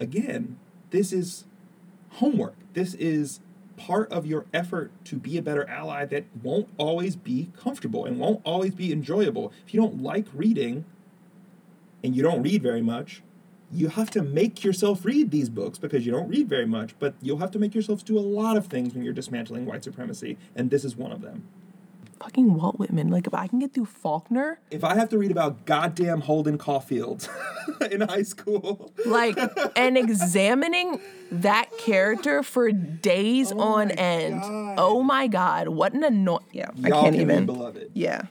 again, 0.00 0.58
this 0.90 1.12
is 1.12 1.44
homework. 2.10 2.54
This 2.72 2.94
is 2.94 3.40
part 3.76 4.10
of 4.10 4.26
your 4.26 4.46
effort 4.52 4.90
to 5.04 5.16
be 5.16 5.36
a 5.36 5.42
better 5.42 5.68
ally 5.68 6.04
that 6.06 6.24
won't 6.42 6.68
always 6.78 7.16
be 7.16 7.50
comfortable 7.58 8.04
and 8.04 8.18
won't 8.18 8.40
always 8.44 8.74
be 8.74 8.92
enjoyable. 8.92 9.52
If 9.66 9.74
you 9.74 9.80
don't 9.80 10.02
like 10.02 10.26
reading 10.34 10.84
and 12.02 12.16
you 12.16 12.22
don't 12.22 12.42
read 12.42 12.62
very 12.62 12.82
much, 12.82 13.22
you 13.72 13.88
have 13.88 14.10
to 14.10 14.22
make 14.22 14.62
yourself 14.62 15.04
read 15.04 15.30
these 15.30 15.48
books 15.48 15.78
because 15.78 16.06
you 16.06 16.12
don't 16.12 16.28
read 16.28 16.48
very 16.48 16.66
much, 16.66 16.98
but 16.98 17.14
you'll 17.20 17.38
have 17.38 17.50
to 17.50 17.58
make 17.58 17.74
yourself 17.74 18.04
do 18.04 18.18
a 18.18 18.20
lot 18.20 18.56
of 18.56 18.66
things 18.66 18.94
when 18.94 19.02
you're 19.02 19.12
dismantling 19.12 19.66
white 19.66 19.82
supremacy, 19.82 20.38
and 20.54 20.70
this 20.70 20.84
is 20.84 20.96
one 20.96 21.12
of 21.12 21.20
them. 21.20 21.48
Fucking 22.20 22.54
Walt 22.54 22.78
Whitman. 22.78 23.10
Like 23.10 23.26
if 23.26 23.34
I 23.34 23.46
can 23.46 23.58
get 23.58 23.74
through 23.74 23.84
Faulkner, 23.86 24.58
If 24.70 24.84
I 24.84 24.94
have 24.94 25.08
to 25.10 25.18
read 25.18 25.30
about 25.30 25.66
goddamn 25.66 26.22
Holden 26.22 26.56
Caulfield 26.58 27.28
in 27.90 28.00
high 28.00 28.22
school, 28.22 28.92
like 29.04 29.38
and 29.76 29.98
examining 30.30 31.00
that 31.30 31.68
character 31.78 32.42
for 32.42 32.72
days 32.72 33.52
Oh 33.52 33.60
on 33.60 33.90
end. 33.90 34.40
God. 34.40 34.74
Oh 34.78 35.02
my 35.02 35.26
god, 35.26 35.68
what 35.68 35.92
an 35.92 36.04
annoy 36.04 36.38
Yeah, 36.52 36.70
I 36.82 36.88
y'all 36.88 37.02
can't 37.02 37.14
can 37.14 37.22
even. 37.22 37.46
be 37.46 37.52
beloved. 37.52 37.90
Yeah. 37.94 38.22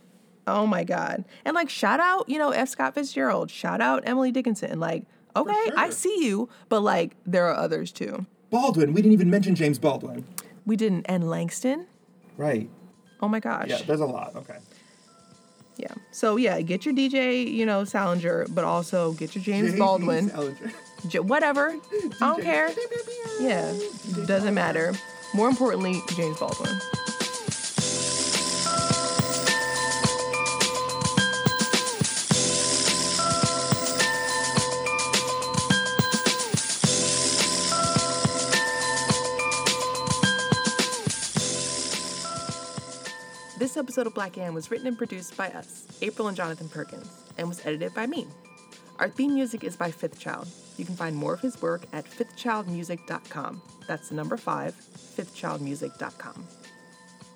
Oh 0.47 0.65
my 0.67 0.83
god. 0.83 1.23
And 1.43 1.53
like 1.55 1.69
shout 1.69 1.99
out, 1.99 2.27
you 2.29 2.38
know, 2.38 2.51
F. 2.51 2.69
Scott 2.69 2.95
Fitzgerald. 2.95 3.49
Shout 3.51 3.81
out 3.81 4.03
Emily 4.05 4.31
Dickinson. 4.31 4.79
Like, 4.79 5.03
okay, 5.36 5.71
I 5.77 5.89
see 5.91 6.23
you, 6.25 6.49
but 6.69 6.81
like 6.81 7.15
there 7.25 7.45
are 7.47 7.55
others 7.55 7.91
too. 7.91 8.25
Baldwin. 8.49 8.93
We 8.93 9.01
didn't 9.01 9.13
even 9.13 9.29
mention 9.29 9.55
James 9.55 9.77
Baldwin. 9.79 10.25
We 10.65 10.75
didn't 10.75 11.05
and 11.07 11.29
Langston. 11.29 11.88
Right. 12.38 12.69
Oh 13.22 13.28
my 13.28 13.39
gosh. 13.39 13.68
Yeah, 13.70 13.80
there's 13.86 14.01
a 14.01 14.05
lot. 14.05 14.36
Okay. 14.36 14.57
Yeah. 15.78 15.93
So 16.11 16.38
yeah, 16.38 16.61
get 16.61 16.86
your 16.86 16.93
DJ, 16.93 17.51
you 17.51 17.66
know, 17.66 17.84
Salinger, 17.84 18.45
but 18.49 18.63
also 18.63 19.11
get 19.13 19.36
your 19.36 19.43
James 19.43 19.68
J.D. 19.72 19.80
Baldwin. 19.80 20.32
J- 21.07 21.20
whatever. 21.20 21.70
I 21.72 22.09
don't 22.20 22.41
care. 22.51 22.70
Yeah. 23.39 23.74
Doesn't 24.26 24.53
matter. 24.53 24.93
More 25.34 25.49
importantly, 25.49 25.99
James 26.16 26.39
Baldwin. 26.39 26.72
This 43.76 43.84
episode 43.84 44.07
of 44.07 44.13
Black 44.13 44.38
Ann 44.38 44.53
was 44.53 44.71
written 44.71 44.88
and 44.88 44.97
produced 44.97 45.36
by 45.36 45.49
us, 45.49 45.86
April 46.01 46.30
and 46.30 46.38
Johnathan 46.38 46.71
Perkins, 46.71 47.11
and 47.38 47.45
was 47.49 47.59
edited 47.65 47.93
by 47.93 48.07
me. 48.07 48.26
Our 48.99 49.09
theme 49.09 49.34
music 49.34 49.65
is 49.65 49.76
by 49.76 49.91
Fifth 49.91 50.17
Child. 50.17 50.47
You 50.78 50.86
can 50.86 50.95
find 50.95 51.13
more 51.13 51.34
of 51.34 51.41
his 51.41 51.61
work 51.61 51.84
at 51.91 52.05
fifthchildmusic.com. 52.05 53.61
That's 53.86 54.07
the 54.07 54.15
number 54.15 54.38
five, 54.38 54.76
fifthchildmusic.com. 54.76 56.47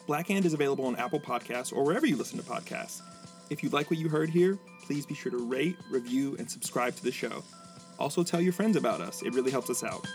Black 0.08 0.30
Hand 0.30 0.46
is 0.46 0.54
available 0.54 0.86
on 0.86 0.96
Apple 0.96 1.20
Podcasts 1.20 1.74
or 1.74 1.84
wherever 1.84 2.06
you 2.06 2.16
listen 2.16 2.40
to 2.40 2.46
podcasts. 2.46 3.02
If 3.50 3.62
you 3.62 3.68
like 3.72 3.90
what 3.92 4.00
you 4.00 4.08
heard 4.08 4.30
here, 4.30 4.58
please 4.84 5.06
be 5.06 5.16
sure 5.16 5.34
to 5.34 5.46
rate, 5.46 5.76
review, 5.92 6.38
and 6.40 6.50
subscribe 6.50 6.96
to 6.96 7.04
the 7.04 7.12
show. 7.12 7.44
Also, 8.00 8.24
tell 8.24 8.40
your 8.40 8.54
friends 8.54 8.78
about 8.78 9.02
us, 9.02 9.24
it 9.24 9.34
really 9.34 9.52
helps 9.52 9.70
us 9.70 9.84
out. 9.84 10.08